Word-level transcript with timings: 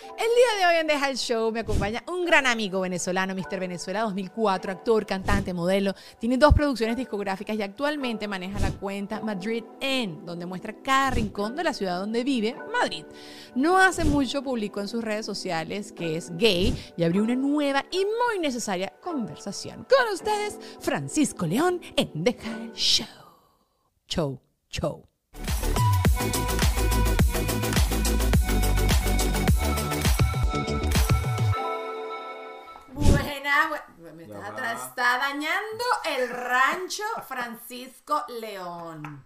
El 0.00 0.28
día 0.36 0.58
de 0.58 0.66
hoy 0.66 0.80
en 0.80 0.86
Deja 0.86 1.08
el 1.08 1.16
Show 1.16 1.50
me 1.50 1.60
acompaña 1.60 2.02
un 2.06 2.24
gran 2.24 2.46
amigo 2.46 2.80
venezolano, 2.80 3.34
Mr. 3.34 3.58
Venezuela 3.58 4.02
2004, 4.02 4.72
actor, 4.72 5.06
cantante, 5.06 5.52
modelo. 5.52 5.94
Tiene 6.18 6.36
dos 6.36 6.54
producciones 6.54 6.96
discográficas 6.96 7.56
y 7.56 7.62
actualmente 7.62 8.28
maneja 8.28 8.60
la 8.60 8.70
cuenta 8.70 9.20
Madrid 9.20 9.64
En, 9.80 10.24
donde 10.24 10.46
muestra 10.46 10.74
cada 10.82 11.10
rincón 11.10 11.56
de 11.56 11.64
la 11.64 11.72
ciudad 11.72 11.98
donde 11.98 12.22
vive, 12.22 12.54
Madrid. 12.72 13.04
No 13.54 13.78
hace 13.78 14.04
mucho 14.04 14.42
publicó 14.42 14.80
en 14.80 14.88
sus 14.88 15.02
redes 15.02 15.26
sociales 15.26 15.92
que 15.92 16.16
es 16.16 16.36
gay 16.36 16.74
y 16.96 17.04
abrió 17.04 17.22
una 17.22 17.34
nueva 17.34 17.84
y 17.90 17.98
muy 17.98 18.38
necesaria 18.40 18.92
conversación. 19.00 19.86
Con 19.88 20.14
ustedes, 20.14 20.58
Francisco 20.80 21.46
León 21.46 21.80
en 21.96 22.10
Deja 22.14 22.50
el 22.56 22.72
Show. 22.72 23.06
Show, 24.06 24.40
show. 24.68 25.09
Me 34.14 34.22
está, 34.24 35.18
dañando 35.18 35.84
el 36.06 36.28
rancho 36.30 37.02
Francisco 37.26 38.24
León. 38.40 39.24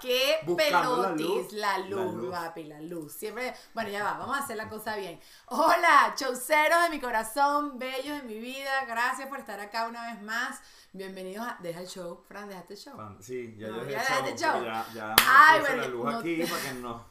Qué 0.00 0.38
Buscando 0.44 0.96
la 1.02 1.02
pelotis, 1.14 1.26
luz, 1.26 1.52
la 1.52 1.78
la 1.78 1.86
luz, 1.86 2.30
papi, 2.32 2.64
la 2.64 2.80
luz. 2.80 3.12
Siempre, 3.12 3.54
bueno, 3.74 3.90
ya 3.90 4.02
va, 4.02 4.14
vamos 4.18 4.36
a 4.36 4.40
hacer 4.42 4.56
la 4.56 4.68
cosa 4.68 4.96
bien. 4.96 5.20
Hola, 5.46 6.12
chauceros 6.16 6.82
de 6.82 6.90
mi 6.90 7.00
corazón, 7.00 7.78
bellos 7.78 8.16
de 8.20 8.22
mi 8.24 8.38
vida, 8.38 8.84
gracias 8.86 9.28
por 9.28 9.38
estar 9.38 9.60
acá 9.60 9.86
una 9.86 10.12
vez 10.12 10.20
más. 10.22 10.60
Bienvenidos 10.92 11.46
a 11.46 11.56
Deja 11.60 11.80
el 11.80 11.86
Show, 11.86 12.24
Fran, 12.28 12.48
déjate 12.48 12.74
el 12.74 12.80
show. 12.80 12.98
Sí, 13.20 13.54
ya 13.56 13.68
No, 13.68 13.76
yo 13.78 13.82
ya 13.84 13.98
dejé 13.98 14.00
dejaste 14.00 14.30
el 14.30 14.38
show. 14.38 14.52
show, 14.52 14.64
Ya, 14.64 14.86
ya 14.94 15.16
Ay, 15.28 15.60
bueno, 15.60 15.76
la 15.82 15.88
luz 15.88 16.04
no 16.04 16.18
aquí 16.18 16.36
te- 16.38 16.46
para 16.48 16.62
que 16.62 16.74
nos 16.74 17.02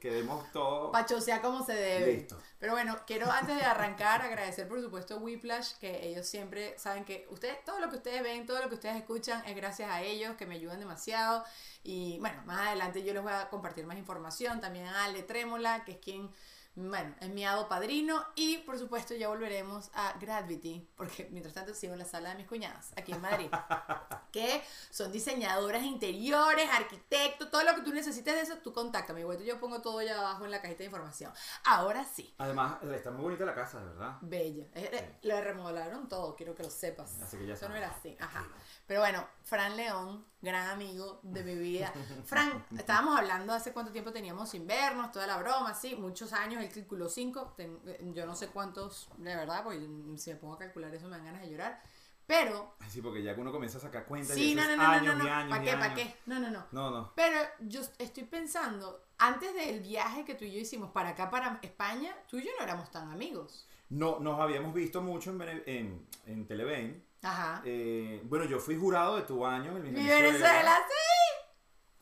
quedemos 0.00 0.50
todos. 0.52 0.90
Para 0.90 1.06
chocear 1.06 1.40
como 1.40 1.64
se 1.64 1.74
debe. 1.74 2.12
Listo. 2.14 2.38
Pero 2.58 2.72
bueno, 2.72 2.98
quiero 3.06 3.30
antes 3.30 3.56
de 3.56 3.62
arrancar 3.62 4.22
agradecer 4.22 4.68
por 4.68 4.80
supuesto 4.80 5.14
a 5.14 5.16
Whiplash, 5.18 5.74
que 5.80 6.08
ellos 6.08 6.26
siempre 6.26 6.78
saben 6.78 7.04
que 7.04 7.26
ustedes, 7.30 7.64
todo 7.64 7.80
lo 7.80 7.88
que 7.88 7.96
ustedes 7.96 8.22
ven, 8.22 8.46
todo 8.46 8.60
lo 8.60 8.68
que 8.68 8.74
ustedes 8.74 8.96
escuchan 8.96 9.42
es 9.46 9.56
gracias 9.56 9.90
a 9.90 10.02
ellos, 10.02 10.36
que 10.36 10.46
me 10.46 10.56
ayudan 10.56 10.78
demasiado. 10.78 11.44
Y 11.82 12.18
bueno, 12.20 12.42
más 12.44 12.68
adelante 12.68 13.02
yo 13.02 13.14
les 13.14 13.22
voy 13.22 13.32
a 13.32 13.48
compartir 13.48 13.86
más 13.86 13.96
información. 13.96 14.60
También 14.60 14.86
a 14.86 15.04
Ale 15.04 15.22
Trémola, 15.22 15.84
que 15.84 15.92
es 15.92 15.98
quien, 15.98 16.30
bueno, 16.76 17.14
es 17.20 17.28
mi 17.30 17.44
hado 17.44 17.68
padrino. 17.68 18.24
Y 18.34 18.58
por 18.58 18.78
supuesto 18.78 19.14
ya 19.14 19.28
volveremos 19.28 19.90
a 19.94 20.14
Gravity, 20.18 20.88
porque 20.96 21.28
mientras 21.30 21.54
tanto 21.54 21.74
sigo 21.74 21.92
en 21.92 21.98
la 21.98 22.04
sala 22.04 22.30
de 22.30 22.36
mis 22.36 22.46
cuñadas, 22.46 22.92
aquí 22.96 23.12
en 23.12 23.20
Madrid. 23.20 23.48
que 24.32 24.62
son 24.90 25.10
diseñadoras 25.10 25.82
interiores, 25.82 26.68
arquitectos, 26.70 27.50
todo 27.50 27.64
lo 27.64 27.74
que 27.74 27.82
tú 27.82 27.92
necesites 27.92 28.34
de 28.34 28.40
eso, 28.42 28.56
tú 28.58 28.72
contáctame. 28.72 29.20
Igual 29.20 29.42
yo 29.42 29.58
pongo 29.58 29.82
todo 29.82 29.98
allá 29.98 30.18
abajo 30.18 30.44
en 30.44 30.52
la 30.52 30.62
cajita 30.62 30.78
de 30.78 30.84
información. 30.86 31.32
Ahora 31.64 32.04
sí, 32.04 32.32
Además, 32.38 32.76
está 32.82 33.10
muy 33.10 33.22
bonita 33.24 33.44
la 33.44 33.54
casa, 33.54 33.80
de 33.80 33.86
verdad. 33.86 34.16
bella. 34.20 34.64
Eh, 34.74 34.90
eh, 34.92 35.18
Le 35.22 35.40
remodelaron 35.40 36.08
todo, 36.08 36.36
quiero 36.36 36.54
que 36.54 36.62
lo 36.62 36.70
sepas. 36.70 37.20
Así 37.22 37.36
que 37.36 37.46
ya 37.46 37.54
Eso 37.54 37.68
no 37.68 37.74
era 37.76 37.88
así. 37.90 38.16
Ajá. 38.20 38.46
Pero 38.90 39.02
bueno, 39.02 39.24
Fran 39.44 39.76
León, 39.76 40.24
gran 40.42 40.66
amigo 40.66 41.20
de 41.22 41.44
mi 41.44 41.54
vida. 41.54 41.92
Fran, 42.24 42.66
estábamos 42.76 43.16
hablando 43.16 43.52
hace 43.52 43.72
cuánto 43.72 43.92
tiempo 43.92 44.10
teníamos 44.10 44.50
sin 44.50 44.66
vernos, 44.66 45.12
toda 45.12 45.28
la 45.28 45.36
broma, 45.36 45.74
sí, 45.74 45.94
muchos 45.94 46.32
años, 46.32 46.60
el 46.60 46.72
círculo 46.72 47.08
5, 47.08 47.54
yo 48.12 48.26
no 48.26 48.34
sé 48.34 48.48
cuántos, 48.48 49.08
de 49.18 49.36
verdad, 49.36 49.62
porque 49.62 49.78
si 50.16 50.30
me 50.30 50.36
pongo 50.40 50.54
a 50.54 50.58
calcular 50.58 50.92
eso 50.92 51.06
me 51.06 51.18
dan 51.18 51.26
ganas 51.26 51.42
de 51.42 51.50
llorar. 51.50 51.80
Pero 52.26 52.74
Sí, 52.88 53.00
porque 53.00 53.22
ya 53.22 53.36
que 53.36 53.40
uno 53.40 53.52
comienza 53.52 53.78
a 53.78 53.80
sacar 53.80 54.06
cuentas 54.06 54.34
Sí, 54.34 54.50
y 54.50 54.54
no, 54.56 54.66
no, 54.66 54.76
no, 54.76 54.82
años 54.82 55.16
no, 55.16 55.22
y 55.22 55.26
no, 55.28 55.34
años 55.34 55.50
¿Para 55.50 55.64
qué? 55.64 55.72
¿Para 55.76 55.94
qué? 55.94 56.16
No, 56.26 56.40
no, 56.40 56.50
no. 56.50 56.66
No, 56.72 56.90
no. 56.90 57.12
Pero 57.14 57.38
yo 57.60 57.82
estoy 57.96 58.24
pensando, 58.24 59.04
antes 59.18 59.54
del 59.54 59.82
viaje 59.82 60.24
que 60.24 60.34
tú 60.34 60.44
y 60.44 60.50
yo 60.50 60.58
hicimos 60.58 60.90
para 60.90 61.10
acá, 61.10 61.30
para 61.30 61.60
España, 61.62 62.12
tú 62.28 62.38
y 62.38 62.42
yo 62.42 62.50
no 62.58 62.64
éramos 62.64 62.90
tan 62.90 63.12
amigos. 63.12 63.68
No, 63.88 64.18
nos 64.18 64.40
habíamos 64.40 64.74
visto 64.74 65.00
mucho 65.00 65.30
en, 65.30 65.62
en, 65.66 66.06
en 66.26 66.46
Televen. 66.48 67.09
Ajá. 67.22 67.62
Eh, 67.64 68.20
bueno, 68.24 68.44
yo 68.46 68.58
fui 68.58 68.76
jurado 68.76 69.16
de 69.16 69.22
tu 69.22 69.44
año 69.44 69.76
en 69.76 69.82
mi 69.82 69.90
Mi 69.90 70.06
Venezuela, 70.08 70.78
sí. 70.88 71.44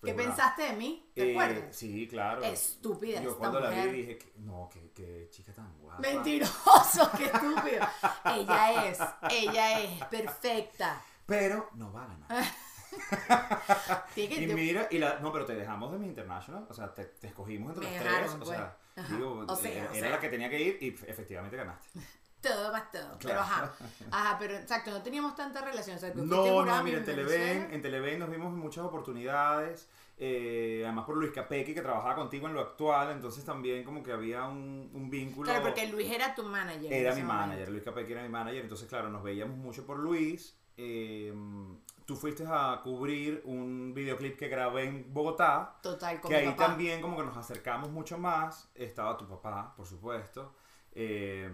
Fui 0.01 0.11
¿Qué 0.11 0.13
jurado. 0.15 0.31
pensaste 0.31 0.63
de 0.63 0.73
mí? 0.75 1.11
¿Te 1.15 1.29
Eh, 1.29 1.33
acuerdas? 1.33 1.77
Sí, 1.77 2.07
claro. 2.09 2.43
Estúpida 2.45 3.21
Yo 3.21 3.31
esta 3.31 3.39
cuando 3.41 3.59
la 3.61 3.71
vi 3.71 3.91
dije, 3.91 4.17
que- 4.19 4.33
no, 4.37 4.69
qué, 4.73 4.93
qué 4.95 5.29
chica 5.31 5.53
tan 5.53 5.77
guapa. 5.79 6.01
Mentiroso, 6.01 7.11
qué 7.17 7.25
estúpido. 7.35 7.85
Ella 8.27 8.87
es, 8.89 8.99
ella 9.31 9.81
es 9.81 10.05
perfecta. 10.05 11.03
Pero 11.27 11.69
no 11.75 11.93
va 11.93 12.05
a 12.05 12.07
ganar. 12.07 12.45
Y 14.17 14.47
mira, 14.47 14.89
y 14.91 14.99
la, 14.99 15.19
no, 15.21 15.31
pero 15.33 15.45
te 15.45 15.55
dejamos 15.55 15.93
de 15.93 15.99
mi 15.99 16.07
International, 16.07 16.67
o 16.69 16.75
sea, 16.75 16.93
te, 16.93 17.05
te 17.05 17.29
escogimos 17.29 17.75
entre 17.77 17.91
los 17.91 18.03
tres, 18.03 18.31
o 18.33 18.39
pues. 18.39 18.49
sea, 18.49 18.77
digo, 19.11 19.45
O 19.47 19.57
sea, 19.57 19.71
era, 19.71 19.91
o 19.91 19.95
era 19.95 20.09
la 20.11 20.21
que 20.21 20.29
tenía 20.31 20.49
que 20.51 20.61
ir 20.61 20.79
y 20.81 20.89
efectivamente 21.07 21.57
ganaste. 21.57 21.89
Todo 22.41 22.73
más 22.73 22.91
todo. 22.91 23.19
Pero 23.23 23.41
ajá. 23.41 23.73
Ajá, 24.11 24.37
pero 24.39 24.55
exacto, 24.57 24.91
no 24.91 25.03
teníamos 25.03 25.35
tanta 25.35 25.61
relación. 25.61 25.97
O 25.97 26.01
sea, 26.01 26.13
No, 26.15 26.65
no, 26.65 26.83
mira, 26.83 26.99
en. 26.99 27.05
Televen, 27.05 27.69
en 27.73 27.83
Televen 27.83 28.19
nos 28.19 28.31
vimos 28.31 28.49
en 28.53 28.59
muchas 28.59 28.85
oportunidades, 28.85 29.89
eh, 30.17 30.83
además 30.85 31.05
por 31.05 31.17
Luis 31.17 31.31
Capecchi 31.33 31.75
que 31.75 31.83
trabajaba 31.83 32.15
contigo 32.17 32.47
en 32.49 32.55
lo 32.55 32.61
actual, 32.61 33.11
entonces 33.13 33.45
también 33.45 33.85
como 33.85 34.03
que 34.03 34.13
había 34.13 34.45
un, 34.47 34.91
un 34.93 35.11
vínculo. 35.11 35.45
Claro, 35.51 35.63
porque 35.65 35.87
Luis 35.89 36.11
era 36.11 36.35
tu 36.35 36.43
manager. 36.43 36.93
Era 36.93 37.15
mi 37.15 37.23
momento. 37.23 37.47
manager, 37.47 37.69
Luis 37.71 37.83
Capecchi 37.85 38.13
era 38.13 38.23
mi 38.23 38.29
manager, 38.29 38.63
entonces 38.63 38.89
claro, 38.89 39.09
nos 39.11 39.23
veíamos 39.23 39.57
mucho 39.57 39.85
por 39.87 39.99
Luis. 39.99 40.57
eh, 40.77 41.33
tú 42.05 42.17
fuiste 42.17 42.43
a 42.49 42.81
cubrir 42.83 43.43
un 43.45 43.93
videoclip 43.95 44.39
que 44.39 44.49
grabé 44.49 44.85
en 44.85 45.13
Bogotá, 45.13 45.77
Total, 45.83 46.19
con 46.23 46.31
que 46.31 46.39
mi 46.39 46.43
ahí 46.45 46.51
papá. 46.53 46.67
también 46.69 47.03
como 47.03 47.17
que 47.19 47.25
nos 47.25 47.37
acercamos 47.37 47.91
mucho 47.91 48.17
más. 48.17 48.71
Estaba 48.75 49.17
tu 49.19 49.29
papá, 49.29 49.75
por 49.77 49.87
supuesto. 49.87 50.55
eh, 50.93 51.51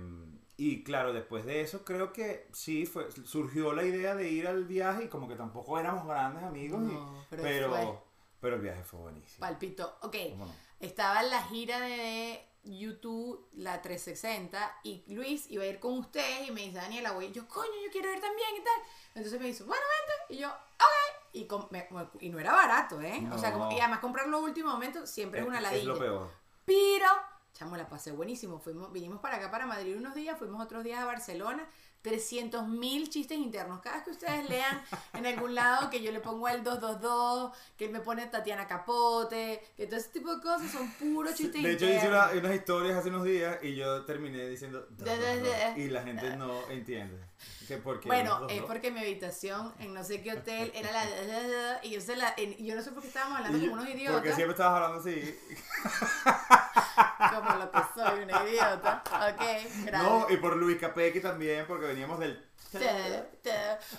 y 0.56 0.85
claro, 0.85 1.12
después 1.12 1.45
de 1.45 1.61
eso 1.62 1.85
creo 1.85 2.12
que 2.12 2.49
sí, 2.53 2.87
fue, 2.87 3.09
surgió 3.25 3.73
la 3.73 3.83
idea 3.85 4.15
de 4.15 4.29
ir 4.31 4.47
al 4.47 4.65
viaje 4.65 5.05
y 5.05 5.09
como 5.09 5.29
que 5.29 5.35
tampoco 5.37 5.79
éramos 5.79 6.06
grandes 6.06 6.45
amigos. 6.45 6.83
y- 6.91 6.97
pero 7.31 7.43
pero, 8.41 8.56
el 8.56 8.62
viaje 8.62 8.85
fue 8.85 9.01
buenísimo. 9.01 9.41
Palpito. 9.41 9.97
Ok. 10.03 10.17
Estaba 10.81 11.23
en 11.23 11.31
la 11.31 11.43
gira 11.45 11.81
de 11.81 12.47
YouTube, 12.62 13.49
la 13.53 13.81
360, 13.83 14.81
y 14.85 15.03
Luis 15.15 15.51
iba 15.51 15.65
a 15.65 15.67
ir 15.67 15.81
con 15.81 15.99
ustedes 15.99 16.49
y 16.49 16.53
me 16.53 16.62
dice, 16.62 16.77
Daniela, 16.77 17.12
voy. 17.12 17.33
Yo, 17.33 17.47
coño, 17.49 17.71
yo 17.85 17.91
quiero 17.91 18.12
ir 18.12 18.21
también 18.21 18.49
y 18.61 18.65
tal. 18.65 18.83
Entonces 19.15 19.41
me 19.41 19.47
dice, 19.47 19.65
bueno, 19.65 19.83
vente. 20.29 20.35
Y 20.35 20.39
yo, 20.43 20.49
ok. 20.49 21.25
y, 21.33 21.45
me- 21.71 21.89
y 22.21 22.29
no 22.31 22.39
era 22.39 22.53
barato, 22.53 23.00
¿eh? 23.00 23.27
O 23.33 23.39
sea, 23.39 23.53
como- 23.53 23.71
y 23.73 23.81
además 23.81 23.99
comprarlo 24.00 24.37
a 24.37 24.41
último 24.41 24.71
momento 24.71 25.07
siempre 25.07 25.41
es 25.41 25.47
una 25.47 25.57
Es 25.59 25.62
ladilla. 25.65 25.85
lo 25.87 25.99
peor. 25.99 26.31
Pero, 26.65 27.07
chamo, 27.55 27.77
la 27.77 27.89
pasé 27.89 28.12
buenísimo. 28.12 28.59
Fuimos, 28.59 28.93
vinimos 28.93 29.21
para 29.21 29.37
acá, 29.37 29.51
para 29.51 29.65
Madrid 29.67 29.97
unos 29.97 30.15
días, 30.15 30.39
fuimos 30.39 30.62
otros 30.62 30.85
días 30.85 31.01
a 31.01 31.06
Barcelona. 31.06 31.67
300 32.03 32.69
mil 32.69 33.09
chistes 33.09 33.39
internos. 33.39 33.81
Cada 33.81 33.97
vez 33.97 34.05
que 34.05 34.11
ustedes 34.11 34.47
lean 34.51 34.79
en 35.15 35.25
algún 35.25 35.55
lado 35.55 35.89
que 35.89 36.03
yo 36.03 36.12
le 36.12 36.21
pongo 36.21 36.47
el 36.49 36.62
222, 36.62 37.56
que 37.79 37.89
me 37.89 38.01
pone 38.01 38.27
Tatiana 38.27 38.67
Capote, 38.67 39.62
que 39.75 39.87
todo 39.87 39.97
ese 39.97 40.11
tipo 40.11 40.35
de 40.37 40.43
cosas 40.43 40.71
son 40.71 40.87
puros 41.01 41.35
chistes 41.35 41.62
De 41.62 41.73
hecho, 41.73 41.87
internos. 41.87 42.03
hice 42.05 42.39
una- 42.39 42.47
unas 42.47 42.55
historias 42.56 42.99
hace 42.99 43.09
unos 43.09 43.25
días 43.25 43.57
y 43.62 43.75
yo 43.75 44.05
terminé 44.05 44.47
diciendo. 44.50 44.87
Y 45.77 45.87
la 45.89 46.03
gente 46.03 46.37
no 46.37 46.69
entiende. 46.69 47.19
Que 47.67 47.79
porque 47.79 48.07
Bueno, 48.07 48.49
es 48.50 48.61
porque 48.65 48.91
mi 48.91 49.00
habitación 49.00 49.73
en 49.79 49.95
no 49.95 50.05
sé 50.05 50.21
qué 50.23 50.33
hotel 50.35 50.73
era 50.75 50.93
la... 50.93 51.81
Y 51.85 51.89
yo, 51.93 52.03
se 52.03 52.17
la, 52.17 52.35
en- 52.37 52.62
yo 52.62 52.75
no 52.75 52.83
sé 52.83 52.93
por 52.93 53.00
qué 53.00 53.09
estábamos 53.09 53.39
hablando 53.39 53.57
y 53.57 53.61
como 53.62 53.81
unos 53.81 53.87
Porque 53.87 53.99
idiotas. 54.03 54.35
siempre 54.35 54.50
estabas 54.53 54.83
hablando 54.83 55.00
así. 55.00 55.39
Como 57.32 57.50
lo 57.56 57.71
que 57.71 57.79
soy, 57.94 58.21
una 58.25 58.44
idiota. 58.44 59.03
Ok, 59.06 59.41
gracias. 59.85 59.93
No, 59.93 60.26
y 60.29 60.37
por 60.37 60.56
Luis 60.56 60.79
Capecchi 60.79 61.21
también, 61.21 61.67
porque 61.67 61.87
veníamos 61.87 62.19
del. 62.19 62.44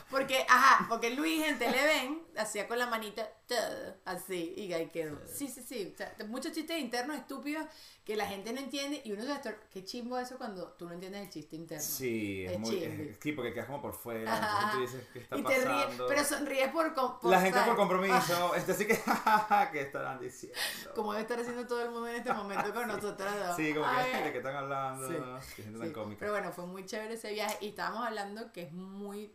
Porque, 0.09 0.45
ajá, 0.49 0.85
porque 0.89 1.11
Luis 1.11 1.45
en 1.45 1.57
Televen 1.59 2.21
hacía 2.37 2.67
con 2.67 2.79
la 2.79 2.87
manita 2.87 3.27
ta, 3.47 3.95
así 4.05 4.53
y 4.57 4.73
ahí 4.73 4.87
quedó. 4.89 5.19
Sí, 5.27 5.47
sí, 5.47 5.61
sí. 5.67 5.91
o 5.93 5.97
sea, 5.97 6.13
muchos 6.27 6.51
chistes 6.51 6.79
internos 6.79 7.15
estúpidos 7.17 7.65
que 8.03 8.15
la 8.15 8.27
gente 8.27 8.53
no 8.53 8.59
entiende 8.59 9.01
y 9.03 9.11
uno 9.13 9.23
se 9.23 9.31
estor- 9.31 9.57
Qué 9.71 9.83
chimbo 9.83 10.17
eso 10.19 10.37
cuando 10.37 10.67
tú 10.73 10.85
no 10.87 10.93
entiendes 10.93 11.21
el 11.23 11.29
chiste 11.29 11.55
interno. 11.55 11.83
Sí, 11.83 12.45
es 12.45 12.51
Es 12.53 12.59
muy. 12.59 12.83
es- 12.83 13.17
sí, 13.21 13.31
porque 13.31 13.53
quedas 13.53 13.65
como 13.67 13.81
por 13.81 13.93
fuera. 13.95 14.35
Entonces 14.35 14.71
tú 14.71 14.81
dices, 14.81 15.07
¿qué 15.13 15.19
está 15.19 15.37
y 15.37 15.43
te 15.43 15.53
ríes, 15.53 15.65
pasando? 15.85 16.07
pero 16.07 16.23
sonríes 16.23 16.69
por, 16.71 16.93
por 16.93 17.31
la 17.31 17.41
gente 17.41 17.57
¿sabes? 17.57 17.67
por 17.67 17.77
compromiso. 17.77 18.55
Este 18.55 18.73
sí 18.73 18.85
que. 18.87 18.93
¿Qué 19.71 19.81
estarán 19.81 20.19
diciendo? 20.19 20.57
Como 20.95 21.11
debe 21.13 21.23
estar 21.23 21.39
haciendo 21.39 21.65
todo 21.67 21.81
el 21.83 21.89
mundo 21.91 22.07
en 22.07 22.15
este 22.17 22.33
momento 22.33 22.73
con 22.73 22.87
nosotros 22.87 23.33
dos. 23.47 23.55
Sí, 23.55 23.73
como 23.73 23.85
que. 23.91 24.23
¿De 24.23 24.31
qué 24.31 24.37
están 24.37 24.55
hablando? 24.55 25.07
Sí, 25.07 25.15
Qué 25.55 25.63
gente 25.63 25.79
tan 25.79 25.87
Sí, 25.87 25.93
cómica. 25.93 26.19
Pero 26.19 26.31
bueno, 26.31 26.51
fue 26.51 26.65
muy 26.67 26.85
chévere 26.85 27.13
ese 27.15 27.31
viaje 27.33 27.57
y 27.61 27.69
estábamos 27.69 28.05
hablando 28.05 28.51
que 28.55 28.63
es 28.63 28.73
muy... 28.73 29.31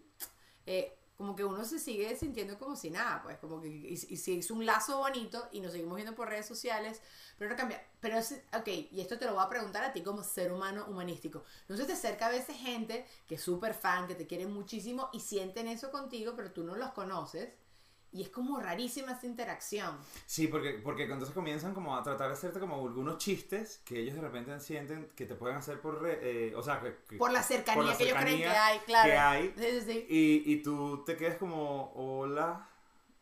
eh, 0.66 0.96
como 1.16 1.36
que 1.36 1.44
uno 1.44 1.64
se 1.66 1.78
sigue 1.78 2.16
sintiendo 2.16 2.58
como 2.58 2.76
si 2.76 2.90
nada, 2.90 3.22
pues 3.22 3.36
como 3.38 3.60
que 3.60 3.68
y, 3.68 3.92
y 3.92 4.16
se 4.16 4.30
hizo 4.32 4.54
un 4.54 4.64
lazo 4.64 4.98
bonito 4.98 5.48
y 5.52 5.60
nos 5.60 5.72
seguimos 5.72 5.96
viendo 5.96 6.14
por 6.14 6.28
redes 6.30 6.46
sociales, 6.46 7.02
pero 7.38 7.50
no 7.50 7.56
cambia. 7.56 7.84
Pero 8.00 8.16
es, 8.18 8.32
ok, 8.58 8.68
y 8.90 9.00
esto 9.02 9.18
te 9.18 9.26
lo 9.26 9.34
voy 9.34 9.44
a 9.44 9.48
preguntar 9.50 9.84
a 9.84 9.92
ti 9.92 10.02
como 10.02 10.22
ser 10.24 10.50
humano 10.50 10.86
humanístico. 10.88 11.44
¿No 11.68 11.76
se 11.76 11.84
te 11.84 11.92
acerca 11.92 12.26
a 12.28 12.30
veces 12.30 12.56
gente 12.56 13.06
que 13.28 13.34
es 13.34 13.42
súper 13.42 13.74
fan, 13.74 14.06
que 14.08 14.14
te 14.14 14.26
quiere 14.26 14.46
muchísimo 14.46 15.10
y 15.12 15.20
sienten 15.20 15.68
eso 15.68 15.90
contigo, 15.90 16.32
pero 16.36 16.52
tú 16.52 16.64
no 16.64 16.74
los 16.76 16.92
conoces? 16.92 17.50
Y 18.12 18.22
es 18.22 18.28
como 18.28 18.58
rarísima 18.58 19.12
esa 19.12 19.26
interacción. 19.26 19.96
Sí, 20.26 20.48
porque, 20.48 20.80
porque 20.82 21.04
entonces 21.04 21.32
comienzan 21.32 21.72
como 21.74 21.96
a 21.96 22.02
tratar 22.02 22.26
de 22.26 22.32
hacerte 22.32 22.58
como 22.58 22.74
algunos 22.84 23.18
chistes 23.18 23.80
que 23.84 24.00
ellos 24.00 24.16
de 24.16 24.20
repente 24.20 24.58
sienten 24.58 25.08
que 25.14 25.26
te 25.26 25.36
pueden 25.36 25.56
hacer 25.56 25.80
por... 25.80 26.02
re- 26.02 26.18
eh, 26.20 26.54
o 26.56 26.62
sea, 26.62 26.80
que, 26.80 26.96
que- 27.08 27.16
Por 27.18 27.30
la 27.30 27.42
cercanía 27.42 27.84
la 27.84 27.96
que 27.96 28.04
ellos 28.04 28.18
creen 28.18 28.38
que 28.38 28.48
hay, 28.48 28.78
claro. 28.80 29.08
que 29.10 29.16
hay. 29.16 29.54
Sí, 29.56 29.64
sí, 29.80 29.80
sí. 29.92 30.06
Y, 30.08 30.52
y 30.54 30.62
tú 30.62 31.04
te 31.06 31.16
quedas 31.16 31.36
como, 31.36 31.92
hola. 31.94 32.66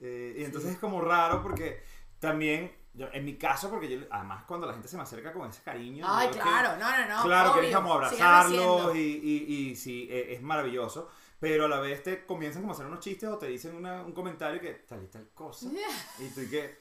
eh, 0.01 0.37
y 0.39 0.45
entonces 0.45 0.73
es 0.73 0.79
como 0.79 1.03
raro 1.03 1.43
porque 1.43 1.83
también, 2.19 2.73
yo- 2.95 3.09
en 3.13 3.27
mi 3.27 3.37
caso, 3.37 3.69
porque 3.69 3.89
yo, 3.91 4.01
además 4.11 4.45
cuando 4.47 4.67
la 4.67 4.73
gente 4.73 4.89
se 4.89 4.97
me 4.97 5.03
acerca 5.03 5.35
con 5.35 5.51
ese 5.51 5.63
cariño... 5.63 6.07
Ay, 6.09 6.29
veo 6.29 6.35
que- 6.37 6.41
claro, 6.41 6.79
no, 6.79 6.91
no, 6.91 7.07
no. 7.19 7.23
claro, 7.25 7.51
obvio. 7.51 7.61
quieres 7.61 7.77
como 7.77 8.09
Síganlo 8.09 8.63
abrazarlos 8.63 8.97
y, 8.97 9.01
y, 9.01 9.69
y 9.71 9.77
sí, 9.77 10.09
eh, 10.11 10.29
es 10.33 10.41
maravilloso. 10.41 11.11
Pero 11.41 11.67
a 11.67 11.69
la 11.69 11.79
vez 11.81 12.03
te 12.03 12.27
comienzan 12.27 12.63
como 12.63 12.73
a 12.73 12.75
hacer 12.75 12.87
unos 12.87 13.01
chistes 13.01 13.29
o 13.29 13.39
te 13.39 13.47
dicen 13.47 13.75
una- 13.77 14.03
un 14.03 14.13
comentario 14.13 14.61
que 14.61 14.73
tal 14.75 15.05
y 15.05 15.07
tal 15.07 15.29
cosa. 15.31 15.67
Y 16.19 16.29
tú 16.31 16.41
y 16.41 16.49
que... 16.51 16.79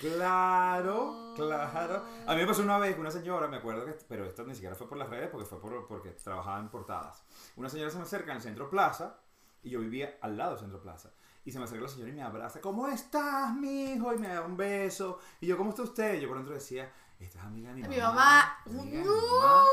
Claro, 0.00 1.32
claro. 1.36 2.04
A 2.26 2.34
mí 2.34 2.40
me 2.40 2.46
pasó 2.46 2.62
una 2.62 2.78
vez 2.78 2.94
que 2.94 3.00
una 3.00 3.10
señora, 3.10 3.48
me 3.48 3.56
acuerdo 3.56 3.84
que, 3.84 3.92
pero 4.08 4.24
esto 4.26 4.44
ni 4.44 4.54
siquiera 4.54 4.74
fue 4.76 4.88
por 4.88 4.98
las 4.98 5.08
redes, 5.08 5.28
porque 5.30 5.46
fue 5.46 5.60
por, 5.60 5.86
porque 5.86 6.10
trabajaba 6.10 6.58
en 6.60 6.68
portadas. 6.68 7.24
Una 7.56 7.68
señora 7.68 7.90
se 7.90 7.96
me 7.96 8.02
acerca 8.04 8.30
en 8.30 8.36
el 8.36 8.42
Centro 8.42 8.70
Plaza, 8.70 9.18
y 9.62 9.70
yo 9.70 9.80
vivía 9.80 10.16
al 10.20 10.36
lado 10.36 10.50
del 10.52 10.60
Centro 10.60 10.80
Plaza. 10.80 11.10
Y 11.44 11.50
se 11.50 11.58
me 11.58 11.64
acerca 11.64 11.84
la 11.84 11.88
señora 11.90 12.10
y 12.10 12.14
me 12.14 12.22
abraza, 12.22 12.60
¿cómo 12.60 12.86
estás, 12.88 13.54
mi 13.56 13.92
hijo? 13.94 14.12
Y 14.12 14.18
me 14.18 14.28
da 14.28 14.42
un 14.42 14.56
beso. 14.56 15.18
Y 15.40 15.46
yo, 15.46 15.56
¿cómo 15.56 15.70
está 15.70 15.82
usted? 15.82 16.14
Y 16.18 16.20
yo 16.20 16.28
por 16.28 16.36
dentro 16.36 16.54
decía, 16.54 16.92
esta 17.18 17.38
es 17.38 17.44
amiga 17.44 17.70
de 17.70 17.76
mi, 17.82 17.88
Mi 17.88 17.96
mamá. 17.96 18.58
amiga 18.66 18.84
mi 18.84 19.04
¡No! 19.04 19.16
mamá". 19.40 19.64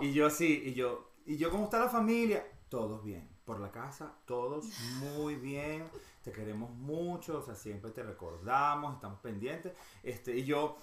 Y 0.00 0.12
yo 0.12 0.26
así, 0.26 0.62
y 0.66 0.74
yo, 0.74 1.12
¿y 1.24 1.36
yo 1.38 1.50
cómo 1.50 1.64
está 1.64 1.78
la 1.78 1.88
familia? 1.88 2.44
Todos 2.68 3.02
bien. 3.04 3.29
Por 3.50 3.58
la 3.58 3.72
casa, 3.72 4.12
todos 4.26 4.64
muy 5.00 5.34
bien. 5.34 5.82
Te 6.22 6.30
queremos 6.30 6.70
mucho, 6.70 7.38
o 7.38 7.42
sea, 7.42 7.56
siempre 7.56 7.90
te 7.90 8.00
recordamos, 8.00 8.94
estamos 8.94 9.18
pendientes. 9.18 9.72
Este, 10.04 10.36
y 10.36 10.44
yo, 10.44 10.78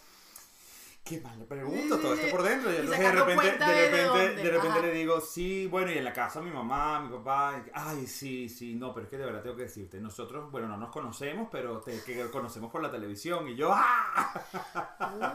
qué 1.05 1.21
mal 1.21 1.39
le 1.39 1.45
pregunto 1.45 1.97
todo 1.97 2.13
esto 2.13 2.29
por 2.29 2.43
dentro. 2.43 2.69
Y 2.73 2.75
entonces 2.75 2.99
de 2.99 3.11
repente, 3.13 3.45
de 3.57 3.89
repente, 3.89 4.43
de 4.43 4.49
repente 4.51 4.67
ajá. 4.67 4.79
le 4.81 4.91
digo, 4.91 5.21
sí, 5.21 5.65
bueno, 5.67 5.93
y 5.93 5.97
en 5.97 6.03
la 6.03 6.11
casa 6.11 6.41
mi 6.41 6.51
mamá, 6.51 6.99
mi 6.99 7.07
papá, 7.15 7.63
ay, 7.73 8.05
sí, 8.05 8.49
sí, 8.49 8.75
no, 8.75 8.93
pero 8.93 9.05
es 9.05 9.09
que 9.11 9.17
de 9.17 9.23
verdad 9.27 9.43
tengo 9.43 9.55
que 9.55 9.63
decirte, 9.63 10.01
nosotros, 10.01 10.51
bueno, 10.51 10.67
no 10.67 10.75
nos 10.75 10.89
conocemos, 10.91 11.47
pero 11.49 11.79
te 11.79 12.03
que 12.03 12.29
conocemos 12.29 12.69
por 12.69 12.81
la 12.83 12.91
televisión. 12.91 13.47
Y 13.47 13.55
yo, 13.55 13.71
¡ah! 13.73 14.43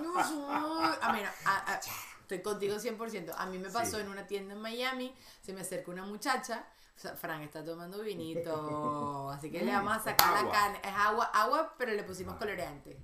No, 0.03 0.23
su- 0.29 0.47
A 0.51 1.13
mí, 1.15 1.21
no, 1.23 1.51
a- 1.51 1.73
a- 1.73 1.81
estoy 2.21 2.43
contigo 2.43 2.77
100%. 2.79 3.33
A 3.39 3.47
mí 3.47 3.57
me 3.59 3.71
pasó 3.71 3.97
Sí. 3.97 4.03
en 4.03 4.11
una 4.11 4.27
tienda 4.27 4.53
en 4.53 4.61
Miami, 4.61 5.15
se 5.41 5.55
me 5.55 5.63
acerca 5.63 5.91
una 5.91 6.05
muchacha. 6.05 6.67
O 7.03 7.05
sea, 7.05 7.17
Fran 7.17 7.43
está 7.43 7.65
tomando 7.65 8.01
vinito, 8.01 9.29
así 9.33 9.51
que 9.51 9.65
le 9.65 9.73
vamos 9.73 9.93
a 9.97 9.99
sacar 9.99 10.35
la 10.45 10.53
carne. 10.53 10.79
Es 10.85 10.95
agua, 10.95 11.25
agua, 11.35 11.75
pero 11.77 11.91
le 11.95 12.05
pusimos 12.05 12.37
colorante. 12.37 12.97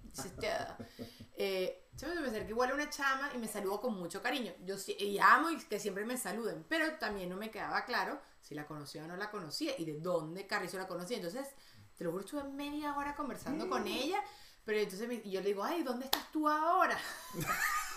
Eh, 1.36 1.88
se 2.14 2.20
me 2.20 2.28
acerca 2.28 2.48
igual 2.50 2.72
una 2.74 2.88
chama 2.88 3.30
y 3.34 3.38
me 3.38 3.48
saludó 3.48 3.80
con 3.80 3.94
mucho 3.94 4.22
cariño. 4.22 4.52
Yo 4.64 4.78
sí, 4.78 4.96
y 5.00 5.18
amo 5.18 5.50
y 5.50 5.58
que 5.64 5.80
siempre 5.80 6.04
me 6.04 6.16
saluden, 6.16 6.64
pero 6.68 6.92
también 6.98 7.28
no 7.28 7.36
me 7.36 7.50
quedaba 7.50 7.84
claro 7.84 8.20
si 8.40 8.54
la 8.54 8.68
conocía 8.68 9.02
o 9.02 9.08
no 9.08 9.16
la 9.16 9.32
conocía 9.32 9.72
y 9.76 9.84
de 9.84 9.98
dónde 9.98 10.46
Carrizo 10.46 10.78
la 10.78 10.86
conocía. 10.86 11.16
Entonces, 11.16 11.48
te 11.96 12.04
lo 12.04 12.12
juro, 12.12 12.22
estuve 12.24 12.44
media 12.44 12.96
hora 12.96 13.16
conversando 13.16 13.68
con 13.68 13.84
ella, 13.88 14.22
pero 14.64 14.78
entonces 14.78 15.08
me- 15.08 15.28
yo 15.28 15.40
le 15.40 15.48
digo, 15.48 15.64
ay, 15.64 15.82
¿dónde 15.82 16.04
estás 16.04 16.30
tú 16.30 16.48
ahora? 16.48 16.96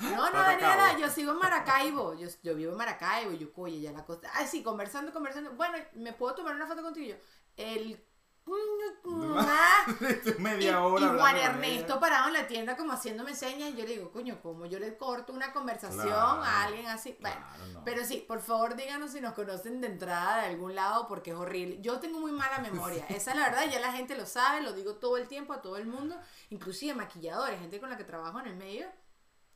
no, 0.00 0.30
no, 0.30 0.38
Atacado. 0.38 0.44
Daniela, 0.44 0.98
yo 0.98 1.10
sigo 1.10 1.32
en 1.32 1.38
Maracaibo, 1.38 2.14
yo, 2.14 2.28
yo 2.42 2.54
vivo 2.54 2.72
en 2.72 2.78
Maracaibo, 2.78 3.32
yo, 3.32 3.48
oye, 3.56 3.80
ya 3.80 3.92
la 3.92 4.04
costa. 4.04 4.30
Ay, 4.34 4.46
sí, 4.46 4.62
conversando, 4.62 5.12
conversando. 5.12 5.52
Bueno, 5.52 5.78
¿me 5.94 6.12
puedo 6.12 6.34
tomar 6.34 6.54
una 6.54 6.66
foto 6.66 6.82
contigo? 6.82 7.16
Yo, 7.16 7.16
el... 7.56 8.04
Y, 10.38 10.40
Media 10.40 10.82
hora. 10.84 11.04
y 11.06 11.18
Juan 11.18 11.36
Ernesto 11.36 11.98
parado 12.00 12.28
en 12.28 12.34
la 12.34 12.46
tienda 12.46 12.76
como 12.76 12.92
haciéndome 12.92 13.34
señas 13.34 13.70
y 13.70 13.76
yo 13.76 13.84
le 13.86 13.94
digo, 13.96 14.10
coño, 14.12 14.40
como 14.42 14.66
yo 14.66 14.78
le 14.78 14.96
corto 14.96 15.32
una 15.32 15.52
conversación 15.52 16.02
Claro, 16.06 16.42
a 16.42 16.62
alguien 16.64 16.86
así. 16.86 17.16
Bueno, 17.20 17.36
claro, 17.48 17.72
no. 17.72 17.84
pero 17.84 18.04
sí, 18.04 18.24
por 18.26 18.40
favor 18.40 18.76
díganos 18.76 19.12
si 19.12 19.20
nos 19.20 19.34
conocen 19.34 19.80
de 19.80 19.88
entrada 19.88 20.42
de 20.42 20.46
algún 20.48 20.74
lado 20.74 21.06
porque 21.08 21.30
es 21.30 21.36
horrible. 21.36 21.78
Yo 21.80 21.98
tengo 22.00 22.20
muy 22.20 22.32
mala 22.32 22.58
memoria, 22.62 23.04
esa 23.08 23.32
es 23.32 23.36
la 23.36 23.48
verdad, 23.48 23.64
ya 23.70 23.80
la 23.80 23.92
gente 23.92 24.16
lo 24.16 24.26
sabe, 24.26 24.62
lo 24.62 24.72
digo 24.72 24.94
todo 24.96 25.16
el 25.16 25.26
tiempo 25.28 25.52
a 25.52 25.60
todo 25.62 25.76
el 25.76 25.86
mundo, 25.86 26.16
inclusive 26.50 26.94
maquilladores, 26.94 27.58
gente 27.60 27.80
con 27.80 27.90
la 27.90 27.96
que 27.96 28.04
trabajo 28.04 28.38
en 28.40 28.46
el 28.46 28.56
medio. 28.56 28.86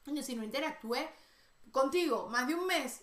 Coño, 0.05 0.23
si 0.23 0.35
no 0.37 0.45
interactué 0.45 1.09
contigo 1.71 2.29
más 2.29 2.47
de 2.47 2.55
un 2.55 2.67
mes, 2.67 3.03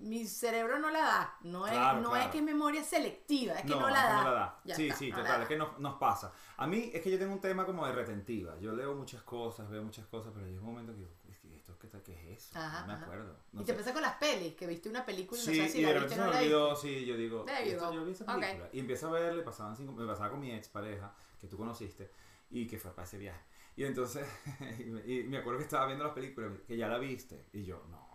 mi 0.00 0.26
cerebro 0.26 0.78
no 0.78 0.90
la 0.90 1.00
da. 1.00 1.36
No, 1.42 1.66
es, 1.66 1.72
no 1.72 2.10
claro. 2.10 2.16
es 2.16 2.26
que 2.28 2.38
es 2.38 2.44
memoria 2.44 2.82
selectiva, 2.82 3.54
es 3.54 3.62
que 3.62 3.68
no, 3.68 3.88
la 3.90 4.02
da. 4.02 4.16
no 4.16 4.24
la 4.24 4.30
da. 4.32 4.60
Ya 4.64 4.74
sí, 4.74 4.82
está, 4.88 4.96
sí, 4.96 5.10
no 5.10 5.16
la 5.18 5.22
total, 5.22 5.42
es 5.42 5.48
que 5.48 5.56
nos, 5.56 5.78
nos 5.78 5.94
pasa. 5.96 6.32
A 6.56 6.66
mí 6.66 6.90
es 6.92 7.00
que 7.02 7.10
yo 7.10 7.18
tengo 7.18 7.32
un 7.32 7.40
tema 7.40 7.64
como 7.66 7.86
de 7.86 7.92
retentiva. 7.92 8.58
Yo 8.60 8.72
leo 8.72 8.94
muchas 8.94 9.22
cosas, 9.22 9.68
veo 9.70 9.82
muchas 9.82 10.06
cosas, 10.06 10.32
pero 10.34 10.46
llega 10.46 10.60
un 10.60 10.66
momento 10.66 10.92
que 10.92 10.98
digo, 10.98 11.10
es 11.30 11.38
que 11.38 11.56
esto 11.56 11.78
qué, 11.78 11.88
qué 12.02 12.32
es 12.32 12.44
eso, 12.48 12.58
Ajá, 12.58 12.80
no 12.82 12.86
me 12.88 12.92
ajá. 12.94 13.04
acuerdo. 13.04 13.36
No 13.52 13.62
y 13.62 13.64
te 13.64 13.74
pasa 13.74 13.92
con 13.92 14.02
las 14.02 14.14
pelis, 14.14 14.54
que 14.54 14.66
viste 14.66 14.88
una 14.88 15.04
película 15.04 15.40
y 15.40 15.44
no 15.44 15.50
Sí, 15.52 15.56
sabes 15.58 15.72
si 15.72 15.78
y 15.78 15.82
la 15.82 15.88
de 15.92 16.00
viste 16.00 16.14
o 16.14 16.16
se 16.16 16.20
no 16.20 16.26
me 16.26 16.32
la 16.32 16.38
olvidó, 16.40 16.76
sí, 16.76 17.04
yo 17.06 17.16
digo, 17.16 17.46
esto- 17.46 17.92
yo 17.94 18.04
vi 18.04 18.12
esa 18.12 18.24
película. 18.26 18.68
Y 18.72 18.80
empiezo 18.80 19.08
a 19.08 19.10
verle, 19.12 19.42
pasaban 19.42 19.76
cinco, 19.76 19.92
me 19.92 20.06
pasaba 20.06 20.30
con 20.30 20.40
mi 20.40 20.50
ex 20.52 20.68
pareja, 20.68 21.14
que 21.40 21.46
tú 21.46 21.56
conociste, 21.56 22.10
y 22.50 22.66
que 22.66 22.78
fue 22.78 22.90
para 22.92 23.06
ese 23.06 23.18
viaje. 23.18 23.40
Y 23.76 23.84
entonces, 23.84 24.26
y 25.06 25.22
me 25.24 25.38
acuerdo 25.38 25.58
que 25.58 25.64
estaba 25.64 25.86
viendo 25.86 26.04
las 26.04 26.12
películas, 26.14 26.52
que 26.66 26.76
ya 26.76 26.88
la 26.88 26.98
viste, 26.98 27.46
y 27.52 27.64
yo, 27.64 27.82
no. 27.90 28.09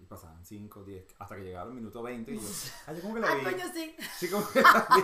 Y 0.00 0.06
pasaban 0.06 0.42
5, 0.44 0.82
10, 0.82 1.04
hasta 1.18 1.36
que 1.36 1.42
llegaron 1.42 1.74
minuto 1.74 2.02
20, 2.02 2.32
y 2.32 2.36
yo, 2.40 2.48
ay, 2.86 2.96
yo 2.96 3.02
como 3.02 3.14
que 3.14 3.20
la 3.20 3.28
Ah, 3.28 3.34
vi. 3.34 3.44
coño, 3.44 3.64
sí. 3.72 3.94
Sí, 4.18 4.30
como 4.30 4.48
que 4.52 4.62
la 4.62 4.86
vi. 4.96 5.02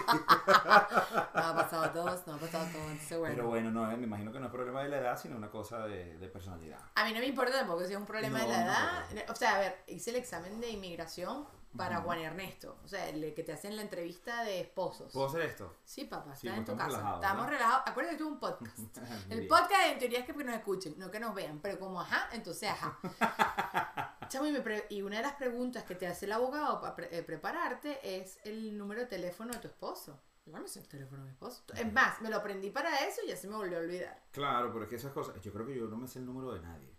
No 1.35 1.41
ha 1.43 1.55
pasado 1.55 1.91
todos, 1.91 2.27
no 2.27 2.35
ha 2.35 2.39
pasado 2.39 2.67
todos. 2.73 3.21
Bueno. 3.21 3.35
Pero 3.37 3.47
bueno, 3.49 3.71
no, 3.71 3.91
eh, 3.91 3.97
me 3.97 4.05
imagino 4.05 4.33
que 4.33 4.41
no 4.41 4.47
es 4.47 4.53
problema 4.53 4.83
de 4.83 4.89
la 4.89 4.99
edad, 4.99 5.21
sino 5.21 5.37
una 5.37 5.51
cosa 5.51 5.87
de, 5.87 6.17
de 6.19 6.29
personalidad. 6.29 6.81
A 6.95 7.05
mí 7.05 7.13
no 7.13 7.19
me 7.21 7.27
importa 7.27 7.53
tampoco 7.53 7.85
si 7.85 7.93
es 7.93 7.99
un 7.99 8.07
problema 8.07 8.41
de 8.41 8.49
la 8.49 8.59
no, 8.59 8.65
edad. 8.67 9.31
O 9.31 9.35
sea, 9.35 9.57
a 9.57 9.59
ver, 9.59 9.85
hice 9.87 10.11
el 10.11 10.17
examen 10.17 10.61
de 10.61 10.71
inmigración 10.71 11.47
para. 11.77 12.01
Juan 12.01 12.19
Ernesto. 12.21 12.79
O 12.85 12.89
sea, 12.89 13.07
el 13.11 13.35
que 13.35 13.43
te 13.43 13.53
hacen 13.53 13.77
la 13.77 13.83
entrevista 13.83 14.45
de 14.45 14.61
esposos. 14.63 15.13
¿Puedo 15.13 15.27
hacer 15.27 15.43
esto? 15.43 15.75
Sí, 15.85 16.05
papá, 16.07 16.35
Sí, 16.35 16.47
está 16.47 16.57
en 16.59 16.65
pues 16.65 16.67
tu 16.67 16.73
estamos 16.73 16.79
casa. 16.79 16.97
relajados, 16.97 17.23
Estamos 17.23 17.45
¿verdad? 17.47 17.59
relajados. 17.59 17.83
Acuérdate 17.91 18.17
que 18.17 18.23
tú 18.23 18.29
un 18.29 18.41
podcast. 18.41 18.79
Muy 18.79 18.87
El 19.29 19.39
bien. 19.41 19.49
podcast 19.49 19.87
en 19.93 19.99
teoría 19.99 20.19
es 20.21 20.25
que 20.27 20.33
nos 20.33 20.55
escuchen, 20.55 20.95
no 20.97 21.11
que 21.11 21.21
nos 21.21 21.35
vean, 21.35 21.59
pero 21.61 21.79
como 21.79 22.01
ajá, 22.01 22.29
entonces 22.33 22.71
ajá. 22.71 24.16
Chamo, 24.29 24.47
y, 24.47 24.53
me 24.53 24.61
pre- 24.61 24.87
y 24.91 25.03
una 25.03 25.17
de 25.17 25.23
las 25.23 25.35
preguntas 25.35 25.85
que 25.85 25.95
te 25.95 26.07
hace 26.07 26.27
el 26.27 26.33
abogado 26.33 26.81
para 26.81 26.95
prepararte 26.97 27.99
es 28.03 28.39
el 28.45 28.77
número 28.77 29.01
de 29.03 29.07
teléfono 29.07 29.53
de 29.53 29.59
tu 29.61 29.69
esposo. 29.69 30.21
Yo 30.45 30.57
no 30.59 30.69
sé 30.69 30.79
el 30.81 30.87
teléfono 30.89 31.23
de 31.23 31.25
mi 31.27 31.31
esposo. 31.33 31.65
Es 31.75 31.93
más, 31.93 32.21
me 32.21 32.31
lo 32.31 32.37
aprendí 32.37 32.71
para 32.71 33.05
eso 33.07 33.21
y 33.25 33.29
ya 33.29 33.37
se 33.37 33.49
me 33.49 33.57
volvió 33.57 33.79
a 33.79 33.81
olvidar. 33.81 34.23
Claro, 34.31 34.71
pero 34.73 34.85
es 34.85 34.91
que 34.91 34.97
esas 34.97 35.13
cosas, 35.13 35.41
yo 35.43 35.53
creo 35.53 35.67
que 35.67 35.75
yo 35.77 35.87
no 35.89 35.97
me 35.97 36.07
sé 36.07 36.21
el 36.21 36.27
número 36.27 36.53
de 36.55 36.61
nadie. 36.61 36.95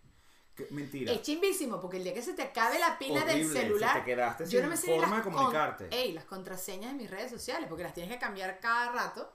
Que- 0.54 0.66
mentira. 0.70 1.12
Es 1.12 1.22
chimbísimo, 1.22 1.80
porque 1.80 1.96
el 1.98 2.04
día 2.04 2.12
que 2.12 2.20
se 2.20 2.34
te 2.34 2.42
acabe 2.42 2.78
la 2.78 2.98
pila 2.98 3.22
Horrible, 3.22 3.34
del 3.34 3.48
celular. 3.52 3.92
si 3.94 3.98
te 4.00 4.04
quedaste 4.04 4.44
yo 4.44 4.50
sin 4.50 4.62
no 4.62 4.68
me 4.68 4.76
sé 4.76 4.86
forma 4.98 5.16
de 5.18 5.22
comunicarte. 5.22 5.88
Ey, 5.92 6.12
las 6.12 6.24
contraseñas 6.24 6.90
de 6.92 6.98
mis 6.98 7.10
redes 7.10 7.30
sociales, 7.30 7.68
porque 7.68 7.84
las 7.84 7.94
tienes 7.94 8.12
que 8.12 8.18
cambiar 8.18 8.58
cada 8.60 8.92
rato. 8.92 9.32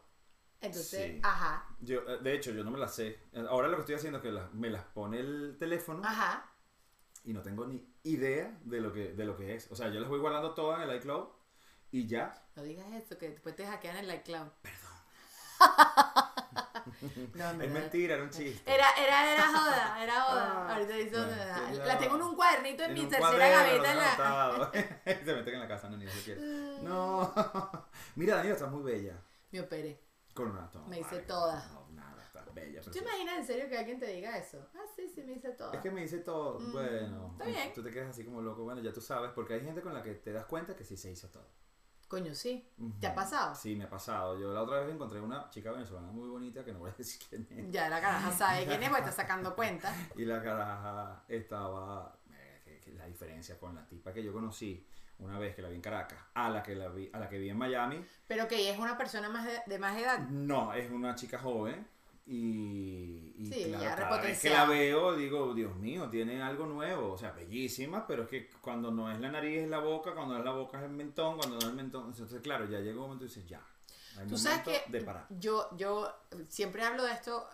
Entonces, 0.61 1.13
Sí. 1.13 1.19
ajá, 1.23 1.67
Yo, 1.81 1.99
eh, 2.07 2.19
de 2.21 2.33
hecho, 2.35 2.51
yo 2.51 2.63
no 2.63 2.71
me 2.71 2.77
las 2.79 2.93
sé. 2.95 3.19
Eh, 3.33 3.45
Ahora 3.49 3.67
lo 3.67 3.75
que 3.77 3.81
estoy 3.81 3.95
haciendo 3.95 4.19
es 4.19 4.21
que 4.23 4.31
las- 4.31 4.53
me 4.53 4.69
las 4.69 4.83
pone 4.85 5.19
el 5.19 5.57
teléfono 5.59 6.01
ajá. 6.05 6.52
Y 7.23 7.33
no 7.33 7.41
tengo 7.41 7.65
ni 7.65 7.85
idea 8.03 8.57
de 8.63 8.81
lo 8.81 8.91
que, 8.91 9.13
de 9.13 9.25
lo 9.25 9.37
que 9.37 9.55
es. 9.55 9.71
O 9.71 9.75
sea, 9.75 9.89
yo 9.89 9.99
las 9.99 10.09
voy 10.09 10.19
guardando 10.19 10.53
todas 10.53 10.81
en 10.81 10.89
el 10.89 10.95
iCloud 10.97 11.27
y 11.91 12.07
ya. 12.07 12.33
No 12.55 12.63
digas 12.63 12.91
eso, 12.93 13.17
que 13.17 13.29
después 13.29 13.55
te 13.55 13.65
hackean 13.65 13.97
el 13.97 14.13
iCloud. 14.15 14.47
no, 17.35 17.49
en 17.51 17.61
Es 17.61 17.71
mentira, 17.71 18.15
era 18.15 18.23
un 18.23 18.29
chiste. 18.29 18.71
Era, 18.71 18.87
era, 18.97 19.33
era 19.33 19.47
joda, 19.47 20.03
era 20.03 20.21
joda. 20.21 20.53
Ah, 20.55 20.73
Ahorita 20.73 20.93
dice 20.95 21.15
bueno. 21.15 21.85
La 21.85 21.97
tengo 21.97 22.15
en 22.15 22.21
un 22.21 22.35
cuadernito 22.35 22.83
en, 22.83 22.91
En 22.91 22.95
mi 22.95 23.05
tercera 23.05 23.49
gaveta. 23.49 23.91
en 23.91 23.97
la-. 23.97 24.71
Se 25.25 25.33
meten 25.33 25.53
en 25.53 25.59
la 25.59 25.67
casa, 25.67 25.89
no, 25.89 25.97
ni 25.97 26.07
se 26.07 26.21
quiere. 26.23 26.41
No. 26.81 27.33
Mira, 28.15 28.35
Daniela, 28.35 28.55
estás 28.55 28.71
muy 28.71 28.83
bella. 28.83 29.17
Me 29.51 29.61
operé. 29.61 30.01
Con 30.33 30.49
una 30.49 30.69
toma. 30.71 30.87
Me 30.87 30.99
hice 30.99 31.19
toda. 31.19 31.65
No, 31.67 31.82
bella. 32.53 32.81
¿Tú 32.81 32.91
te 32.91 32.99
imaginas 32.99 33.37
en 33.39 33.45
serio 33.45 33.69
que 33.69 33.77
alguien 33.77 33.99
te 33.99 34.07
diga 34.07 34.37
eso? 34.37 34.67
Ah, 34.75 34.83
sí, 34.95 35.07
sí, 35.13 35.23
me 35.23 35.33
hice 35.33 35.49
todo. 35.51 35.71
Es 35.73 35.79
que 35.81 35.91
me 35.91 36.01
dice 36.01 36.19
todo. 36.19 36.59
Mm, 36.59 36.71
bueno, 36.71 37.29
está 37.33 37.45
bien. 37.45 37.73
tú 37.73 37.83
te 37.83 37.91
quedas 37.91 38.09
así 38.09 38.23
como 38.23 38.41
loco. 38.41 38.63
Bueno, 38.63 38.81
ya 38.81 38.91
tú 38.93 39.01
sabes, 39.01 39.31
porque 39.33 39.55
hay 39.55 39.61
gente 39.61 39.81
con 39.81 39.93
la 39.93 40.01
que 40.03 40.13
te 40.15 40.31
das 40.31 40.45
cuenta 40.45 40.75
que 40.75 40.83
sí 40.83 40.97
se 40.97 41.11
hizo 41.11 41.29
todo. 41.29 41.47
Coño, 42.07 42.35
sí. 42.35 42.69
Ujú. 42.77 42.99
¿Te 42.99 43.07
ha 43.07 43.15
pasado? 43.15 43.55
Sí, 43.55 43.75
me 43.75 43.85
ha 43.85 43.89
pasado. 43.89 44.37
Yo 44.39 44.53
la 44.53 44.61
otra 44.61 44.81
vez 44.81 44.93
encontré 44.93 45.19
una 45.19 45.49
chica 45.49 45.71
venezolana 45.71 46.11
muy 46.11 46.29
bonita 46.29 46.63
que 46.63 46.71
no 46.71 46.79
voy 46.79 46.91
a 46.91 46.93
decir 46.97 47.21
quién 47.27 47.47
es. 47.49 47.71
Ya 47.71 47.89
la 47.89 47.99
caraja 47.99 48.31
sabe 48.31 48.65
quién 48.65 48.83
es, 48.83 48.89
porque 48.89 49.03
está 49.09 49.23
sacando 49.23 49.55
cuenta. 49.55 49.93
Y 50.15 50.25
la 50.25 50.43
caraja 50.43 51.23
estaba. 51.27 52.19
la 52.87 53.05
diferencia 53.07 53.57
con 53.57 53.73
la 53.73 53.87
tipa 53.87 54.13
que 54.13 54.23
yo 54.23 54.31
conocí 54.31 54.85
una 55.19 55.39
vez 55.39 55.55
que 55.55 55.61
la 55.61 55.69
vi 55.69 55.75
en 55.75 55.81
Caracas 55.81 56.19
a 56.33 56.49
la 56.49 56.61
que 56.61 56.75
la 56.75 56.89
vi, 56.89 57.09
a 57.13 57.19
la 57.19 57.29
que 57.29 57.37
vi 57.39 57.49
en 57.49 57.57
Miami. 57.57 58.05
Pero 58.27 58.47
que 58.47 58.69
es 58.69 58.77
una 58.77 58.97
persona 58.97 59.29
más 59.29 59.45
de, 59.45 59.59
de 59.65 59.79
más 59.79 59.97
edad. 59.97 60.19
No, 60.29 60.73
es 60.73 60.91
una 60.91 61.15
chica 61.15 61.39
joven. 61.39 61.87
Y, 62.25 63.33
y 63.37 63.45
Sí, 63.51 63.63
claro, 63.65 64.01
cada 64.03 64.21
vez 64.21 64.39
que 64.41 64.49
la 64.49 64.65
veo, 64.65 65.15
digo, 65.15 65.53
Dios 65.53 65.75
mío, 65.75 66.09
tiene 66.09 66.41
algo 66.41 66.65
nuevo. 66.65 67.11
O 67.13 67.17
sea, 67.17 67.31
bellísima, 67.31 68.07
pero 68.07 68.23
es 68.23 68.29
que 68.29 68.49
cuando 68.61 68.91
no 68.91 69.11
es 69.11 69.19
la 69.19 69.29
nariz 69.29 69.63
es 69.63 69.69
la 69.69 69.79
boca, 69.79 70.13
cuando 70.13 70.33
no 70.35 70.39
es 70.39 70.45
la 70.45 70.51
boca 70.53 70.77
es 70.79 70.85
el 70.85 70.91
mentón, 70.91 71.37
cuando 71.37 71.55
no 71.55 71.59
es 71.59 71.65
el 71.67 71.73
mentón. 71.75 72.07
Entonces, 72.07 72.41
claro, 72.41 72.65
ya 72.69 72.79
llega 72.79 72.95
un 72.95 73.01
momento 73.03 73.25
y 73.25 73.27
dices, 73.27 73.45
ya. 73.47 73.61
Hay 74.17 74.27
Tú 74.27 74.37
sabes 74.37 74.61
que 74.63 74.83
de 74.91 75.01
parar. 75.01 75.25
yo, 75.39 75.67
yo 75.75 76.13
siempre 76.47 76.83
hablo 76.83 77.03
de 77.03 77.11
esto, 77.13 77.47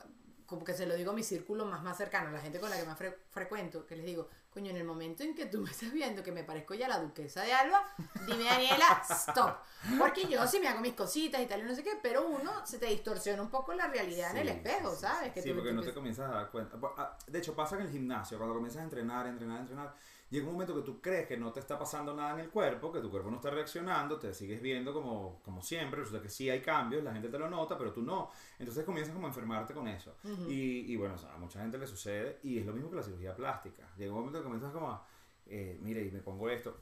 como 0.46 0.64
que 0.64 0.74
se 0.74 0.86
lo 0.86 0.96
digo 0.96 1.12
a 1.12 1.16
mi 1.16 1.24
círculo 1.24 1.66
más, 1.66 1.82
más 1.84 1.98
cercano, 1.98 2.32
la 2.32 2.42
gente 2.42 2.60
con 2.60 2.70
la 2.70 2.78
que 2.78 2.86
más 2.86 3.00
fre- 3.00 3.16
frecuento, 3.32 3.86
que 3.86 3.96
les 3.96 4.06
digo, 4.06 4.28
coño, 4.52 4.72
en 4.72 4.78
el 4.78 4.84
momento 4.84 5.24
en 5.24 5.36
que 5.36 5.46
tú 5.46 5.60
me 5.62 5.70
estás 5.70 5.92
viendo 5.92 6.24
que 6.24 6.32
me 6.32 6.44
parezco 6.44 6.74
ya 6.74 6.88
la 6.88 7.00
duquesa 7.00 7.44
de 7.44 7.54
Alba, 7.54 7.84
dime 8.28 8.46
Daniela, 8.46 9.02
stop. 9.10 9.58
Porque 9.98 10.28
yo 10.28 10.46
sí 10.48 10.60
me 10.60 10.68
hago 10.68 10.82
mis 10.82 10.94
cositas 10.94 11.40
y 11.42 11.46
tal 11.46 11.62
y 11.62 11.64
no 11.64 11.76
sé 11.76 11.84
qué, 11.84 12.00
pero 12.02 12.28
uno 12.28 12.66
se 12.66 12.80
te 12.80 12.88
distorsiona 12.88 13.42
un 13.42 13.50
poco 13.50 13.74
la 13.74 13.88
realidad 13.88 14.32
en 14.32 14.38
el 14.38 14.48
Sí, 14.48 14.54
espejo, 14.54 14.90
sí, 14.90 14.96
sí, 14.96 15.02
¿sabes? 15.02 15.28
Sí, 15.28 15.34
Que 15.34 15.42
Sí, 15.42 15.50
tú- 15.50 15.56
porque 15.56 15.72
no 15.74 15.82
te 15.84 15.94
comienzas 15.94 16.30
a 16.30 16.34
dar 16.34 16.50
cuenta. 16.52 16.78
Ah, 16.98 17.18
De 17.28 17.40
hecho, 17.40 17.56
pasa 17.56 17.76
en 17.76 17.84
el 17.84 17.92
gimnasio, 17.92 18.38
cuando 18.38 18.56
comienzas 18.56 18.82
a 18.82 18.84
entrenar, 18.84 19.28
entrenar, 19.28 19.60
entrenar, 19.62 19.96
llega 20.30 20.46
un 20.48 20.54
momento 20.54 20.76
que 20.76 20.82
tú 20.82 21.02
crees 21.02 21.28
que 21.28 21.38
no 21.38 21.52
te 21.52 21.60
está 21.60 21.78
pasando 21.78 22.14
nada 22.16 22.34
en 22.36 22.40
el 22.42 22.50
cuerpo, 22.50 22.92
que 22.92 23.00
tu 23.02 23.10
cuerpo 23.10 23.30
no 23.30 23.38
está 23.38 23.50
reaccionando, 23.50 24.18
te 24.20 24.34
sigues 24.34 24.62
viendo 24.62 24.94
como, 24.94 25.42
como 25.44 25.62
siempre, 25.62 26.00
resulta 26.00 26.22
que 26.22 26.30
sí 26.30 26.50
hay 26.50 26.62
cambios, 26.62 27.04
la 27.04 27.12
gente 27.14 27.30
te 27.30 27.40
lo 27.40 27.50
nota, 27.50 27.78
pero 27.78 27.92
tú 27.92 28.02
no. 28.02 28.30
Entonces 28.60 28.86
comienzas 28.86 29.14
como 29.14 29.28
a 29.28 29.30
enfermarte 29.30 29.74
con 29.74 29.88
eso. 29.88 30.16
y, 30.48 30.92
y 30.92 30.96
bueno, 30.96 31.16
o 31.16 31.18
sea, 31.18 31.34
a 31.34 31.38
mucha 31.38 31.60
gente 31.62 31.78
le 31.78 31.88
sucede, 31.88 32.40
y 32.44 32.60
es 32.60 32.66
lo 32.66 32.74
mismo 32.74 32.90
que 32.90 32.98
la 32.98 33.04
cirugía 33.04 33.36
plástica. 33.36 33.90
Llega 33.98 34.12
un 34.12 34.20
momento 34.20 34.40
que 34.40 34.44
comienzas 34.44 34.72
como 34.72 34.90
a, 34.92 35.06
eh, 35.48 35.78
mire, 35.82 36.04
y 36.06 36.12
me 36.12 36.20
pongo 36.22 36.50
esto. 36.50 36.78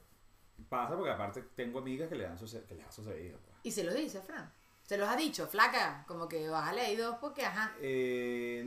Pasa 0.68 0.96
porque 0.96 1.10
aparte 1.12 1.42
tengo 1.54 1.78
amigas 1.78 2.08
que, 2.08 2.16
le 2.16 2.26
han 2.26 2.36
suce- 2.36 2.64
que 2.66 2.74
les 2.74 2.84
ha 2.86 2.90
sucedido. 2.90 3.38
pues. 3.44 3.56
Y 3.62 3.70
se 3.70 3.84
lo 3.84 3.94
dice, 3.94 4.20
Fran. 4.20 4.52
Se 4.88 4.96
los 4.96 5.06
ha 5.06 5.16
dicho, 5.16 5.46
flaca, 5.46 6.02
como 6.08 6.26
que 6.26 6.48
bájale 6.48 6.80
ahí 6.80 6.96
dos 6.96 7.16
porque, 7.20 7.44
ajá. 7.44 7.74
Eh, 7.82 8.64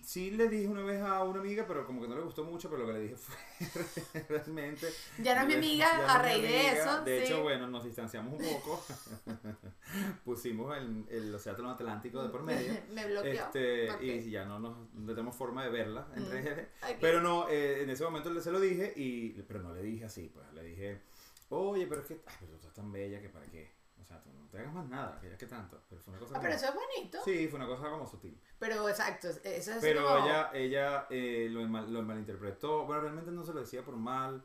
sí 0.00 0.30
le 0.30 0.48
dije 0.48 0.68
una 0.68 0.84
vez 0.84 1.02
a 1.02 1.24
una 1.24 1.40
amiga, 1.40 1.64
pero 1.66 1.84
como 1.84 2.00
que 2.00 2.06
no 2.06 2.14
le 2.14 2.22
gustó 2.22 2.44
mucho, 2.44 2.70
pero 2.70 2.82
lo 2.82 2.86
que 2.86 2.92
le 2.92 3.00
dije 3.00 3.16
fue 3.16 4.22
realmente... 4.28 4.86
Ya 5.18 5.34
no 5.34 5.40
es 5.40 5.46
mi 5.48 5.54
amiga, 5.54 5.88
a 6.14 6.22
raíz 6.22 6.42
de 6.42 6.68
eso, 6.68 7.00
De 7.02 7.18
sí. 7.18 7.24
hecho, 7.32 7.42
bueno, 7.42 7.66
nos 7.66 7.82
distanciamos 7.84 8.32
un 8.40 8.46
poco. 8.48 8.84
Pusimos 10.24 10.76
el, 10.76 11.04
el 11.10 11.34
Océano 11.34 11.70
Atlántico 11.70 12.22
de 12.22 12.28
por 12.28 12.44
medio. 12.44 12.72
me 12.92 13.06
bloqueó. 13.06 13.32
Este. 13.32 13.88
Y 14.04 14.30
ya 14.30 14.44
no, 14.44 14.60
nos, 14.60 14.76
no 14.94 15.12
tenemos 15.12 15.34
forma 15.34 15.64
de 15.64 15.70
verla 15.70 16.06
en 16.14 16.22
Mm. 16.28 16.30
redes. 16.30 16.68
Pero 17.00 17.20
no, 17.20 17.48
eh, 17.48 17.82
en 17.82 17.90
ese 17.90 18.04
momento 18.04 18.40
se 18.40 18.52
lo 18.52 18.60
dije, 18.60 18.92
y, 18.94 19.30
pero 19.48 19.60
no 19.62 19.74
le 19.74 19.82
dije 19.82 20.04
así, 20.04 20.30
pues 20.32 20.46
le 20.52 20.62
dije, 20.62 21.00
oye, 21.48 21.88
pero 21.88 22.02
es 22.02 22.06
que 22.06 22.20
ay, 22.24 22.36
pero 22.38 22.52
tú 22.52 22.56
estás 22.58 22.74
tan 22.74 22.92
bella 22.92 23.20
que 23.20 23.28
para 23.30 23.46
qué. 23.46 23.79
O 24.00 24.04
sea, 24.04 24.22
tú 24.22 24.30
no 24.32 24.48
te 24.48 24.58
hagas 24.58 24.72
más 24.72 24.88
nada, 24.88 25.18
que 25.20 25.30
ya 25.30 25.36
que 25.36 25.46
tanto. 25.46 25.80
Pero 25.88 26.00
fue 26.02 26.12
una 26.12 26.20
cosa 26.20 26.34
Ah, 26.36 26.40
pero 26.40 26.54
eso 26.54 26.66
es 26.66 26.74
bonito. 26.74 27.18
Sí, 27.24 27.46
fue 27.48 27.58
una 27.58 27.66
cosa 27.68 27.90
como 27.90 28.06
sutil. 28.06 28.40
Pero 28.58 28.88
exacto, 28.88 29.28
eso 29.28 29.72
es 29.72 29.78
Pero 29.80 30.04
como- 30.04 30.24
ella, 30.26 30.50
ella 30.54 31.06
eh, 31.10 31.48
lo, 31.50 31.60
mal- 31.68 31.92
lo 31.92 32.02
malinterpretó. 32.02 32.84
Bueno, 32.86 33.02
realmente 33.02 33.30
no 33.30 33.44
se 33.44 33.52
lo 33.52 33.60
decía 33.60 33.84
por 33.84 33.96
mal. 33.96 34.42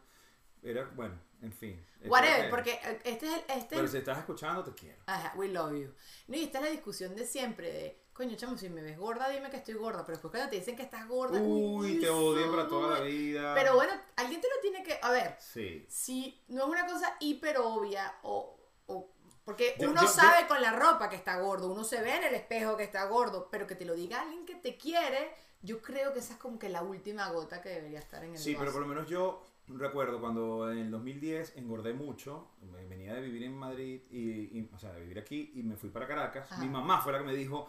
Era, 0.62 0.84
bueno, 0.96 1.16
en 1.42 1.52
fin. 1.54 1.86
Whatever, 2.06 2.50
porque 2.50 2.72
eh, 2.74 3.00
este 3.04 3.28
es 3.28 3.34
el. 3.34 3.40
Este 3.58 3.76
Pero 3.76 3.88
si 3.88 3.98
estás 3.98 4.18
escuchando, 4.20 4.64
te 4.64 4.72
quiero. 4.74 5.02
Ajá, 5.06 5.34
we 5.36 5.48
love 5.50 5.74
you. 5.74 5.92
No, 6.28 6.36
y 6.38 6.44
esta 6.44 6.60
es 6.60 6.64
la 6.66 6.72
discusión 6.72 7.16
de 7.16 7.26
siempre 7.26 7.72
de, 7.72 8.00
coño, 8.14 8.36
chamo, 8.36 8.58
si 8.58 8.70
me 8.70 8.82
ves 8.82 8.98
gorda, 8.98 9.30
dime 9.30 9.50
que 9.52 9.58
estoy 9.58 9.76
gorda, 9.76 10.04
pero 10.06 10.14
después 10.18 10.32
cuando 10.32 10.50
te 10.50 10.56
dicen 10.58 10.76
que 10.76 10.84
estás 10.84 11.08
gorda, 11.08 11.40
Uy, 11.40 12.00
te 12.00 12.10
odian 12.10 12.50
para 12.52 12.68
toda 12.68 13.00
la 13.00 13.06
vida. 13.06 13.54
Pero 13.54 13.76
bueno, 13.76 13.94
alguien 14.16 14.42
te 14.42 14.48
lo 14.48 14.60
tiene 14.62 14.84
que, 14.84 14.98
a 15.02 15.12
ver, 15.12 15.36
Sí. 15.40 15.86
si 15.88 16.44
no 16.48 16.64
es 16.64 16.70
una 16.70 16.86
cosa 16.88 17.16
hiper 17.20 17.58
obvia 17.60 18.16
o, 18.24 18.58
o- 18.88 19.12
porque 19.46 19.76
uno 19.80 20.02
yo- 20.02 20.08
sabe 20.08 20.48
con 20.48 20.62
la 20.62 20.72
ropa 20.74 21.08
que 21.10 21.16
está 21.16 21.40
gordo, 21.40 21.72
uno 21.72 21.84
se 21.84 22.02
ve 22.02 22.16
en 22.18 22.24
el 22.26 22.34
espejo 22.36 22.76
que 22.76 22.84
está 22.84 23.06
gordo, 23.06 23.48
pero 23.52 23.66
que 23.68 23.76
te 23.76 23.86
lo 23.86 23.94
diga 23.94 24.22
alguien 24.22 24.46
que 24.46 24.56
te 24.56 24.76
quiere, 24.78 25.32
yo 25.62 25.82
creo 25.82 26.12
que 26.14 26.20
esa 26.20 26.34
es 26.34 26.40
como 26.40 26.60
que 26.60 26.68
la 26.70 26.82
última 26.82 27.30
gota 27.30 27.62
que 27.62 27.70
debería 27.70 28.00
estar 28.00 28.24
en 28.24 28.32
el 28.34 28.38
Sí, 28.38 28.56
pero 28.60 28.72
por 28.74 28.82
lo 28.82 28.88
menos 28.88 29.08
yo 29.08 29.42
recuerdo 29.68 30.20
cuando 30.20 30.72
en 30.72 30.78
el 30.80 30.92
2010 30.92 31.54
engordé 31.56 31.94
mucho, 31.94 32.52
me- 32.72 32.86
venía 32.86 33.14
de 33.14 33.22
vivir 33.22 33.44
en 33.44 33.56
Madrid, 33.58 34.02
y, 34.12 34.58
y- 34.60 34.70
o 34.74 34.78
sea, 34.80 34.92
de 34.94 35.02
vivir 35.02 35.20
aquí, 35.20 35.52
y 35.56 35.64
me 35.64 35.76
fui 35.76 35.90
para 35.90 36.08
Caracas. 36.08 36.52
Ajá. 36.52 36.62
Mi 36.62 36.70
mamá 36.70 37.02
fue 37.02 37.14
la 37.14 37.20
que 37.20 37.26
me 37.26 37.34
dijo, 37.36 37.68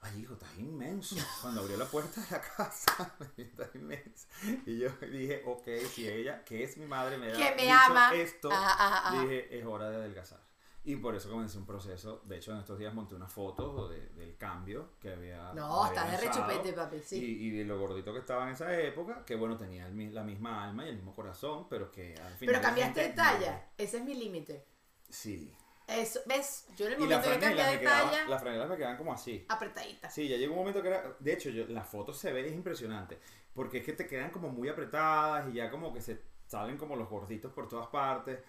ay 0.00 0.20
hijo, 0.22 0.34
estás 0.34 0.56
inmenso. 0.58 1.16
Cuando 1.42 1.60
abrió 1.62 1.76
la 1.76 1.86
puerta 1.86 2.20
de 2.20 2.30
la 2.30 2.40
casa, 2.40 3.14
estás 3.36 3.74
inmenso. 3.74 4.26
Y 4.66 4.78
yo 4.78 4.90
dije, 5.10 5.42
ok, 5.46 5.66
si 5.92 6.08
ella, 6.08 6.44
que 6.44 6.62
es 6.64 6.76
mi 6.76 6.86
madre, 6.86 7.16
me, 7.16 7.30
ha 7.30 7.36
que 7.36 7.54
me 7.56 7.62
dicho 7.62 7.74
ama. 7.74 8.14
esto, 8.14 8.50
Ajá, 8.52 8.72
ajá, 8.72 9.08
ajá. 9.08 9.22
dije, 9.22 9.58
es 9.58 9.64
hora 9.66 9.88
de 9.90 9.96
adelgazar. 9.96 10.45
Y 10.86 10.96
por 10.96 11.14
eso 11.16 11.28
comencé 11.28 11.58
un 11.58 11.66
proceso. 11.66 12.22
De 12.24 12.36
hecho, 12.36 12.52
en 12.52 12.58
estos 12.58 12.78
días 12.78 12.94
monté 12.94 13.14
una 13.16 13.26
foto 13.28 13.88
de- 13.88 14.08
del 14.10 14.36
cambio 14.36 14.92
que 15.00 15.12
había. 15.12 15.52
No, 15.52 15.84
había 15.84 16.02
estás 16.02 16.20
de 16.20 16.26
rechupete, 16.28 16.72
papi, 16.72 17.00
sí. 17.00 17.16
Y, 17.18 17.46
y 17.48 17.50
de 17.58 17.64
lo 17.64 17.78
gordito 17.78 18.12
que 18.12 18.20
estaba 18.20 18.44
en 18.46 18.50
esa 18.54 18.72
época, 18.80 19.24
que 19.24 19.34
bueno, 19.34 19.56
tenía 19.56 19.86
el 19.88 20.14
la 20.14 20.22
misma 20.22 20.62
alma 20.64 20.86
y 20.86 20.90
el 20.90 20.96
mismo 20.96 21.14
corazón, 21.14 21.68
pero 21.68 21.90
que 21.90 22.14
al 22.14 22.32
final. 22.34 22.54
Pero 22.54 22.60
cambiaste 22.62 23.00
de 23.00 23.06
gente- 23.06 23.20
talla, 23.20 23.68
ese 23.76 23.96
es 23.98 24.04
mi 24.04 24.14
límite. 24.14 24.64
Sí. 25.08 25.52
Eso, 25.88 26.20
¿ves? 26.26 26.66
Yo 26.76 26.86
en 26.86 26.92
el 26.94 26.98
momento 26.98 27.30
que 27.30 27.38
cambié 27.38 27.64
de 27.64 27.78
talla, 27.78 28.28
las 28.28 28.40
franelas 28.42 28.68
me 28.68 28.76
quedaban 28.76 28.96
como 28.96 29.12
así. 29.12 29.44
apretadita. 29.48 30.08
Sí, 30.10 30.28
ya 30.28 30.36
llegó 30.36 30.52
un 30.54 30.60
momento 30.60 30.82
que 30.82 30.88
era. 30.88 31.16
De 31.18 31.32
hecho, 31.32 31.50
yo, 31.50 31.66
las 31.66 31.88
fotos 31.88 32.16
se 32.16 32.32
ven, 32.32 32.44
es 32.46 32.52
impresionante. 32.52 33.18
Porque 33.54 33.78
es 33.78 33.84
que 33.84 33.92
te 33.92 34.06
quedan 34.06 34.30
como 34.30 34.48
muy 34.50 34.68
apretadas 34.68 35.48
y 35.48 35.54
ya 35.54 35.70
como 35.70 35.92
que 35.92 36.00
se 36.00 36.20
salen 36.46 36.76
como 36.78 36.96
los 36.96 37.08
gorditos 37.08 37.52
por 37.52 37.68
todas 37.68 37.88
partes. 37.88 38.40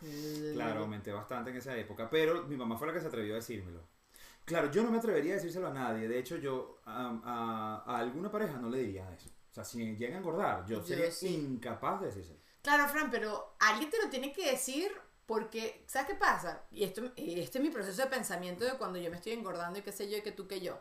Claro, 0.51 0.81
aumenté 0.81 1.11
bastante 1.11 1.51
en 1.51 1.57
esa 1.57 1.75
época, 1.77 2.09
pero 2.09 2.43
mi 2.43 2.55
mamá 2.57 2.77
fue 2.77 2.87
la 2.87 2.93
que 2.93 3.01
se 3.01 3.07
atrevió 3.07 3.33
a 3.33 3.37
decírmelo. 3.37 3.81
Claro, 4.45 4.71
yo 4.71 4.83
no 4.83 4.91
me 4.91 4.97
atrevería 4.97 5.33
a 5.33 5.35
decírselo 5.35 5.67
a 5.67 5.73
nadie. 5.73 6.07
De 6.07 6.17
hecho, 6.19 6.37
yo 6.37 6.79
a, 6.85 7.19
a- 7.23 7.83
a 7.85 7.97
alguna 7.99 8.31
pareja 8.31 8.57
no 8.57 8.69
le 8.69 8.79
diría 8.79 9.11
eso. 9.13 9.29
O 9.51 9.53
sea, 9.53 9.63
si 9.63 9.95
llega 9.97 10.15
a 10.15 10.19
engordar, 10.19 10.65
yo 10.65 10.77
Yo 10.79 10.85
sería 10.85 11.11
sí. 11.11 11.35
incapaz 11.35 11.99
de 12.01 12.07
decírselo. 12.07 12.39
Claro, 12.61 12.87
Fran, 12.87 13.09
pero 13.09 13.55
alguien 13.59 13.89
te 13.89 14.01
lo 14.01 14.09
tiene 14.09 14.31
que 14.31 14.51
decir 14.51 14.91
porque, 15.25 15.83
¿sabes 15.87 16.09
qué 16.09 16.15
pasa? 16.15 16.63
Y 16.71 16.83
esto, 16.83 17.01
este 17.15 17.57
es 17.57 17.63
mi 17.63 17.69
proceso 17.69 18.01
de 18.01 18.07
pensamiento 18.09 18.63
de 18.65 18.71
cuando 18.77 18.99
yo 18.99 19.09
me 19.09 19.17
estoy 19.17 19.33
engordando 19.33 19.79
y 19.79 19.81
qué 19.81 19.91
sé 19.91 20.09
yo, 20.09 20.17
y 20.17 20.21
que 20.21 20.31
tú 20.31 20.47
que 20.47 20.61
yo. 20.61 20.79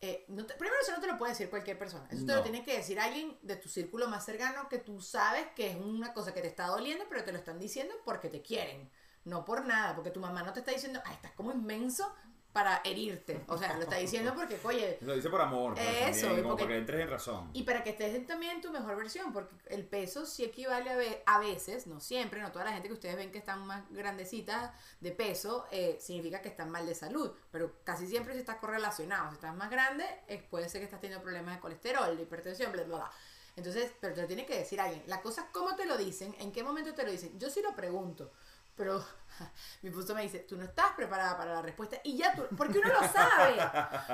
Eh, 0.00 0.24
no 0.28 0.46
te- 0.46 0.54
primero, 0.54 0.80
eso 0.80 0.92
no 0.92 1.00
te 1.00 1.08
lo 1.08 1.18
puede 1.18 1.32
decir 1.32 1.50
cualquier 1.50 1.76
persona. 1.78 2.06
Eso 2.10 2.24
te 2.24 2.32
lo 2.32 2.42
tiene 2.42 2.62
que 2.64 2.76
decir 2.76 3.00
alguien 3.00 3.36
de 3.42 3.56
tu 3.56 3.68
círculo 3.68 4.06
más 4.08 4.24
cercano 4.24 4.68
que 4.68 4.78
tú 4.78 5.00
sabes 5.00 5.48
que 5.56 5.70
es 5.70 5.76
una 5.76 6.12
cosa 6.14 6.32
que 6.32 6.40
te 6.40 6.46
está 6.46 6.66
doliendo, 6.68 7.04
pero 7.08 7.24
te 7.24 7.32
lo 7.32 7.38
están 7.38 7.58
diciendo 7.58 7.94
porque 8.04 8.28
te 8.28 8.40
quieren. 8.40 8.90
No 9.24 9.44
por 9.44 9.64
nada, 9.64 9.94
porque 9.96 10.10
tu 10.12 10.20
mamá 10.20 10.42
no 10.44 10.52
te 10.52 10.60
está 10.60 10.70
diciendo, 10.72 11.00
ay, 11.04 11.14
estás 11.14 11.32
como 11.32 11.52
inmenso 11.52 12.14
para 12.58 12.80
herirte. 12.82 13.40
O 13.46 13.56
sea, 13.56 13.74
lo 13.76 13.82
está 13.82 13.94
diciendo 13.98 14.34
porque, 14.34 14.58
oye, 14.64 14.98
Lo 15.02 15.14
dice 15.14 15.30
por 15.30 15.40
amor, 15.40 15.78
Eso, 15.78 16.22
también, 16.26 16.42
como 16.42 16.48
porque- 16.56 16.64
para 16.64 16.74
que 16.74 16.78
entres 16.80 17.00
en 17.02 17.08
razón. 17.08 17.50
y 17.52 17.62
para 17.62 17.84
que 17.84 17.90
estés 17.90 18.16
en 18.16 18.26
también 18.26 18.60
tu 18.60 18.72
mejor 18.72 18.96
versión, 18.96 19.32
porque 19.32 19.54
el 19.66 19.84
peso 19.86 20.26
sí 20.26 20.42
equivale 20.42 20.90
a, 20.90 20.96
ve- 20.96 21.22
a 21.24 21.38
veces, 21.38 21.86
no 21.86 22.00
siempre, 22.00 22.40
no 22.42 22.50
toda 22.50 22.64
la 22.64 22.72
gente 22.72 22.88
que 22.88 22.94
ustedes 22.94 23.14
ven 23.14 23.30
que 23.30 23.38
están 23.38 23.64
más 23.64 23.84
grandecitas 23.90 24.72
de 24.98 25.12
peso, 25.12 25.66
eh, 25.70 25.98
significa 26.00 26.42
que 26.42 26.48
están 26.48 26.68
mal 26.68 26.84
de 26.84 26.96
salud, 26.96 27.30
pero 27.52 27.76
casi 27.84 28.08
siempre 28.08 28.34
si 28.34 28.40
está 28.40 28.58
correlacionado. 28.58 29.28
Si 29.28 29.34
estás 29.36 29.54
más 29.54 29.70
grande, 29.70 30.04
eh, 30.26 30.44
puede 30.50 30.68
ser 30.68 30.80
que 30.80 30.86
estás 30.86 31.00
teniendo 31.00 31.22
problemas 31.22 31.54
de 31.54 31.60
colesterol, 31.60 32.16
de 32.16 32.22
hipertensión, 32.24 32.72
bla, 32.72 32.82
bla, 32.82 32.96
bla. 32.96 33.10
Entonces, 33.54 33.92
pero 34.00 34.14
te 34.14 34.22
lo 34.22 34.26
tiene 34.26 34.46
que 34.46 34.56
decir 34.58 34.80
alguien. 34.80 35.04
La 35.06 35.20
cosa 35.22 35.42
es 35.42 35.46
cómo 35.52 35.76
te 35.76 35.86
lo 35.86 35.96
dicen, 35.96 36.34
en 36.40 36.50
qué 36.50 36.64
momento 36.64 36.92
te 36.94 37.04
lo 37.04 37.10
dicen. 37.12 37.38
Yo 37.38 37.50
sí 37.50 37.62
lo 37.62 37.76
pregunto, 37.76 38.32
pero 38.78 39.04
mi 39.82 39.90
esposo 39.90 40.14
me 40.14 40.22
dice, 40.22 40.38
tú 40.40 40.56
no 40.56 40.64
estás 40.64 40.92
preparada 40.92 41.36
para 41.36 41.52
la 41.54 41.60
respuesta 41.62 42.00
y 42.04 42.16
ya 42.16 42.34
tú, 42.34 42.46
porque 42.56 42.78
uno 42.78 42.88
lo 42.88 43.06
sabe, 43.08 43.56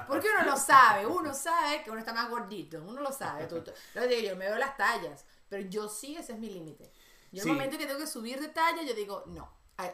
porque 0.09 0.28
uno 0.30 0.44
lo 0.50 0.56
sabe, 0.56 1.06
uno 1.06 1.33
sabe 1.33 1.85
que 1.85 1.90
uno 1.90 2.00
está 2.00 2.12
más 2.12 2.28
gordito, 2.28 2.83
uno 2.85 3.00
lo 3.00 3.12
sabe. 3.12 3.47
Tú, 3.47 3.62
tú- 3.62 3.71
lo 3.94 4.06
digo, 4.09 4.28
yo 4.30 4.37
me 4.37 4.47
veo 4.47 4.59
las 4.59 4.76
tallas, 4.76 5.25
pero 5.49 5.62
yo 5.68 5.88
sí, 5.88 6.16
ese 6.16 6.33
es 6.33 6.38
mi 6.40 6.50
límite. 6.50 6.90
Yo 7.30 7.42
Sí. 7.42 7.49
el 7.49 7.54
momento 7.54 7.78
que 7.78 7.87
tengo 7.87 8.00
que 8.00 8.06
subir 8.06 8.40
de 8.40 8.49
talla, 8.49 8.83
yo 8.83 8.94
digo, 8.94 9.23
no, 9.26 9.49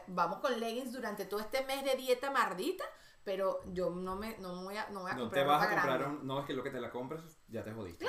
vamos 0.07 0.39
con 0.39 0.59
leggings 0.59 0.91
durante 0.91 1.25
todo 1.25 1.39
este 1.39 1.63
mes 1.65 1.83
de 1.83 1.95
dieta 1.95 2.31
mardita, 2.31 2.83
pero 3.23 3.61
yo 3.67 3.89
no 3.91 4.15
me, 4.15 4.37
no 4.39 4.63
voy 4.63 4.77
a, 4.77 4.89
no 4.89 5.01
voy 5.01 5.11
a 5.11 5.13
No 5.13 5.21
comprar 5.21 5.43
te 5.43 5.47
vas 5.47 5.63
a 5.63 5.69
comprar 5.69 6.07
un... 6.07 6.25
No, 6.25 6.39
es 6.39 6.45
que 6.45 6.53
lo 6.53 6.63
que 6.63 6.71
te 6.71 6.79
la 6.81 6.89
compras 6.89 7.21
ya 7.47 7.63
te 7.63 7.71
jodiste. 7.71 8.05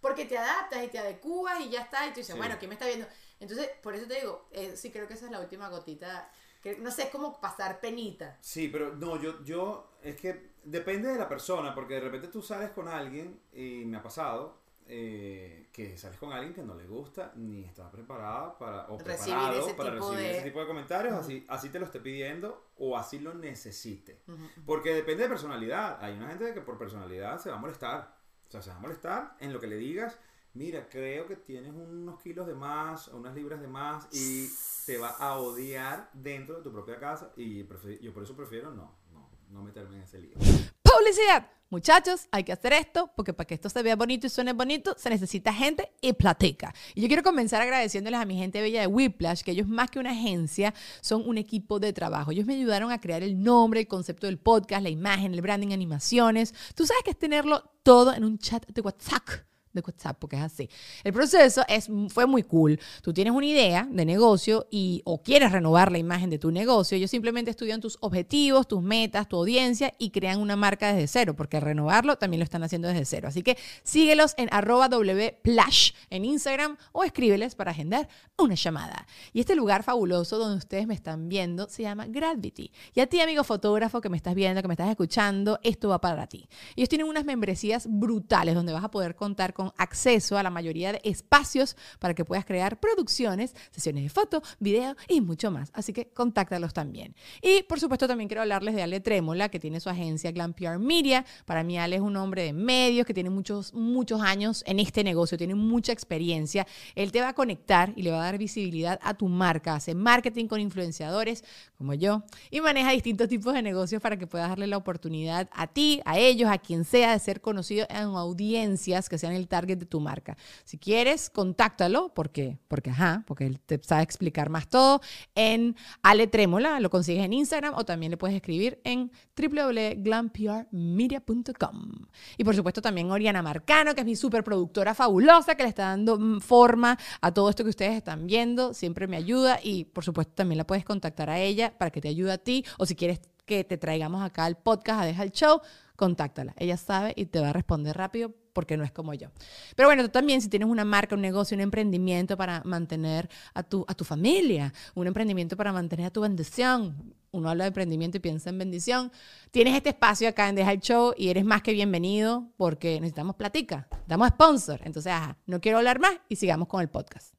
Porque 0.00 0.26
te 0.26 0.38
adaptas 0.38 0.84
y 0.84 0.88
te 0.88 0.98
adecuas 0.98 1.58
y 1.60 1.70
ya 1.70 1.80
está. 1.82 2.06
Y 2.06 2.10
tú 2.10 2.16
dices, 2.16 2.34
Sí. 2.34 2.38
bueno, 2.38 2.56
¿quién 2.58 2.68
me 2.68 2.74
está 2.74 2.86
viendo? 2.86 3.06
Entonces, 3.40 3.68
por 3.82 3.94
eso 3.94 4.06
te 4.06 4.14
digo, 4.20 4.48
eh, 4.50 4.76
sí 4.76 4.90
creo 4.90 5.06
que 5.06 5.14
esa 5.14 5.26
es 5.26 5.32
la 5.32 5.40
última 5.40 5.68
gotita. 5.68 6.30
Que, 6.62 6.76
no 6.78 6.90
sé, 6.90 7.04
es 7.04 7.10
como 7.10 7.40
pasar 7.40 7.80
penita. 7.80 8.38
Sí, 8.40 8.68
pero 8.68 8.94
no, 8.96 9.20
yo, 9.20 9.44
yo, 9.44 9.92
es 10.02 10.16
que 10.16 10.52
depende 10.64 11.08
de 11.08 11.18
la 11.18 11.28
persona, 11.28 11.74
porque 11.74 11.94
de 11.94 12.00
repente 12.00 12.28
tú 12.28 12.42
sales 12.42 12.70
con 12.70 12.88
alguien, 12.88 13.40
y 13.52 13.84
me 13.84 13.98
ha 13.98 14.02
pasado, 14.02 14.58
eh, 14.88 15.68
que 15.72 15.96
sales 15.98 16.18
con 16.18 16.32
alguien 16.32 16.54
que 16.54 16.62
no 16.62 16.74
le 16.74 16.86
gusta, 16.86 17.32
ni 17.36 17.64
está 17.64 17.90
preparada 17.90 18.56
para, 18.58 18.86
o 18.88 18.98
Recibir 18.98 19.34
preparado 19.36 19.76
para 19.76 19.90
recibir 19.90 20.18
de- 20.18 20.30
ese 20.30 20.42
tipo 20.42 20.60
de 20.60 20.66
comentarios, 20.66 21.14
así, 21.14 21.44
así 21.48 21.68
te 21.68 21.78
lo 21.78 21.84
esté 21.86 22.00
pidiendo, 22.00 22.70
o 22.78 22.96
así 22.96 23.18
lo 23.18 23.34
necesite. 23.34 24.22
Ujú. 24.26 24.46
Porque 24.64 24.94
depende 24.94 25.24
de 25.24 25.28
personalidad. 25.28 25.98
Hay 26.02 26.14
una 26.14 26.28
gente 26.28 26.54
que 26.54 26.60
por 26.62 26.78
personalidad 26.78 27.38
se 27.38 27.50
va 27.50 27.56
a 27.56 27.60
molestar. 27.60 28.16
O 28.48 28.50
sea, 28.50 28.62
se 28.62 28.70
va 28.70 28.76
a 28.76 28.80
molestar 28.80 29.36
en 29.40 29.52
lo 29.52 29.60
que 29.60 29.66
le 29.66 29.76
digas. 29.76 30.18
Mira, 30.56 30.88
creo 30.88 31.26
que 31.26 31.36
tienes 31.36 31.70
unos 31.74 32.18
kilos 32.22 32.46
de 32.46 32.54
más, 32.54 33.08
unas 33.08 33.34
libras 33.34 33.60
de 33.60 33.68
más, 33.68 34.08
y 34.10 34.48
te 34.86 34.96
va 34.96 35.10
a 35.10 35.38
odiar 35.38 36.08
dentro 36.14 36.56
de 36.56 36.62
tu 36.62 36.72
propia 36.72 36.98
casa. 36.98 37.30
Y 37.36 37.66
yo 38.00 38.14
por 38.14 38.22
eso 38.22 38.34
prefiero 38.34 38.70
no, 38.70 38.90
no, 39.12 39.28
no 39.50 39.62
meterme 39.62 39.96
en 39.96 40.02
ese 40.04 40.18
lío. 40.18 40.34
Publicidad. 40.82 41.50
Muchachos, 41.68 42.28
hay 42.30 42.44
que 42.44 42.52
hacer 42.52 42.72
esto 42.72 43.10
porque 43.16 43.34
para 43.34 43.46
que 43.46 43.54
esto 43.54 43.68
se 43.68 43.82
vea 43.82 43.96
bonito 43.96 44.28
y 44.28 44.30
suene 44.30 44.52
bonito 44.52 44.94
se 44.96 45.10
necesita 45.10 45.52
gente 45.52 45.92
y 46.00 46.14
platica. 46.14 46.72
Y 46.94 47.02
yo 47.02 47.08
quiero 47.08 47.24
comenzar 47.24 47.60
agradeciéndoles 47.60 48.20
a 48.20 48.24
mi 48.24 48.38
gente 48.38 48.62
bella 48.62 48.80
de 48.80 48.86
Whiplash, 48.86 49.42
que 49.42 49.50
ellos 49.50 49.66
más 49.66 49.90
que 49.90 49.98
una 49.98 50.12
agencia 50.12 50.72
son 51.02 51.28
un 51.28 51.36
equipo 51.36 51.80
de 51.80 51.92
trabajo. 51.92 52.30
Ellos 52.30 52.46
me 52.46 52.54
ayudaron 52.54 52.92
a 52.92 53.00
crear 53.00 53.22
el 53.22 53.42
nombre, 53.42 53.80
el 53.80 53.88
concepto 53.88 54.26
del 54.26 54.38
podcast, 54.38 54.84
la 54.84 54.90
imagen, 54.90 55.34
el 55.34 55.42
branding, 55.42 55.72
animaciones. 55.72 56.54
Tú 56.74 56.86
sabes 56.86 57.02
que 57.02 57.10
es 57.10 57.18
tenerlo 57.18 57.62
todo 57.82 58.14
en 58.14 58.24
un 58.24 58.38
chat 58.38 58.64
de 58.66 58.80
WhatsApp 58.80 59.45
de 59.76 59.82
WhatsApp, 59.86 60.18
porque 60.18 60.36
es 60.36 60.42
así. 60.42 60.68
El 61.04 61.12
proceso 61.12 61.62
es, 61.68 61.88
fue 62.08 62.26
muy 62.26 62.42
cool. 62.42 62.80
Tú 63.02 63.12
tienes 63.12 63.32
una 63.32 63.46
idea 63.46 63.88
de 63.90 64.04
negocio 64.04 64.66
y 64.70 65.02
o 65.04 65.22
quieres 65.22 65.52
renovar 65.52 65.92
la 65.92 65.98
imagen 65.98 66.30
de 66.30 66.38
tu 66.38 66.50
negocio, 66.50 66.96
ellos 66.96 67.10
simplemente 67.10 67.50
estudian 67.50 67.80
tus 67.80 67.98
objetivos, 68.00 68.66
tus 68.66 68.82
metas, 68.82 69.28
tu 69.28 69.36
audiencia 69.36 69.92
y 69.98 70.10
crean 70.10 70.40
una 70.40 70.56
marca 70.56 70.92
desde 70.92 71.06
cero, 71.06 71.36
porque 71.36 71.60
renovarlo 71.60 72.16
también 72.16 72.40
lo 72.40 72.44
están 72.44 72.62
haciendo 72.62 72.88
desde 72.88 73.04
cero. 73.04 73.28
Así 73.28 73.42
que 73.42 73.56
síguelos 73.82 74.34
en 74.36 74.48
arroba 74.52 74.88
wplash 74.88 75.92
en 76.10 76.24
Instagram 76.24 76.76
o 76.92 77.04
escríbeles 77.04 77.54
para 77.54 77.70
agendar 77.70 78.08
una 78.38 78.54
llamada. 78.54 79.06
Y 79.32 79.40
este 79.40 79.54
lugar 79.54 79.82
fabuloso 79.82 80.38
donde 80.38 80.58
ustedes 80.58 80.86
me 80.86 80.94
están 80.94 81.28
viendo 81.28 81.68
se 81.68 81.82
llama 81.82 82.06
Gravity. 82.06 82.70
Y 82.94 83.00
a 83.00 83.06
ti, 83.06 83.20
amigo 83.20 83.44
fotógrafo 83.44 84.00
que 84.00 84.08
me 84.08 84.16
estás 84.16 84.34
viendo, 84.34 84.62
que 84.62 84.68
me 84.68 84.74
estás 84.74 84.88
escuchando, 84.88 85.58
esto 85.62 85.88
va 85.88 86.00
para 86.00 86.26
ti. 86.26 86.48
Ellos 86.74 86.88
tienen 86.88 87.06
unas 87.06 87.24
membresías 87.24 87.86
brutales 87.88 88.54
donde 88.54 88.72
vas 88.72 88.84
a 88.84 88.90
poder 88.90 89.14
contar 89.14 89.52
con 89.52 89.65
acceso 89.76 90.38
a 90.38 90.42
la 90.42 90.50
mayoría 90.50 90.92
de 90.92 91.00
espacios 91.04 91.76
para 91.98 92.14
que 92.14 92.24
puedas 92.24 92.44
crear 92.44 92.80
producciones, 92.80 93.54
sesiones 93.70 94.04
de 94.04 94.08
foto, 94.08 94.42
video 94.58 94.96
y 95.08 95.20
mucho 95.20 95.50
más. 95.50 95.70
Así 95.72 95.92
que 95.92 96.08
contáctalos 96.08 96.72
también. 96.72 97.14
Y 97.42 97.62
por 97.64 97.80
supuesto 97.80 98.06
también 98.06 98.28
quiero 98.28 98.42
hablarles 98.42 98.74
de 98.74 98.82
Ale 98.82 99.00
Trémola, 99.00 99.48
que 99.48 99.60
tiene 99.60 99.80
su 99.80 99.88
agencia 99.88 100.30
Glam 100.32 100.52
PR 100.52 100.78
Media. 100.78 101.24
Para 101.44 101.62
mí 101.62 101.78
Ale 101.78 101.96
es 101.96 102.02
un 102.02 102.16
hombre 102.16 102.42
de 102.42 102.52
medios 102.52 103.06
que 103.06 103.14
tiene 103.14 103.30
muchos, 103.30 103.74
muchos 103.74 104.20
años 104.20 104.62
en 104.66 104.80
este 104.80 105.04
negocio, 105.04 105.38
tiene 105.38 105.54
mucha 105.54 105.92
experiencia. 105.92 106.66
Él 106.94 107.12
te 107.12 107.20
va 107.20 107.28
a 107.28 107.34
conectar 107.34 107.92
y 107.96 108.02
le 108.02 108.10
va 108.10 108.20
a 108.20 108.24
dar 108.24 108.38
visibilidad 108.38 108.98
a 109.02 109.14
tu 109.14 109.28
marca. 109.28 109.74
Hace 109.74 109.94
marketing 109.94 110.46
con 110.46 110.60
influenciadores 110.60 111.44
como 111.78 111.94
yo 111.94 112.22
y 112.50 112.60
maneja 112.60 112.90
distintos 112.92 113.28
tipos 113.28 113.54
de 113.54 113.62
negocios 113.62 114.02
para 114.02 114.16
que 114.16 114.26
puedas 114.26 114.48
darle 114.48 114.66
la 114.66 114.76
oportunidad 114.76 115.48
a 115.52 115.66
ti, 115.66 116.00
a 116.04 116.18
ellos, 116.18 116.50
a 116.50 116.58
quien 116.58 116.84
sea 116.84 117.12
de 117.12 117.18
ser 117.18 117.40
conocido 117.40 117.86
en 117.88 117.96
audiencias 117.96 119.08
que 119.08 119.18
sean 119.18 119.32
el 119.32 119.48
target 119.56 119.78
de 119.78 119.86
tu 119.86 120.00
marca. 120.00 120.36
Si 120.64 120.76
quieres, 120.76 121.30
contáctalo 121.30 122.12
porque, 122.14 122.58
porque 122.68 122.90
ajá, 122.90 123.24
porque 123.26 123.46
él 123.46 123.58
te 123.58 123.80
sabe 123.82 124.02
explicar 124.02 124.50
más 124.50 124.68
todo 124.68 125.00
en 125.34 125.74
Ale 126.02 126.26
Trémola, 126.26 126.78
lo 126.80 126.90
consigues 126.90 127.24
en 127.24 127.32
Instagram 127.32 127.72
o 127.74 127.86
también 127.86 128.10
le 128.10 128.18
puedes 128.18 128.36
escribir 128.36 128.78
en 128.84 129.10
www.glamprmedia.com. 129.34 131.92
Y 132.36 132.44
por 132.44 132.54
supuesto 132.54 132.82
también 132.82 133.10
Oriana 133.10 133.40
Marcano, 133.40 133.94
que 133.94 134.02
es 134.02 134.06
mi 134.06 134.14
superproductora 134.14 134.94
fabulosa, 134.94 135.54
que 135.54 135.62
le 135.62 135.70
está 135.70 135.84
dando 135.84 136.18
mm, 136.18 136.40
forma 136.40 136.98
a 137.22 137.32
todo 137.32 137.48
esto 137.48 137.64
que 137.64 137.70
ustedes 137.70 137.96
están 137.96 138.26
viendo, 138.26 138.74
siempre 138.74 139.06
me 139.06 139.16
ayuda 139.16 139.58
y 139.62 139.84
por 139.84 140.04
supuesto 140.04 140.34
también 140.34 140.58
la 140.58 140.66
puedes 140.66 140.84
contactar 140.84 141.30
a 141.30 141.40
ella 141.40 141.72
para 141.78 141.90
que 141.90 142.02
te 142.02 142.08
ayude 142.08 142.32
a 142.32 142.38
ti 142.38 142.62
o 142.76 142.84
si 142.84 142.94
quieres 142.94 143.22
que 143.46 143.64
te 143.64 143.78
traigamos 143.78 144.22
acá 144.22 144.44
al 144.44 144.58
podcast 144.58 145.00
a 145.00 145.06
Deja 145.06 145.22
el 145.22 145.30
Show, 145.30 145.62
contáctala. 145.94 146.52
Ella 146.58 146.76
sabe 146.76 147.14
y 147.16 147.24
te 147.26 147.40
va 147.40 147.50
a 147.50 147.52
responder 147.54 147.96
rápido 147.96 148.34
porque 148.56 148.78
no 148.78 148.84
es 148.84 148.90
como 148.90 149.12
yo. 149.12 149.28
Pero 149.74 149.86
bueno, 149.86 150.02
tú 150.02 150.08
también 150.08 150.40
si 150.40 150.48
tienes 150.48 150.66
una 150.66 150.86
marca, 150.86 151.14
un 151.14 151.20
negocio, 151.20 151.54
un 151.54 151.60
emprendimiento 151.60 152.38
para 152.38 152.62
mantener 152.64 153.28
a 153.52 153.62
tu, 153.62 153.84
a 153.86 153.92
tu 153.92 154.02
familia, 154.02 154.72
un 154.94 155.06
emprendimiento 155.06 155.58
para 155.58 155.74
mantener 155.74 156.06
a 156.06 156.10
tu 156.10 156.22
bendición, 156.22 157.14
uno 157.32 157.50
habla 157.50 157.64
de 157.64 157.68
emprendimiento 157.68 158.16
y 158.16 158.20
piensa 158.20 158.48
en 158.48 158.56
bendición, 158.56 159.12
tienes 159.50 159.74
este 159.74 159.90
espacio 159.90 160.26
acá 160.26 160.48
en 160.48 160.54
Deja 160.54 160.72
el 160.72 160.80
Show 160.80 161.12
y 161.18 161.28
eres 161.28 161.44
más 161.44 161.60
que 161.60 161.72
bienvenido 161.72 162.48
porque 162.56 162.98
necesitamos 162.98 163.36
platica, 163.36 163.88
damos 164.06 164.28
sponsor. 164.28 164.80
Entonces, 164.84 165.12
ajá, 165.12 165.36
no 165.44 165.60
quiero 165.60 165.76
hablar 165.76 166.00
más 166.00 166.14
y 166.30 166.36
sigamos 166.36 166.66
con 166.66 166.80
el 166.80 166.88
podcast. 166.88 167.34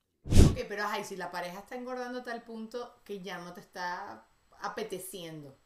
Ok, 0.52 0.66
pero 0.70 0.84
ajá, 0.84 1.00
y 1.00 1.04
si 1.04 1.16
la 1.16 1.32
pareja 1.32 1.58
está 1.58 1.76
engordando 1.76 2.20
a 2.20 2.24
tal 2.24 2.44
punto 2.44 3.02
que 3.04 3.22
ya 3.22 3.40
no 3.40 3.54
te 3.54 3.62
está 3.62 4.24
apeteciendo. 4.62 5.58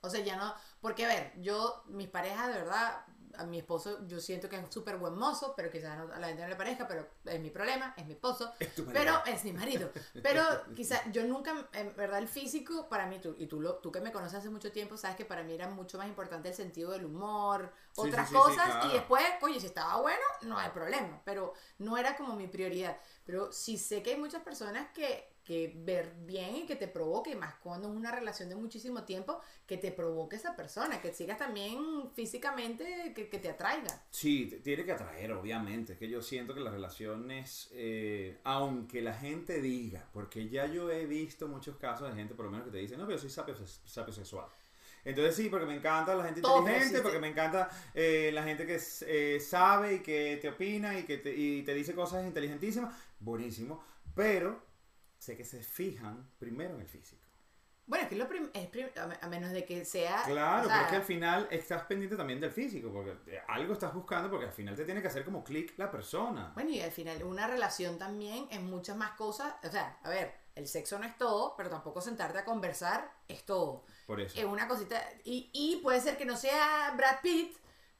O 0.00 0.10
sea, 0.10 0.24
ya 0.24 0.36
no. 0.36 0.52
Porque, 0.80 1.04
a 1.04 1.08
ver, 1.08 1.32
yo, 1.40 1.84
mis 1.86 2.08
parejas, 2.08 2.48
de 2.48 2.54
verdad, 2.54 3.04
a 3.38 3.44
mi 3.46 3.58
esposo, 3.58 4.06
yo 4.06 4.20
siento 4.20 4.48
que 4.48 4.56
es 4.56 4.62
súper 4.70 4.96
buen 4.96 5.14
mozo, 5.14 5.54
pero 5.56 5.70
quizás 5.70 5.96
no- 5.98 6.12
a 6.12 6.18
la 6.18 6.28
gente 6.28 6.42
no 6.42 6.48
le 6.48 6.56
parezca, 6.56 6.86
pero 6.88 7.06
es 7.24 7.40
mi 7.40 7.50
problema, 7.50 7.94
es 7.96 8.06
mi 8.06 8.12
esposo. 8.14 8.52
Es. 8.60 8.72
Pero 8.92 9.12
es 9.26 9.44
mi 9.44 9.52
marido. 9.52 9.90
Pero 10.22 10.42
quizás 10.74 11.02
yo 11.12 11.24
nunca, 11.24 11.68
en 11.72 11.94
verdad, 11.96 12.18
el 12.18 12.28
físico, 12.28 12.88
para 12.88 13.06
mí, 13.06 13.18
tú, 13.20 13.34
y 13.38 13.46
tú, 13.46 13.60
lo, 13.60 13.76
tú 13.76 13.92
que 13.92 14.00
me 14.00 14.12
conoces 14.12 14.38
hace 14.38 14.50
mucho 14.50 14.72
tiempo, 14.72 14.96
sabes 14.96 15.16
que 15.16 15.24
para 15.24 15.42
mí 15.42 15.52
era 15.54 15.68
mucho 15.68 15.98
más 15.98 16.08
importante 16.08 16.48
el 16.48 16.54
sentido 16.54 16.90
del 16.92 17.04
humor, 17.04 17.72
Sí, 17.92 18.00
otras 18.02 18.28
sí, 18.28 18.34
sí, 18.34 18.40
sí, 18.40 18.56
cosas, 18.56 18.66
claro. 18.66 18.90
y 18.90 18.92
después, 18.94 19.24
oye, 19.42 19.60
si 19.60 19.66
estaba 19.66 20.00
bueno, 20.00 20.22
no 20.42 20.58
hay 20.58 20.70
problema. 20.70 21.20
Pero 21.24 21.52
no 21.78 21.96
era 21.96 22.16
como 22.16 22.34
mi 22.36 22.46
prioridad. 22.48 22.96
Pero 23.24 23.52
sí 23.52 23.78
sé 23.78 24.02
que 24.02 24.10
hay 24.10 24.16
muchas 24.18 24.42
personas 24.42 24.88
que, 24.92 25.35
que 25.46 25.72
ver 25.76 26.12
bien 26.26 26.56
y 26.56 26.66
que 26.66 26.76
te 26.76 26.88
provoque, 26.88 27.30
y 27.30 27.36
más 27.36 27.54
cuando 27.62 27.88
es 27.88 27.94
una 27.96 28.10
relación 28.12 28.48
de 28.48 28.56
muchísimo 28.56 29.04
tiempo, 29.04 29.40
que 29.66 29.78
te 29.78 29.92
provoque 29.92 30.36
esa 30.36 30.56
persona, 30.56 31.00
que 31.00 31.12
sigas 31.12 31.38
también 31.38 31.78
físicamente, 32.14 33.12
que, 33.14 33.28
que 33.28 33.38
te 33.38 33.50
atraiga. 33.50 34.02
Sí, 34.10 34.46
te- 34.50 34.58
tiene 34.60 34.84
que 34.84 34.92
atraer, 34.92 35.32
obviamente. 35.32 35.92
Es 35.94 35.98
que 35.98 36.08
yo 36.08 36.20
siento 36.20 36.52
que 36.54 36.60
las 36.60 36.72
relaciones, 36.72 37.68
eh, 37.72 38.38
aunque 38.44 39.00
la 39.02 39.14
gente 39.14 39.60
diga, 39.60 40.08
porque 40.12 40.48
ya 40.48 40.66
yo 40.66 40.90
he 40.90 41.06
visto 41.06 41.48
muchos 41.48 41.76
casos 41.76 42.08
de 42.10 42.14
gente, 42.16 42.34
por 42.34 42.46
lo 42.46 42.50
menos, 42.50 42.66
que 42.66 42.72
te 42.72 42.78
dicen, 42.78 42.98
no, 42.98 43.06
pero 43.06 43.16
yo 43.16 43.20
soy 43.22 43.30
sapio, 43.30 43.54
sapiosexual. 43.84 44.46
Entonces 45.04 45.36
sí, 45.36 45.48
porque 45.48 45.66
me 45.66 45.76
encanta 45.76 46.16
la 46.16 46.24
gente 46.24 46.40
Todo, 46.40 46.58
inteligente, 46.60 47.00
porque 47.00 47.20
me 47.20 47.28
encanta 47.28 47.70
eh, 47.94 48.30
la 48.34 48.42
gente 48.42 48.66
que 48.66 48.80
eh, 49.02 49.38
sabe 49.40 49.94
y 49.94 49.98
que 50.00 50.38
te 50.42 50.48
opina 50.48 50.98
y 50.98 51.04
que 51.04 51.18
te, 51.18 51.32
y 51.36 51.62
te 51.62 51.74
dice 51.74 51.94
cosas 51.94 52.26
inteligentísimas. 52.26 52.92
Buenísimo. 53.20 53.84
Pero 54.16 54.60
sé 55.18 55.36
que 55.36 55.44
se 55.44 55.62
fijan 55.62 56.28
primero 56.38 56.74
en 56.74 56.80
el 56.82 56.88
físico. 56.88 57.22
Bueno, 57.88 58.02
es 58.04 58.08
que 58.10 58.16
lo 58.16 58.26
prim- 58.26 58.50
es 58.52 58.66
prim- 58.66 58.88
a 59.00 59.06
me- 59.06 59.18
a 59.20 59.28
menos 59.28 59.52
de 59.52 59.64
que 59.64 59.84
sea... 59.84 60.22
Claro, 60.24 60.64
o 60.66 60.66
sea, 60.66 60.74
pero 60.74 60.84
es 60.86 60.90
que 60.90 60.96
al 60.96 61.04
final 61.04 61.48
estás 61.52 61.82
pendiente 61.84 62.16
también 62.16 62.40
del 62.40 62.50
físico, 62.50 62.92
porque 62.92 63.16
eh, 63.30 63.40
algo 63.46 63.74
estás 63.74 63.94
buscando, 63.94 64.28
porque 64.28 64.46
al 64.46 64.52
final 64.52 64.74
te 64.74 64.84
tiene 64.84 65.00
que 65.00 65.06
hacer 65.06 65.24
como 65.24 65.44
clic 65.44 65.74
la 65.78 65.88
persona. 65.88 66.50
Bueno, 66.54 66.70
y 66.70 66.80
al 66.80 66.90
final 66.90 67.22
una 67.22 67.46
relación 67.46 67.96
también 67.96 68.48
es 68.50 68.60
muchas 68.60 68.96
más 68.96 69.12
cosas. 69.12 69.54
O 69.62 69.70
sea, 69.70 69.98
a 70.02 70.08
ver, 70.08 70.34
el 70.56 70.66
sexo 70.66 70.98
no 70.98 71.04
es 71.06 71.16
todo, 71.16 71.54
pero 71.56 71.70
tampoco 71.70 72.00
sentarte 72.00 72.38
a 72.38 72.44
conversar 72.44 73.08
es 73.28 73.44
todo. 73.44 73.84
Por 74.08 74.20
eso. 74.20 74.36
Es 74.36 74.44
una 74.44 74.66
cosita, 74.66 75.00
y, 75.22 75.48
y 75.52 75.76
puede 75.76 76.00
ser 76.00 76.16
que 76.16 76.24
no 76.24 76.36
sea 76.36 76.92
Brad 76.96 77.20
Pitt, 77.22 77.56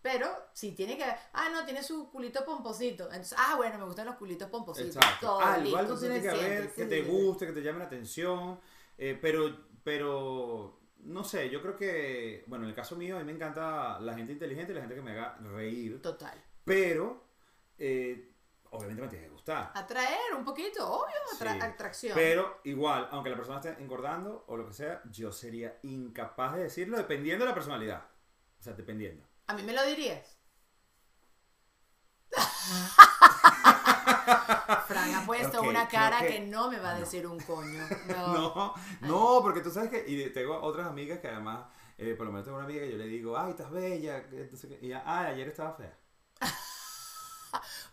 pero 0.07 0.29
si 0.53 0.71
tiene 0.71 0.97
que, 0.97 1.03
ah, 1.05 1.49
no, 1.53 1.65
tiene 1.65 1.83
su 1.83 2.09
culito 2.13 2.45
pomposito. 2.45 3.07
Entonces, 3.07 3.35
ah, 3.37 3.55
bueno, 3.57 3.77
me 3.77 3.87
gustan 3.87 4.07
los 4.07 4.15
culitos 4.15 4.49
pompositos. 4.49 4.95
Exacto. 4.95 5.27
Todo, 5.27 5.41
Ah, 5.41 5.59
igual 5.59 5.83
listo, 5.85 5.95
tú 5.95 6.01
tienes 6.07 6.23
que 6.23 6.29
ver 6.39 6.73
que 6.75 6.85
te 6.87 7.03
guste, 7.03 7.47
que 7.47 7.53
te 7.53 7.61
llame 7.63 7.81
la 7.81 7.87
atención. 7.87 8.61
eh, 8.99 9.19
pero, 9.21 9.53
pero, 9.83 10.79
no 11.01 11.25
sé, 11.25 11.51
yo 11.51 11.61
creo 11.61 11.77
que, 11.77 12.45
bueno, 12.47 12.65
en 12.67 12.71
el 12.71 12.77
caso 12.77 12.95
mío, 12.95 13.17
a 13.17 13.19
mí 13.19 13.25
me 13.25 13.33
encanta 13.33 13.99
la 13.99 14.15
gente 14.15 14.33
inteligente 14.33 14.71
y 14.71 14.75
la 14.77 14.81
gente 14.83 14.95
que 14.95 15.03
me 15.03 15.11
haga 15.11 15.37
reír. 15.41 16.01
Total. 16.01 16.41
Pero, 16.65 17.25
eh, 17.77 18.33
obviamente 18.71 19.03
me 19.03 19.09
tiene 19.09 19.25
que 19.25 19.31
gustar. 19.33 19.73
Atraer 19.75 20.35
un 20.37 20.45
poquito, 20.45 20.89
obvio, 20.89 21.15
atra- 21.37 21.53
Sí. 21.55 21.59
atracción. 21.63 22.15
Pero 22.15 22.61
igual, 22.63 23.09
aunque 23.11 23.31
la 23.31 23.37
persona 23.37 23.59
esté 23.59 23.83
engordando 23.83 24.45
o 24.47 24.57
lo 24.57 24.67
que 24.69 24.73
sea, 24.73 25.03
yo 25.11 25.33
sería 25.33 25.79
incapaz 25.83 26.55
de 26.55 26.63
decirlo 26.63 26.97
dependiendo 26.97 27.45
de 27.45 27.49
la 27.49 27.55
personalidad. 27.55 28.05
O 28.59 28.63
sea, 28.63 28.73
dependiendo. 28.73 29.27
¿A 29.49 29.55
mí 29.55 29.63
me 29.63 29.73
lo 29.73 29.85
dirías? 29.87 30.37
Fran 34.89 35.15
ha 35.15 35.25
puesto 35.25 35.63
una 35.63 35.89
cara 35.89 36.21
que- 36.21 36.29
que... 36.29 36.41
no 36.41 36.71
me 36.71 36.79
va 36.79 36.91
a 36.91 36.95
no. 36.95 37.01
decir 37.01 37.27
un 37.27 37.39
coño. 37.41 37.83
No. 38.09 38.27
No, 39.01 39.37
no, 39.37 39.41
porque 39.43 39.61
tú 39.61 39.71
sabes 39.71 39.91
que, 39.91 40.05
y 40.07 40.31
tengo 40.31 40.61
otras 40.61 40.87
amigas 40.89 41.21
que 41.21 41.29
además, 41.29 41.67
eh, 41.99 42.15
por 42.17 42.27
lo 42.27 42.33
menos 42.33 42.45
tengo 42.45 42.57
una 42.59 42.67
amiga 42.67 42.83
que 42.83 42.91
yo 42.93 42.99
le 42.99 43.07
digo, 43.07 43.39
ay, 43.39 43.51
estás 43.51 43.71
bella, 43.71 44.25
sé 44.55 44.69
qué", 44.69 44.79
y 44.83 44.87
ella, 44.87 45.03
ah, 45.07 45.21
ayer 45.27 45.49
estaba 45.49 45.73
fea. 45.75 45.97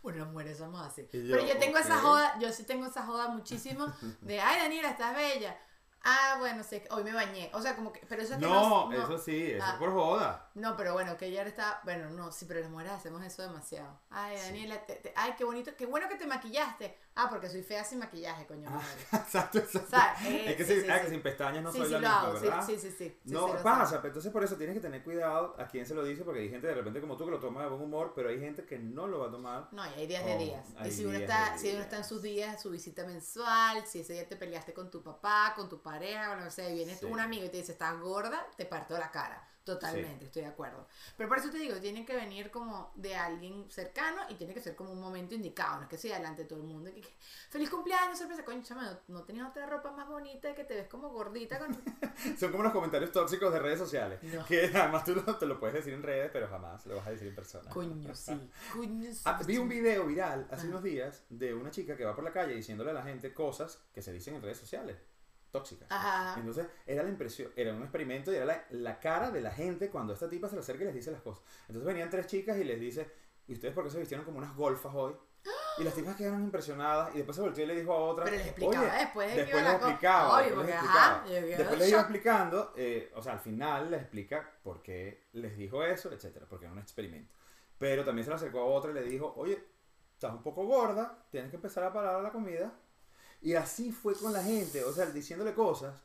Bueno, 0.01 0.19
las 0.19 0.27
mujeres 0.33 0.57
somos 0.57 0.85
así. 0.85 1.03
Yo, 1.13 1.37
Pero 1.37 1.47
yo 1.47 1.57
tengo 1.57 1.77
esa 1.77 1.97
joda, 1.97 2.37
yo 2.39 2.51
sí 2.51 2.65
tengo 2.65 2.85
esa 2.85 3.05
joda 3.05 3.29
muchísimo 3.29 3.85
de, 4.19 4.41
ay, 4.41 4.59
Daniela, 4.59 4.89
estás 4.89 5.15
bella. 5.15 5.57
Ah, 6.03 6.35
bueno, 6.39 6.61
sí, 6.63 6.81
hoy 6.89 7.05
me 7.05 7.13
bañé. 7.13 7.49
O 7.53 7.61
sea, 7.61 7.73
como 7.73 7.93
que, 7.93 8.01
pero 8.09 8.21
eso 8.21 8.33
es 8.33 8.39
que 8.39 8.45
No, 8.45 8.89
no, 8.89 9.03
eso 9.03 9.17
sí, 9.17 9.51
eso 9.53 9.63
Ah. 9.65 9.71
es 9.73 9.79
por 9.79 9.93
joda. 9.93 10.42
No, 10.55 10.77
pero 10.77 10.93
bueno, 10.93 11.17
que 11.17 11.25
ayer 11.25 11.47
está, 11.47 11.81
bueno, 11.83 12.09
no, 12.11 12.31
sí, 12.31 12.45
pero 12.45 12.59
las 12.59 12.69
mujeres 12.69 12.93
hacemos 12.93 13.23
eso 13.23 13.41
demasiado. 13.41 13.99
Ay, 14.11 14.37
Sí. 14.37 14.43
Daniela, 14.45 14.85
te- 14.85 14.95
te- 14.97 15.13
ay, 15.15 15.33
qué 15.35 15.43
bonito, 15.43 15.71
qué 15.75 15.85
bueno 15.87 16.07
que 16.07 16.15
te 16.15 16.27
maquillaste. 16.27 16.95
Ah, 17.15 17.27
porque 17.29 17.49
soy 17.49 17.63
fea 17.63 17.83
sin 17.83 17.99
maquillaje, 17.99 18.45
coño. 18.45 18.67
Ah, 18.71 18.75
madre. 18.75 19.01
exacto, 19.25 19.57
exacto. 19.59 19.89
¿Sabes? 19.89 20.21
Eh, 20.25 20.51
es 20.51 20.55
que 20.55 20.65
sí, 20.65 20.81
sí, 20.81 20.87
ah, 20.89 21.01
que 21.01 21.09
sin 21.09 21.21
pestañas 21.23 21.63
no 21.63 21.71
soy 21.71 21.81
la 21.81 21.87
lo 21.89 21.99
misma, 21.99 22.21
hago, 22.21 22.33
¿verdad? 22.33 22.65
sí, 22.65 22.77
sí, 22.79 22.91
sí, 22.91 23.19
no, 23.25 23.47
pasa, 23.63 23.85
sé. 23.87 23.95
pero 23.97 24.07
entonces 24.09 24.31
por 24.31 24.43
eso 24.43 24.55
tienes 24.55 24.75
que 24.75 24.81
tener 24.81 25.03
cuidado 25.03 25.55
a 25.59 25.67
quién 25.67 25.85
se 25.87 25.95
lo 25.95 26.03
dice, 26.03 26.23
porque 26.23 26.41
hay 26.41 26.49
gente 26.49 26.67
de 26.67 26.75
repente 26.75 27.01
como 27.01 27.17
tú 27.17 27.25
que 27.25 27.31
lo 27.31 27.39
toma 27.39 27.63
de 27.63 27.69
buen 27.69 27.81
humor, 27.81 28.13
pero 28.15 28.29
hay 28.29 28.39
gente 28.39 28.63
que 28.65 28.77
no 28.77 29.07
lo 29.07 29.19
va 29.19 29.27
a 29.27 29.31
tomar. 29.31 29.69
No, 29.71 29.83
y 29.85 29.93
hay 30.01 30.07
días 30.07 30.23
de 30.25 30.35
Oh, 30.35 30.37
días. 30.39 30.67
Y 30.85 30.91
si 30.91 31.05
uno, 31.05 31.17
días 31.17 31.29
está, 31.31 31.57
si 31.57 31.71
uno 31.73 31.81
está 31.81 31.97
en 31.97 32.03
sus 32.03 32.21
días, 32.21 32.61
su 32.61 32.69
visita 32.69 33.03
mensual, 33.05 33.85
si 33.87 34.01
ese 34.01 34.13
día 34.13 34.27
te 34.27 34.35
peleaste 34.35 34.73
con 34.73 34.91
tu 34.91 35.01
papá, 35.01 35.53
con 35.55 35.67
tu 35.69 35.81
pareja, 35.81 36.31
o 36.31 36.35
lo 36.35 36.43
que 36.45 36.51
sea, 36.51 36.69
y 36.69 36.75
viene 36.75 36.95
Sí. 36.95 37.05
un 37.05 37.19
amigo 37.19 37.45
y 37.45 37.49
te 37.49 37.57
dice, 37.57 37.71
estás 37.71 37.99
gorda, 37.99 38.45
te 38.55 38.65
parto 38.65 38.97
la 38.97 39.09
cara. 39.11 39.47
Totalmente, 39.63 40.25
estoy 40.25 40.41
de 40.41 40.49
acuerdo. 40.49 40.85
Pero 41.15 41.29
por 41.29 41.37
eso 41.37 41.49
te 41.49 41.57
digo, 41.57 41.77
tiene 41.77 42.05
que 42.05 42.15
venir 42.15 42.51
como 42.51 42.91
de 42.95 43.15
alguien 43.15 43.65
cercano 43.71 44.21
y 44.29 44.35
tiene 44.35 44.53
que 44.53 44.61
ser 44.61 44.75
como 44.75 44.91
un 44.91 44.99
momento 44.99 45.35
indicado, 45.35 45.77
no 45.77 45.83
es 45.83 45.89
que 45.89 45.97
sea 45.97 46.17
delante 46.17 46.41
de 46.43 46.47
todo 46.49 46.59
el 46.59 46.65
mundo. 46.65 46.89
y 46.89 46.99
que, 47.01 47.09
Feliz 47.49 47.69
cumpleaños, 47.69 48.17
sorpresa, 48.17 48.43
coño, 48.43 48.61
chama, 48.61 48.91
no, 49.07 49.19
no 49.19 49.23
tenías 49.23 49.49
otra 49.49 49.65
ropa 49.65 49.91
más 49.91 50.07
bonita 50.07 50.53
que 50.53 50.65
te 50.65 50.75
ves 50.75 50.87
como 50.87 51.09
gordita 51.09 51.59
con... 51.59 51.73
Son 52.37 52.51
como 52.51 52.63
los 52.63 52.73
comentarios 52.73 53.11
tóxicos 53.11 53.53
de 53.53 53.59
redes 53.59 53.79
sociales. 53.79 54.21
No. 54.23 54.45
Que 54.45 54.65
además 54.73 55.05
tú 55.05 55.15
lo- 55.15 55.37
te 55.37 55.45
lo 55.45 55.59
puedes 55.59 55.75
decir 55.75 55.93
en 55.93 56.03
redes, 56.03 56.29
pero 56.33 56.47
jamás 56.49 56.85
lo 56.85 56.95
vas 56.97 57.07
a 57.07 57.11
decir 57.11 57.27
en 57.27 57.35
persona. 57.35 57.69
Coño, 57.69 58.13
sí. 58.15 58.37
Coño, 58.73 59.11
sí. 59.13 59.21
Ah, 59.25 59.39
vi 59.45 59.57
un 59.57 59.69
video 59.69 60.05
viral 60.05 60.45
hace 60.51 60.63
Ajá. 60.63 60.67
unos 60.69 60.83
días 60.83 61.23
de 61.29 61.53
una 61.53 61.71
chica 61.71 61.95
que 61.95 62.03
va 62.05 62.13
por 62.15 62.23
la 62.23 62.33
calle 62.33 62.53
diciéndole 62.53 62.91
a 62.91 62.93
la 62.93 63.03
gente 63.03 63.33
cosas 63.33 63.79
que 63.93 64.01
se 64.01 64.11
dicen 64.11 64.35
en 64.35 64.41
redes 64.41 64.57
sociales, 64.57 64.97
tóxicas. 65.53 65.87
Ajá. 65.89 66.37
Entonces, 66.39 66.67
era 66.85 67.03
la 67.03 67.09
impresión, 67.09 67.51
era 67.55 67.73
un 67.73 67.83
experimento 67.83 68.33
y 68.33 68.35
era 68.35 68.45
la, 68.45 68.65
la 68.71 68.99
cara 68.99 69.29
de 69.31 69.39
la 69.39 69.51
gente 69.51 69.89
cuando 69.89 70.11
esta 70.13 70.27
tipa 70.27 70.49
se 70.49 70.55
le 70.55 70.61
acerca 70.61 70.81
y 70.83 70.85
les 70.87 70.95
dice 70.95 71.11
las 71.11 71.21
cosas. 71.21 71.43
Entonces 71.67 71.85
venían 71.85 72.09
tres 72.09 72.27
chicas 72.27 72.57
y 72.57 72.63
les 72.63 72.79
dice, 72.79 73.09
¿y 73.47 73.53
ustedes 73.53 73.73
por 73.73 73.83
qué 73.85 73.91
se 73.91 73.99
vistieron 73.99 74.25
como 74.25 74.39
unas 74.39 74.55
golfas 74.55 74.93
hoy? 74.93 75.15
Y 75.79 75.83
las 75.83 75.95
tipas 75.95 76.15
quedaron 76.15 76.43
impresionadas 76.43 77.13
y 77.15 77.17
después 77.17 77.35
se 77.35 77.41
volteó 77.41 77.63
y 77.63 77.67
le 77.67 77.75
dijo 77.75 77.91
a 77.93 77.97
otra, 77.97 78.25
Pero 78.25 78.37
les 78.37 78.45
explicaba 78.45 78.83
"Oye, 78.85 78.99
después 78.99 79.29
de 79.35 79.41
después 79.41 79.63
les 79.63 79.73
explicaba, 79.73 80.37
Obvio, 80.37 80.45
después 80.45 80.65
les 80.67 80.75
explicaba. 80.75 81.23
Después 81.57 81.89
iba 81.89 81.99
explicando, 81.99 82.73
eh, 82.75 83.11
o 83.15 83.21
sea, 83.23 83.33
al 83.33 83.39
final 83.39 83.89
les 83.89 84.01
explica 84.01 84.51
por 84.61 84.83
qué 84.83 85.23
les 85.33 85.57
dijo 85.57 85.83
eso, 85.83 86.11
etcétera, 86.11 86.45
porque 86.47 86.65
era 86.65 86.73
un 86.73 86.79
experimento. 86.79 87.33
Pero 87.79 88.05
también 88.05 88.23
se 88.23 88.29
le 88.29 88.35
acercó 88.35 88.59
a 88.59 88.65
otra 88.65 88.91
y 88.91 88.93
le 88.93 89.01
dijo, 89.01 89.33
oye, 89.35 89.63
estás 90.13 90.31
un 90.31 90.43
poco 90.43 90.63
gorda, 90.65 91.25
tienes 91.31 91.49
que 91.49 91.55
empezar 91.55 91.83
a 91.85 91.91
parar 91.91 92.21
la 92.21 92.31
comida. 92.31 92.71
Y 93.43 93.55
así 93.55 93.91
fue 93.91 94.15
con 94.15 94.31
la 94.31 94.41
gente, 94.41 94.83
o 94.85 94.93
sea, 94.93 95.05
diciéndole 95.07 95.53
cosas, 95.53 96.01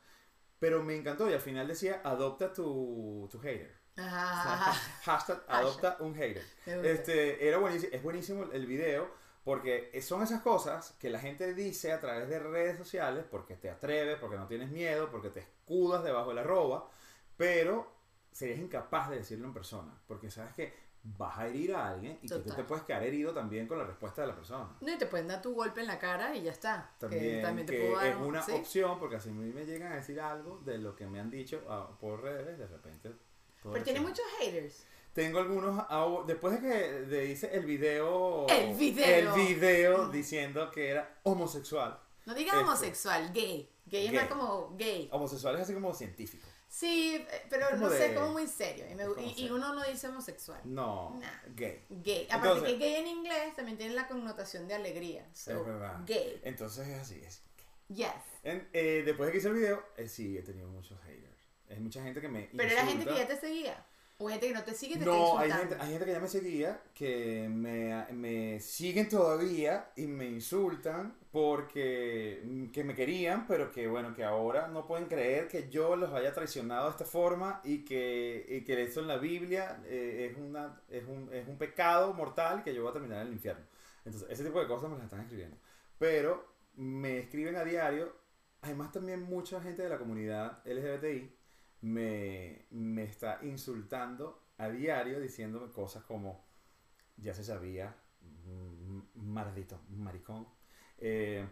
pero 0.59 0.83
me 0.83 0.95
encantó 0.95 1.29
y 1.29 1.33
al 1.33 1.39
final 1.39 1.67
decía, 1.69 2.01
adopta 2.03 2.51
tu, 2.51 3.29
tu 3.31 3.39
hater. 3.39 3.79
O 3.93 4.01
sea, 4.01 4.73
hashtag 5.03 5.43
adopta 5.47 5.97
un 6.01 6.13
hater. 6.15 6.43
Este, 6.65 7.47
era 7.47 7.57
buenísimo, 7.57 7.93
es 7.93 8.03
buenísimo 8.03 8.43
el 8.51 8.65
video 8.65 9.09
porque 9.45 9.97
son 10.01 10.21
esas 10.21 10.41
cosas 10.41 10.95
que 10.99 11.09
la 11.09 11.19
gente 11.19 11.53
dice 11.53 11.93
a 11.93 12.01
través 12.01 12.27
de 12.27 12.39
redes 12.39 12.77
sociales 12.77 13.25
porque 13.31 13.55
te 13.55 13.69
atreves, 13.69 14.17
porque 14.19 14.37
no 14.37 14.47
tienes 14.47 14.69
miedo, 14.69 15.09
porque 15.09 15.29
te 15.29 15.39
escudas 15.39 16.03
debajo 16.03 16.29
de 16.29 16.35
la 16.35 16.43
roba, 16.43 16.89
pero 17.37 17.89
serías 18.33 18.59
incapaz 18.59 19.09
de 19.09 19.17
decirlo 19.17 19.47
en 19.47 19.53
persona 19.53 19.97
porque 20.07 20.29
sabes 20.29 20.53
que 20.53 20.73
vas 21.03 21.37
a 21.39 21.47
herir 21.47 21.73
a 21.73 21.89
alguien 21.89 22.19
y 22.21 22.27
que 22.27 22.35
tú 22.35 22.41
Total. 22.41 22.55
te 22.57 22.63
puedes 22.63 22.83
quedar 22.83 23.03
herido 23.03 23.33
también 23.33 23.67
con 23.67 23.77
la 23.77 23.85
respuesta 23.85 24.21
de 24.21 24.27
la 24.27 24.35
persona. 24.35 24.69
No, 24.81 24.91
y 24.93 24.97
te 24.97 25.05
pueden 25.05 25.27
dar 25.27 25.41
tu 25.41 25.53
golpe 25.53 25.81
en 25.81 25.87
la 25.87 25.97
cara 25.97 26.35
y 26.35 26.41
ya 26.43 26.51
está. 26.51 26.91
Que 26.99 27.07
También, 27.07 27.41
también 27.41 27.65
te 27.67 27.73
que 27.77 27.79
puedo 27.85 27.95
dar 27.97 28.07
es 28.07 28.15
un- 28.17 28.23
una 28.23 28.41
¿sí? 28.41 28.51
opción 28.51 28.99
porque 28.99 29.15
así 29.15 29.29
a 29.29 29.31
mí 29.31 29.51
me 29.53 29.65
llegan 29.65 29.93
a 29.93 29.95
decir 29.95 30.19
algo 30.19 30.59
de 30.65 30.77
lo 30.77 30.95
que 30.95 31.07
me 31.07 31.19
han 31.19 31.29
dicho 31.29 31.61
ah, 31.69 31.89
por 31.99 32.21
redes, 32.21 32.57
de 32.57 32.67
repente. 32.67 33.11
Pero 33.63 33.73
tiene 33.83 33.99
decir. 33.99 34.01
muchos 34.01 34.25
haters. 34.39 34.85
Tengo 35.13 35.39
algunos, 35.39 35.83
ah, 35.89 36.23
después 36.27 36.61
de 36.61 36.69
que 36.69 36.77
de 37.05 37.25
hice 37.31 37.53
el 37.55 37.65
video, 37.65 38.45
El 38.47 38.75
video. 38.75 39.35
el 39.35 39.41
video 39.47 40.07
diciendo 40.09 40.69
que 40.71 40.89
era 40.89 41.19
homosexual. 41.23 41.99
No 42.25 42.33
digas 42.35 42.53
Este. 42.55 42.65
homosexual, 42.65 43.33
gay. 43.33 43.69
Gay 43.87 44.05
es 44.05 44.11
Gay. 44.11 44.19
más 44.21 44.29
como 44.29 44.75
gay. 44.77 45.09
Homosexual 45.11 45.55
es 45.55 45.61
así 45.61 45.73
como 45.73 45.93
científico. 45.95 46.45
Sí, 46.71 47.15
eh, 47.15 47.45
pero 47.49 47.67
Es 47.69 47.79
no 47.79 47.89
sé, 47.89 48.13
como 48.13 48.29
muy 48.33 48.45
serio. 48.47 48.85
Y, 48.89 48.93
me- 48.93 49.03
es 49.03 49.37
y- 49.37 49.47
y 49.47 49.49
uno 49.49 49.73
no 49.73 49.83
dice 49.83 50.07
homosexual. 50.07 50.61
No, 50.65 51.17
Nah. 51.19 51.27
gay. 51.55 51.83
Gay. 51.89 52.27
Aparte 52.29 52.47
Entonces- 52.47 52.69
que 52.73 52.77
gay 52.77 52.95
en 52.97 53.07
inglés 53.07 53.55
también 53.55 53.77
tiene 53.77 53.95
la 53.95 54.07
connotación 54.07 54.67
de 54.67 54.75
alegría. 54.75 55.27
So, 55.33 55.51
es 55.61 55.65
verdad. 55.65 55.97
Gay. 56.05 56.39
Entonces 56.43 56.87
es 56.87 57.01
así. 57.01 57.21
Es. 57.25 57.41
Yes. 57.87 58.07
En- 58.43 58.69
eh, 58.71 59.01
después 59.03 59.27
de 59.27 59.31
que 59.31 59.37
hice 59.39 59.47
el 59.47 59.55
video, 59.55 59.83
eh, 59.97 60.07
sí, 60.07 60.37
he 60.37 60.43
tenido 60.43 60.67
muchos 60.69 60.99
haters. 61.01 61.25
Hay 61.71 61.79
mucha 61.79 62.03
gente 62.03 62.21
que 62.21 62.27
me 62.29 62.49
Pero 62.55 62.69
era 62.71 62.85
gente 62.85 63.03
que 63.03 63.11
insulta. 63.11 63.21
ya 63.21 63.27
te 63.27 63.47
seguía. 63.47 63.85
O 64.21 64.27
gente 64.27 64.49
que 64.49 64.53
no 64.53 64.63
te 64.63 64.73
sigue 64.73 64.97
te 64.97 65.05
No, 65.05 65.41
está 65.41 65.55
hay 65.55 65.61
gente, 65.61 65.77
hay 65.79 65.91
gente 65.91 66.05
que 66.05 66.11
ya 66.11 66.19
me 66.19 66.27
seguía, 66.27 66.81
que 66.93 67.47
me, 67.49 68.05
me 68.11 68.59
siguen 68.59 69.07
todavía 69.07 69.91
y 69.95 70.07
me 70.07 70.25
insultan 70.25 71.15
porque 71.31 72.41
mm, 72.43 72.65
que 72.71 72.83
me 72.83 72.93
querían, 72.95 73.47
pero 73.47 73.71
que 73.71 73.87
bueno, 73.87 74.13
que 74.13 74.25
ahora 74.25 74.67
no 74.67 74.85
pueden 74.85 75.07
creer 75.07 75.47
que 75.47 75.69
yo 75.69 75.95
los 75.95 76.11
haya 76.11 76.33
traicionado 76.33 76.87
de 76.87 76.91
esta 76.91 77.05
forma 77.05 77.61
y 77.63 77.85
que, 77.85 78.45
y 78.49 78.65
que 78.65 78.83
eso 78.83 78.99
en 78.99 79.07
la 79.07 79.15
Biblia 79.15 79.81
eh, 79.85 80.29
es, 80.29 80.37
una, 80.37 80.81
es, 80.89 81.05
un, 81.07 81.29
es 81.33 81.47
un 81.47 81.57
pecado 81.57 82.13
mortal 82.13 82.61
que 82.61 82.75
yo 82.75 82.81
voy 82.81 82.89
a 82.89 82.93
terminar 82.93 83.21
en 83.21 83.27
el 83.27 83.33
infierno. 83.33 83.63
Entonces, 84.03 84.29
ese 84.29 84.43
tipo 84.43 84.59
de 84.59 84.67
cosas 84.67 84.89
me 84.89 84.97
las 84.97 85.05
están 85.05 85.21
escribiendo. 85.21 85.55
Pero 85.97 86.45
me 86.75 87.19
escriben 87.19 87.55
a 87.55 87.63
diario, 87.63 88.13
además 88.63 88.91
también 88.91 89.23
mucha 89.23 89.61
gente 89.61 89.81
de 89.81 89.87
la 89.87 89.97
comunidad 89.97 90.59
LGBTI 90.65 91.38
me, 91.81 92.65
me 92.71 93.03
está 93.03 93.39
insultando 93.43 94.43
a 94.57 94.69
diario 94.69 95.19
diciéndome 95.19 95.71
cosas 95.71 96.03
como 96.03 96.45
ya 97.17 97.33
se 97.33 97.43
sabía, 97.43 97.95
mm, 98.45 98.99
maldito, 99.15 99.79
maricón. 99.89 100.47
Eh, 100.97 101.45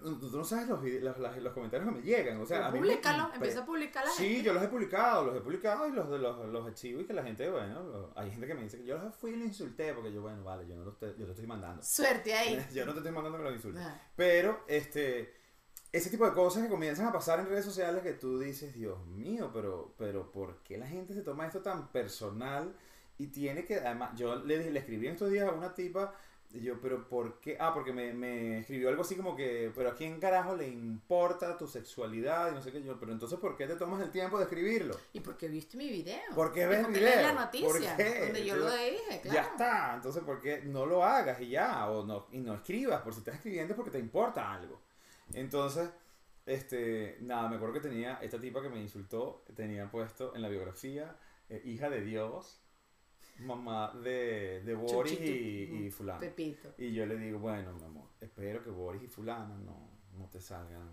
tú 0.00 0.30
no 0.32 0.44
sabes 0.44 0.68
los, 0.68 0.82
los, 0.82 1.18
los- 1.42 1.52
comentarios 1.52 1.88
que 1.90 1.96
me 1.96 2.02
llegan. 2.02 2.40
O 2.40 2.46
sea, 2.46 2.66
a 2.66 2.70
mí 2.70 2.80
me 2.80 2.92
empieza 3.34 3.60
a 3.62 3.66
publicar 3.66 4.04
la 4.04 4.10
Sí, 4.10 4.26
gente. 4.28 4.42
yo 4.44 4.52
los 4.54 4.62
he 4.62 4.68
publicado, 4.68 5.24
los 5.26 5.36
he 5.36 5.40
publicado 5.40 5.86
y 5.86 5.92
los 5.92 6.08
de 6.10 6.18
los, 6.18 6.48
los 6.48 6.66
archivo 6.66 7.00
y 7.00 7.04
que 7.06 7.12
la 7.12 7.22
gente, 7.22 7.48
bueno, 7.50 7.82
lo- 7.82 8.12
hay 8.16 8.30
gente 8.30 8.46
que 8.46 8.54
me 8.54 8.62
dice 8.62 8.78
que 8.78 8.84
yo 8.84 8.96
los 8.98 9.14
fui 9.14 9.32
y 9.32 9.36
los 9.36 9.46
insulté 9.48 9.92
porque 9.94 10.12
yo, 10.12 10.22
bueno, 10.22 10.42
vale, 10.44 10.66
yo 10.66 10.76
no 10.76 10.84
los 10.84 10.98
te, 10.98 11.08
yo 11.18 11.24
te 11.26 11.32
estoy 11.32 11.46
mandando. 11.46 11.82
Suerte 11.82 12.32
ahí. 12.34 12.58
Yo 12.74 12.84
no 12.86 12.92
te 12.92 12.98
estoy 12.98 13.12
mandando 13.12 13.38
que 13.38 13.44
los 13.44 13.54
insultes. 13.54 13.82
Ah. 13.84 14.00
Pero, 14.16 14.64
este, 14.66 15.34
ese 15.92 16.08
tipo 16.08 16.24
de 16.24 16.32
cosas 16.32 16.62
que 16.62 16.70
comienzan 16.70 17.06
a 17.06 17.12
pasar 17.12 17.38
en 17.40 17.46
redes 17.46 17.66
sociales 17.66 18.02
que 18.02 18.14
tú 18.14 18.38
dices, 18.38 18.74
Dios 18.74 19.04
mío, 19.06 19.50
pero, 19.52 19.94
pero 19.98 20.32
¿por 20.32 20.62
qué 20.62 20.78
la 20.78 20.86
gente 20.86 21.12
se 21.12 21.22
toma 21.22 21.46
esto 21.46 21.60
tan 21.60 21.88
personal? 21.88 22.74
Y 23.18 23.26
tiene 23.26 23.64
que, 23.66 23.76
además, 23.76 24.12
yo 24.16 24.36
le, 24.36 24.70
le 24.70 24.78
escribí 24.78 25.06
en 25.06 25.12
estos 25.12 25.30
días 25.30 25.48
a 25.48 25.52
una 25.52 25.74
tipa, 25.74 26.14
y 26.54 26.60
yo, 26.60 26.80
pero 26.80 27.08
¿por 27.08 27.40
qué? 27.40 27.56
Ah, 27.58 27.72
porque 27.72 27.92
me, 27.92 28.12
me 28.12 28.58
escribió 28.58 28.90
algo 28.90 29.02
así 29.02 29.16
como 29.16 29.34
que, 29.34 29.72
pero 29.74 29.90
¿a 29.90 29.94
quién 29.94 30.20
carajo 30.20 30.54
le 30.54 30.68
importa 30.68 31.56
tu 31.56 31.66
sexualidad? 31.66 32.50
Y 32.50 32.54
no 32.54 32.62
sé 32.62 32.72
qué, 32.72 32.82
yo, 32.82 32.98
pero 32.98 33.12
entonces, 33.12 33.38
¿por 33.38 33.56
qué 33.56 33.66
te 33.66 33.76
tomas 33.76 34.02
el 34.02 34.10
tiempo 34.10 34.38
de 34.38 34.44
escribirlo? 34.44 34.98
¿Y 35.14 35.20
por 35.20 35.36
qué 35.36 35.48
viste 35.48 35.78
mi 35.78 35.88
video? 35.88 36.20
¿Por 36.34 36.52
qué 36.52 36.62
¿Y 36.62 36.66
ves 36.66 36.86
qué 36.86 36.92
video? 36.92 37.22
la 37.22 37.32
noticia? 37.32 37.68
¿Por 37.68 37.96
qué? 37.96 38.20
Donde 38.20 38.44
yo 38.44 38.56
lo 38.56 38.70
dije, 38.70 39.20
claro. 39.22 39.34
Ya 39.34 39.42
está, 39.42 39.94
entonces 39.96 40.22
¿por 40.24 40.40
qué 40.40 40.62
no 40.64 40.84
lo 40.84 41.04
hagas 41.04 41.40
y 41.40 41.48
ya? 41.48 41.88
O 41.90 42.04
no, 42.04 42.26
y 42.32 42.40
no 42.40 42.54
escribas, 42.54 43.00
por 43.00 43.14
si 43.14 43.20
estás 43.20 43.36
escribiendo 43.36 43.72
es 43.72 43.76
porque 43.76 43.90
te 43.90 43.98
importa 43.98 44.52
algo. 44.52 44.80
Entonces, 45.34 45.90
este, 46.46 47.18
nada, 47.20 47.48
me 47.48 47.56
acuerdo 47.56 47.74
que 47.74 47.80
tenía 47.80 48.14
esta 48.22 48.40
tipa 48.40 48.60
que 48.62 48.68
me 48.68 48.80
insultó, 48.80 49.44
tenía 49.54 49.90
puesto 49.90 50.34
en 50.34 50.42
la 50.42 50.48
biografía, 50.48 51.16
eh, 51.48 51.62
hija 51.64 51.88
de 51.90 52.02
Dios, 52.02 52.60
mamá 53.38 53.92
de, 53.94 54.62
de 54.64 54.74
Boris 54.74 55.20
y, 55.20 55.84
y 55.86 55.90
fulano. 55.90 56.20
Pepito. 56.20 56.74
Y 56.78 56.92
yo 56.92 57.06
le 57.06 57.16
digo, 57.16 57.38
bueno, 57.38 57.72
mi 57.74 57.84
amor, 57.84 58.08
espero 58.20 58.62
que 58.62 58.70
Boris 58.70 59.02
y 59.02 59.08
fulano 59.08 59.56
no, 59.58 59.88
no 60.18 60.26
te 60.28 60.40
salgan 60.40 60.90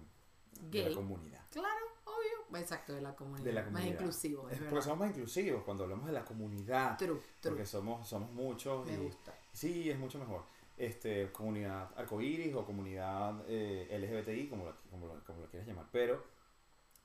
de 0.62 0.90
la 0.90 0.96
comunidad. 0.96 1.42
Claro, 1.52 1.86
obvio. 2.06 2.60
Exacto, 2.60 2.94
de 2.94 3.02
la 3.02 3.16
comunidad. 3.16 3.44
De 3.46 3.54
la 3.54 3.62
Más 3.62 3.72
comunidad. 3.72 4.00
inclusivo, 4.00 4.50
es 4.50 4.60
Es 4.60 4.64
porque 4.68 4.82
somos 4.84 5.00
más 5.00 5.10
inclusivos 5.10 5.64
cuando 5.64 5.84
hablamos 5.84 6.06
de 6.08 6.14
la 6.14 6.26
comunidad. 6.26 6.98
True, 6.98 7.20
true. 7.40 7.52
Porque 7.52 7.66
somos, 7.66 8.08
somos 8.08 8.32
muchos. 8.32 8.86
Me 8.88 8.94
y- 8.94 8.98
gusta. 8.98 9.34
Sí, 9.54 9.90
es 9.90 9.98
mucho 10.00 10.18
mejor. 10.20 10.44
Este, 10.80 11.30
comunidad 11.32 11.92
arcoíris 11.98 12.56
o 12.56 12.66
comunidad 12.66 13.44
eh, 13.48 13.86
LGBTI, 14.00 14.48
como 14.48 14.64
lo, 14.66 14.78
como, 14.90 15.08
lo, 15.08 15.24
como 15.26 15.42
lo 15.42 15.50
quieras 15.50 15.68
llamar. 15.68 15.88
Pero, 15.92 16.24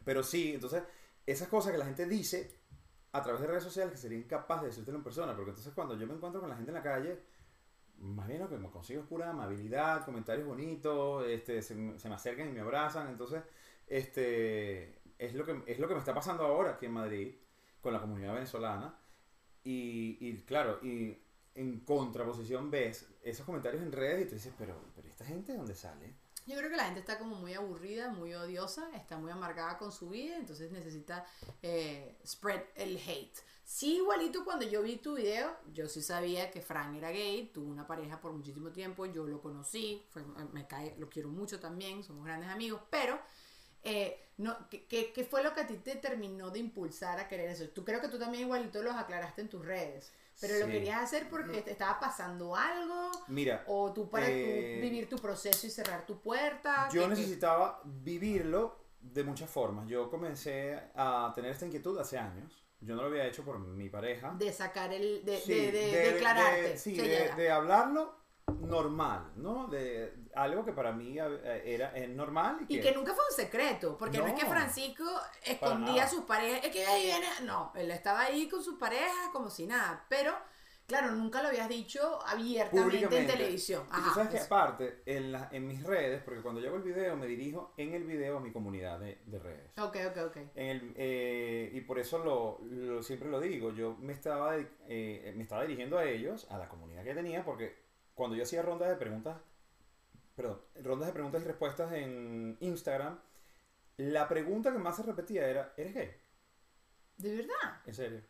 pero 0.04 0.22
sí, 0.22 0.54
entonces, 0.54 0.84
esas 1.26 1.48
cosas 1.48 1.72
que 1.72 1.78
la 1.78 1.84
gente 1.84 2.06
dice 2.06 2.56
a 3.14 3.22
través 3.22 3.40
de 3.40 3.46
redes 3.46 3.62
sociales 3.62 3.92
que 3.92 3.98
sería 3.98 4.18
incapaz 4.18 4.60
de 4.60 4.68
decírtelo 4.68 4.98
en 4.98 5.04
persona. 5.04 5.34
Porque 5.34 5.50
entonces 5.50 5.72
cuando 5.72 5.96
yo 5.96 6.06
me 6.06 6.14
encuentro 6.14 6.40
con 6.40 6.50
la 6.50 6.56
gente 6.56 6.70
en 6.70 6.74
la 6.74 6.82
calle, 6.82 7.20
más 7.98 8.26
bien 8.26 8.40
lo 8.40 8.48
que 8.48 8.58
me 8.58 8.70
consigo 8.70 9.02
es 9.02 9.06
pura 9.08 9.30
amabilidad, 9.30 10.04
comentarios 10.04 10.46
bonitos, 10.46 11.26
este, 11.26 11.62
se, 11.62 11.98
se 11.98 12.08
me 12.08 12.14
acercan 12.14 12.48
y 12.48 12.52
me 12.52 12.60
abrazan. 12.60 13.08
Entonces, 13.08 13.42
este, 13.86 15.00
es, 15.18 15.34
lo 15.34 15.44
que, 15.44 15.62
es 15.66 15.78
lo 15.78 15.88
que 15.88 15.94
me 15.94 16.00
está 16.00 16.14
pasando 16.14 16.44
ahora 16.44 16.72
aquí 16.72 16.86
en 16.86 16.92
Madrid 16.92 17.34
con 17.80 17.92
la 17.92 18.00
comunidad 18.00 18.34
venezolana. 18.34 18.98
Y, 19.62 20.18
y 20.20 20.36
claro, 20.44 20.78
y 20.82 21.16
en 21.54 21.80
contraposición 21.80 22.70
ves 22.70 23.06
esos 23.22 23.46
comentarios 23.46 23.82
en 23.82 23.92
redes 23.92 24.26
y 24.26 24.28
tú 24.28 24.34
dices, 24.34 24.52
pero, 24.58 24.76
pero 24.94 25.08
esta 25.08 25.24
gente 25.24 25.52
de 25.52 25.58
dónde 25.58 25.74
sale? 25.74 26.14
Yo 26.46 26.58
creo 26.58 26.68
que 26.68 26.76
la 26.76 26.84
gente 26.84 27.00
está 27.00 27.18
como 27.18 27.36
muy 27.36 27.54
aburrida, 27.54 28.10
muy 28.10 28.34
odiosa, 28.34 28.90
está 28.94 29.16
muy 29.16 29.30
amargada 29.30 29.78
con 29.78 29.92
su 29.92 30.10
vida, 30.10 30.36
entonces 30.36 30.70
necesita 30.70 31.24
eh, 31.62 32.18
spread 32.26 32.62
el 32.76 32.98
hate. 32.98 33.38
Sí, 33.64 33.96
igualito 33.96 34.44
cuando 34.44 34.66
yo 34.66 34.82
vi 34.82 34.96
tu 34.96 35.14
video, 35.14 35.56
yo 35.72 35.88
sí 35.88 36.02
sabía 36.02 36.50
que 36.50 36.60
Frank 36.60 36.96
era 36.96 37.10
gay, 37.10 37.50
tuvo 37.52 37.70
una 37.70 37.86
pareja 37.86 38.20
por 38.20 38.32
muchísimo 38.34 38.70
tiempo, 38.72 39.06
yo 39.06 39.26
lo 39.26 39.40
conocí, 39.40 40.04
fue- 40.10 40.22
me 40.52 40.66
cae, 40.66 40.94
lo 40.98 41.08
quiero 41.08 41.30
mucho 41.30 41.58
también, 41.58 42.02
somos 42.04 42.26
grandes 42.26 42.50
amigos, 42.50 42.82
pero 42.90 43.18
eh, 43.82 44.18
no, 44.38 44.68
¿qué, 44.68 44.86
qué, 44.86 45.24
fue 45.24 45.42
lo 45.42 45.54
que 45.54 45.60
a 45.62 45.66
ti 45.66 45.76
te 45.78 45.96
terminó 45.96 46.50
de 46.50 46.58
impulsar 46.58 47.18
a 47.20 47.28
querer 47.28 47.48
eso? 47.50 47.68
Tú 47.70 47.84
creo 47.84 48.00
que 48.02 48.08
tú 48.08 48.18
también 48.18 48.44
igualito 48.44 48.82
los 48.82 48.94
aclaraste 48.94 49.42
en 49.42 49.48
tus 49.48 49.64
redes, 49.64 50.12
pero 50.40 50.58
lo 50.58 50.66
Sí. 50.66 50.72
querías 50.72 51.02
hacer 51.02 51.28
porque 51.28 51.62
te 51.62 51.70
estaba 51.72 51.98
pasando 52.00 52.54
algo, 52.56 53.10
Mira, 53.28 53.64
o 53.66 53.92
tú 53.92 54.08
para 54.10 54.26
tú 54.26 54.32
Eh, 54.32 54.78
vivir 54.82 55.08
tu 55.08 55.16
proceso 55.16 55.66
y 55.66 55.70
cerrar 55.70 56.04
tu 56.06 56.20
puerta. 56.20 56.88
yo 56.92 57.02
¿qué- 57.02 57.08
qué? 57.08 57.14
necesitaba 57.14 57.80
vivirlo 57.84 58.78
de 59.00 59.22
muchas 59.24 59.50
formas. 59.50 59.86
Yo 59.88 60.10
comencé 60.10 60.80
a 60.94 61.32
tener 61.34 61.50
esta 61.52 61.66
inquietud 61.66 61.98
hace 61.98 62.18
años. 62.18 62.64
Yo 62.80 62.94
no 62.94 63.02
lo 63.02 63.08
había 63.08 63.26
hecho 63.26 63.44
por 63.44 63.58
mi 63.58 63.88
pareja. 63.88 64.34
de 64.38 64.52
sacar 64.52 64.92
el 64.92 65.24
de, 65.24 65.38
Sí, 65.38 65.52
de, 65.54 65.72
de- 65.72 66.12
declararte 66.12 66.62
de- 66.62 66.78
sí, 66.78 66.94
que 66.94 67.30
de 67.36 67.50
hablarlo 67.50 68.16
normal, 68.60 69.32
¿no? 69.36 69.66
De 69.68 70.14
algo 70.36 70.64
que 70.64 70.72
para 70.72 70.92
mí 70.92 71.18
eh, 71.18 71.62
era 71.64 71.96
eh, 71.96 72.08
normal 72.08 72.58
y 72.68 72.74
y 72.74 72.76
que, 72.80 72.88
que 72.90 72.94
nunca 72.94 73.14
fue 73.14 73.24
un 73.30 73.36
secreto 73.36 73.96
porque 73.98 74.18
no, 74.18 74.26
es 74.26 74.34
que. 74.34 74.46
Francisco 74.46 75.04
escondía 75.44 76.04
a 76.04 76.08
sus 76.08 76.24
parejas 76.24 76.64
es 76.64 76.70
que 76.70 76.84
ahí 76.86 77.04
viene 77.04 77.26
no 77.44 77.72
él 77.74 77.90
estaba 77.90 78.20
ahí 78.22 78.48
con 78.48 78.62
sus 78.62 78.78
parejas 78.78 79.30
como 79.32 79.50
si 79.50 79.66
nada 79.66 80.04
pero 80.08 80.32
claro 80.86 81.12
nunca 81.12 81.40
lo 81.42 81.48
habías 81.48 81.68
dicho 81.68 82.18
abiertamente 82.26 83.18
en 83.18 83.26
televisión. 83.26 83.84
Y 83.88 84.02
tú 84.02 84.10
sabes 84.14 84.28
que 84.28 84.38
aparte, 84.38 85.02
en, 85.06 85.32
la- 85.32 85.48
en 85.50 85.66
mis 85.66 85.82
redes, 85.82 86.22
porque 86.22 86.42
cuando 86.42 86.60
yo 86.60 86.68
hago 86.68 86.76
el 86.76 86.82
video 86.82 87.16
me 87.16 87.26
dirijo 87.26 87.72
en 87.78 87.94
el 87.94 88.04
video 88.04 88.36
a 88.36 88.40
mi 88.40 88.52
comunidad 88.52 89.00
de, 89.00 89.18
de 89.24 89.38
redes. 89.38 89.78
ok 89.78 89.96
ok 90.10 90.16
ok. 90.26 90.36
En 90.56 90.68
el, 90.68 90.94
eh, 90.96 91.70
y 91.72 91.80
por 91.80 91.98
eso 91.98 92.18
lo, 92.18 92.58
lo- 92.66 93.02
siempre 93.02 93.30
lo 93.30 93.40
digo, 93.40 93.72
yo 93.72 93.96
me 93.98 94.12
estaba, 94.12 94.56
eh, 94.58 95.32
me 95.34 95.42
estaba 95.42 95.62
dirigiendo 95.62 95.96
a 95.96 96.04
ellos, 96.04 96.46
a 96.50 96.58
la 96.58 96.68
comunidad 96.68 97.02
que 97.02 97.14
tenía, 97.14 97.42
porque 97.46 97.82
cuando 98.14 98.36
yo 98.36 98.42
hacía 98.42 98.60
rondas 98.60 98.90
de 98.90 98.96
preguntas, 98.96 99.38
perdón, 100.34 100.60
rondas 100.82 101.06
de 101.08 101.12
preguntas 101.12 101.42
y 101.42 101.46
respuestas 101.46 101.92
en 101.92 102.56
Instagram, 102.60 103.18
la 103.96 104.28
pregunta 104.28 104.72
que 104.72 104.78
más 104.78 104.96
se 104.96 105.02
repetía 105.02 105.46
era, 105.48 105.72
¿eres 105.76 105.94
gay? 105.94 106.10
de 107.16 107.36
verdad 107.36 107.80
En 107.86 107.94
serio. 107.94 108.20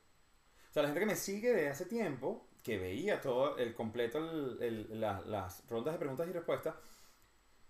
O 0.70 0.72
sea, 0.74 0.82
la 0.82 0.88
gente 0.88 1.00
que 1.00 1.06
me 1.06 1.16
sigue 1.16 1.52
de 1.54 1.68
hace 1.68 1.86
tiempo, 1.86 2.48
que 2.62 2.78
veía 2.78 3.20
todo 3.20 3.56
el 3.56 3.74
completo, 3.74 4.18
el- 4.18 4.62
el- 4.62 5.00
la- 5.00 5.20
las 5.22 5.66
rondas 5.68 5.94
de 5.94 5.98
preguntas 5.98 6.28
y 6.28 6.32
respuestas, 6.32 6.74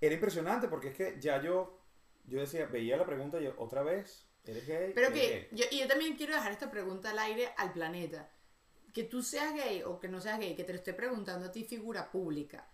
era 0.01 0.15
impresionante 0.15 0.69
porque 0.69 0.89
es 0.89 0.97
que 0.97 1.21
ya 1.21 1.41
yo, 1.41 1.79
yo 2.25 2.41
decía, 2.41 2.67
veía 2.67 2.97
la 2.97 3.07
pregunta 3.07 3.41
y 3.41 3.45
yo, 3.45 3.55
otra 3.59 3.83
vez, 3.83 4.27
¿eres 4.45 4.67
gay? 4.67 4.93
pero 4.95 5.09
¿Eres 5.09 5.21
que 5.21 5.29
gay?". 5.29 5.49
yo, 5.53 5.65
y 5.71 5.79
yo 5.81 5.87
también 5.89 6.17
quiero 6.17 6.35
dejar 6.35 6.53
esta 6.53 6.71
pregunta 6.71 7.11
al 7.11 7.19
aire 7.21 7.51
al 7.57 7.73
planeta 7.73 8.31
que 8.93 9.05
tú 9.05 9.23
seas 9.23 9.55
gay 9.55 9.83
o 9.83 10.01
que 10.01 10.09
no 10.09 10.21
seas 10.21 10.39
gay 10.39 10.55
que 10.57 10.65
te 10.65 10.73
lo 10.73 10.79
esté 10.79 10.95
preguntando 10.95 11.47
a 11.47 11.53
ti 11.53 11.65
figura 11.65 12.11
pública 12.11 12.69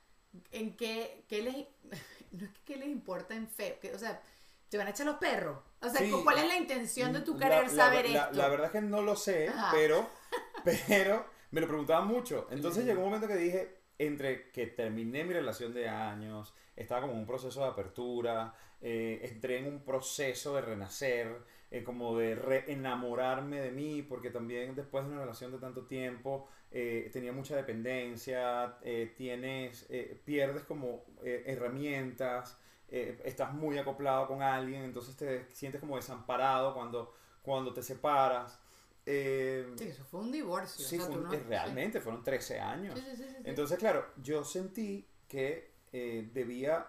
en 0.53 0.77
qué, 0.77 1.25
qué 1.29 1.43
les 1.43 1.55
no 2.33 2.45
es 2.47 2.51
que 2.53 2.61
qué 2.65 2.77
les 2.77 2.89
importa 2.89 3.35
en 3.35 3.49
feo 3.49 3.79
que, 3.81 3.95
o 3.95 3.99
sea 3.99 4.21
te 4.69 4.79
van 4.79 4.87
a 4.87 4.91
echar 4.91 5.07
los 5.07 5.17
perros 5.17 5.59
o 5.81 5.89
sea 5.89 6.01
Sí. 6.01 6.13
¿cuál 6.23 6.39
es 6.39 6.47
la 6.47 6.57
intención 6.57 7.13
de 7.13 7.21
tu 7.21 7.37
querer 7.37 7.65
la- 7.65 7.69
saber 7.71 8.09
la, 8.11 8.25
esto 8.27 8.37
La 8.39 8.49
verdad 8.49 8.67
es 8.67 8.73
que 8.73 8.81
no 8.83 9.03
lo 9.03 9.17
sé, 9.17 9.49
Ajá. 9.49 9.71
pero, 9.73 10.09
pero 10.87 11.27
me 11.51 11.61
lo 11.61 11.67
preguntaban 11.67 12.07
mucho. 12.07 12.47
Entonces 12.51 12.85
llegó 12.85 13.01
un 13.01 13.07
momento 13.07 13.27
que 13.27 13.35
dije, 13.37 13.79
entre 13.99 14.51
que 14.53 14.67
terminé 14.69 15.25
mi 15.25 15.33
relación 15.35 15.75
de 15.75 15.89
años, 15.89 16.55
estaba 16.77 17.01
como 17.01 17.15
en 17.15 17.19
un 17.21 17.27
proceso 17.27 17.61
de 17.61 17.67
apertura, 17.69 18.55
eh, 18.81 19.21
entré 19.25 19.59
en 19.59 19.67
un 19.67 19.85
proceso 19.85 20.55
de 20.55 20.61
renacer, 20.61 21.37
eh, 21.71 21.83
como 21.85 22.17
de 22.19 22.35
reenamorarme 22.35 23.61
de 23.61 23.71
mí, 23.71 24.03
porque 24.03 24.31
también 24.31 24.75
después 24.75 25.05
de 25.05 25.11
una 25.13 25.21
relación 25.21 25.53
de 25.53 25.59
tanto 25.59 25.87
tiempo 25.87 26.49
eh, 26.71 27.09
tenía 27.13 27.33
mucha 27.33 27.57
dependencia, 27.57 28.77
eh, 28.83 29.13
tienes, 29.17 29.87
pierdes 30.25 30.65
como 30.65 31.05
herramientas, 31.23 32.59
estás 32.89 33.53
muy 33.53 33.79
acoplado 33.79 34.27
con 34.27 34.43
alguien, 34.43 34.83
entonces 34.83 35.17
te 35.17 35.47
sientes 35.55 35.81
como 35.81 35.97
desamparado 35.97 36.75
cuando, 36.75 37.15
cuando 37.43 37.73
te 37.73 37.83
separas. 37.83 38.61
Eh, 39.07 39.67
Sí, 39.77 39.85
eso 39.89 40.05
fue 40.05 40.21
un 40.21 40.33
divorcio 40.33 40.85
sí, 40.85 40.97
o 40.97 40.99
sea, 40.99 41.07
fue 41.07 41.15
tú 41.15 41.21
un- 41.21 41.29
no- 41.41 41.49
realmente 41.49 42.01
fueron 42.01 42.23
13 42.23 42.59
años. 42.61 42.99
sí. 43.17 43.25
Entonces, 43.45 43.79
claro, 43.79 44.07
yo 44.23 44.45
sentí 44.45 45.07
que 45.29 45.71
eh, 45.93 46.29
debía 46.33 46.87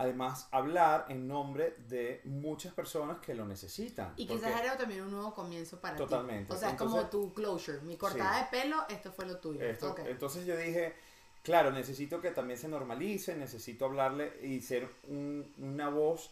además 0.00 0.48
hablar 0.50 1.04
en 1.10 1.28
nombre 1.28 1.74
de 1.88 2.22
muchas 2.24 2.72
personas 2.72 3.18
que 3.18 3.34
lo 3.34 3.44
necesitan. 3.46 4.14
y 4.16 4.26
quizás 4.26 4.58
era 4.60 4.76
también 4.76 5.02
un 5.02 5.10
nuevo 5.10 5.34
comienzo 5.34 5.78
para 5.80 5.96
Totalmente. 5.96 6.46
ti. 6.46 6.52
O 6.54 6.56
sea, 6.56 6.70
Entonces- 6.70 6.98
como 7.00 7.10
tu 7.10 7.34
closure. 7.34 7.80
Mi 7.82 7.96
cortada 7.96 8.40
de 8.40 8.46
pelo, 8.50 8.76
esto 8.88 9.12
fue 9.12 9.26
lo 9.26 9.36
tuyo. 9.38 9.60
Esto-. 9.60 9.94
Entonces 10.06 10.46
yo 10.46 10.56
dije, 10.56 10.94
claro, 11.42 11.70
necesito 11.70 12.20
que 12.20 12.30
también 12.30 12.58
se 12.58 12.66
normalice, 12.68 13.36
necesito 13.36 13.84
hablarle 13.84 14.32
y 14.42 14.60
ser 14.62 14.88
un- 15.08 15.52
una 15.58 15.90
voz 15.90 16.30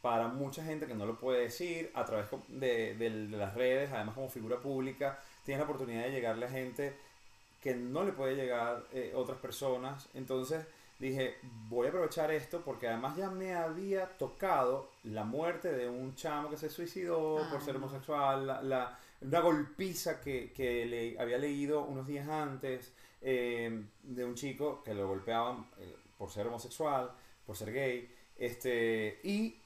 para 0.00 0.28
mucha 0.28 0.64
gente 0.64 0.86
que 0.86 0.94
no 0.94 1.04
lo 1.06 1.18
puede 1.18 1.42
decir 1.42 1.90
a 1.94 2.04
través 2.04 2.28
co- 2.28 2.42
de, 2.48 2.94
de- 2.96 3.26
de 3.28 3.36
las 3.36 3.54
redes, 3.54 3.92
además 3.92 4.14
como 4.14 4.28
figura 4.30 4.58
pública, 4.58 5.20
tienes 5.44 5.58
la 5.60 5.64
oportunidad 5.64 6.02
de 6.04 6.10
llegarle 6.12 6.46
a 6.46 6.50
gente 6.50 6.96
que 7.62 7.74
no 7.76 8.02
le 8.04 8.12
puede 8.12 8.34
llegar 8.34 8.84
eh, 8.92 9.12
otras 9.14 9.38
personas. 9.38 10.08
Entonces 10.14 10.64
dije, 11.08 11.36
voy 11.68 11.86
a 11.86 11.90
aprovechar 11.90 12.30
esto 12.30 12.62
porque 12.64 12.88
además 12.88 13.16
ya 13.16 13.28
me 13.30 13.54
había 13.54 14.06
tocado 14.18 14.90
la 15.04 15.24
muerte 15.24 15.72
de 15.72 15.88
un 15.88 16.14
chamo 16.14 16.48
que 16.50 16.56
se 16.56 16.70
suicidó 16.70 17.38
Ah, 17.38 17.48
por 17.50 17.60
ser 17.62 17.76
homosexual, 17.76 18.46
la, 18.46 18.62
la- 18.62 18.98
una 19.20 19.40
golpiza 19.40 20.20
que, 20.20 20.52
que 20.52 20.84
le 20.86 21.20
había 21.20 21.38
leído 21.38 21.84
unos 21.84 22.06
días 22.06 22.28
antes 22.28 22.92
eh, 23.20 23.84
de 24.02 24.24
un 24.24 24.34
chico 24.34 24.82
que 24.82 24.94
lo 24.94 25.06
golpeaban 25.06 25.66
eh, 25.78 25.94
por 26.18 26.30
ser 26.30 26.46
homosexual, 26.46 27.10
por 27.46 27.56
ser 27.56 27.72
gay. 27.72 28.12
Este, 28.36 29.20
y 29.22 29.56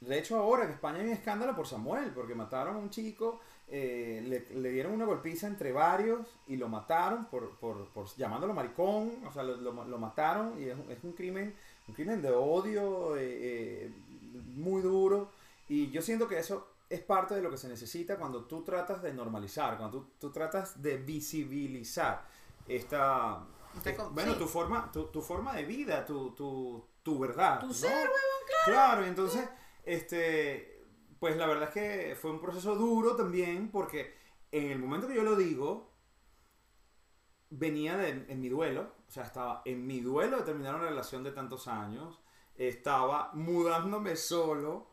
de 0.00 0.18
hecho 0.18 0.38
ahora 0.38 0.64
en 0.64 0.70
España 0.70 0.98
hay 0.98 1.06
un 1.06 1.12
escándalo 1.12 1.54
por 1.56 1.66
Samuel, 1.66 2.10
porque 2.14 2.34
mataron 2.34 2.76
a 2.76 2.78
un 2.78 2.90
chico, 2.90 3.40
eh, 3.74 4.22
le, 4.26 4.60
le 4.60 4.70
dieron 4.70 4.92
una 4.92 5.06
golpiza 5.06 5.46
entre 5.46 5.72
varios 5.72 6.26
y 6.46 6.56
lo 6.56 6.68
mataron 6.68 7.24
por, 7.24 7.56
por, 7.56 7.88
por 7.88 8.06
llamándolo 8.16 8.52
maricón, 8.52 9.12
o 9.26 9.32
sea, 9.32 9.42
lo, 9.42 9.56
lo- 9.56 9.84
lo 9.86 9.98
mataron 9.98 10.60
y 10.62 10.66
es, 10.68 10.76
un- 10.76 10.90
es 10.92 11.02
un 11.02 11.12
crimen, 11.12 11.54
un 11.88 11.94
crimen 11.94 12.20
de 12.20 12.30
odio 12.30 13.16
eh, 13.16 13.20
eh, 13.86 13.90
muy 14.54 14.82
duro. 14.82 15.30
Y 15.68 15.90
yo 15.90 16.02
siento 16.02 16.28
que 16.28 16.38
eso 16.38 16.68
es 16.90 17.00
parte 17.00 17.34
de 17.34 17.40
lo 17.40 17.50
que 17.50 17.56
se 17.56 17.66
necesita 17.68 18.18
cuando 18.18 18.44
tú 18.44 18.62
tratas 18.62 19.00
de 19.02 19.14
normalizar, 19.14 19.78
cuando 19.78 20.00
tú, 20.00 20.06
tú 20.20 20.30
tratas 20.30 20.82
de 20.82 20.98
visibilizar 20.98 22.26
esta... 22.68 23.42
Bueno, 24.10 24.34
sí. 24.34 24.38
tu 24.38 24.46
forma, 24.46 24.90
tu, 24.92 25.04
tu 25.06 25.22
forma 25.22 25.54
de 25.54 25.64
vida, 25.64 26.04
tu, 26.04 26.32
tu, 26.32 26.84
tu 27.02 27.18
verdad. 27.18 27.58
Tu 27.60 27.68
¿no? 27.68 27.72
ser, 27.72 27.90
huevón, 27.90 28.12
Claro, 28.66 29.02
y 29.06 29.08
entonces, 29.08 29.48
este, 29.86 30.71
pues 31.22 31.38
la 31.38 31.46
verdad 31.48 31.70
es 31.70 31.74
que 31.74 32.16
fue 32.16 32.32
un 32.32 32.42
proceso 32.42 32.76
duro 32.76 33.16
también, 33.16 33.70
porque 33.70 34.14
en 34.52 34.72
el 34.72 34.80
momento 34.80 35.08
que 35.08 35.16
yo 35.16 35.24
lo 35.24 35.36
digo, 35.36 35.92
venía 37.50 37.96
de, 37.96 38.08
en 38.28 38.40
mi 38.40 38.48
duelo, 38.48 38.92
o 39.08 39.10
sea, 39.10 39.24
estaba 39.24 39.62
en 39.64 39.86
mi 39.86 40.00
duelo 40.00 40.38
de 40.38 40.42
terminar 40.44 40.74
una 40.74 40.88
relación 40.88 41.22
de 41.22 41.32
tantos 41.32 41.68
años, 41.68 42.18
estaba 42.56 43.30
mudándome 43.34 44.16
solo 44.16 44.88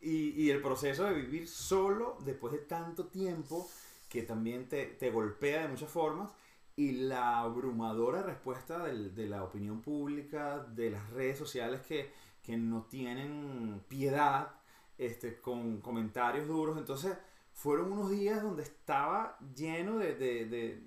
Y, 0.00 0.30
y 0.42 0.50
el 0.50 0.60
proceso 0.62 1.04
de 1.04 1.14
vivir 1.14 1.48
solo 1.48 2.18
después 2.24 2.52
de 2.52 2.58
tanto 2.60 3.06
tiempo 3.06 3.68
que 4.08 4.22
también 4.22 4.68
te, 4.68 4.86
te 4.86 5.10
golpea 5.10 5.62
de 5.62 5.68
muchas 5.68 5.90
formas 5.90 6.30
y 6.76 6.92
la 6.92 7.40
abrumadora 7.40 8.22
respuesta 8.22 8.84
del- 8.84 9.14
de 9.14 9.26
la 9.26 9.42
opinión 9.42 9.80
pública, 9.82 10.58
de 10.60 10.90
las 10.90 11.10
redes 11.10 11.38
sociales 11.38 11.80
que, 11.82 12.12
que 12.42 12.56
no 12.56 12.84
tienen 12.84 13.82
piedad, 13.88 14.52
este, 14.98 15.40
con 15.40 15.80
comentarios 15.80 16.46
duros. 16.46 16.76
Entonces, 16.78 17.16
fueron 17.52 17.92
unos 17.92 18.10
días 18.10 18.42
donde 18.42 18.62
estaba 18.62 19.38
lleno 19.54 19.98
de... 19.98 20.14
de- 20.14 20.46
de- 20.46 20.82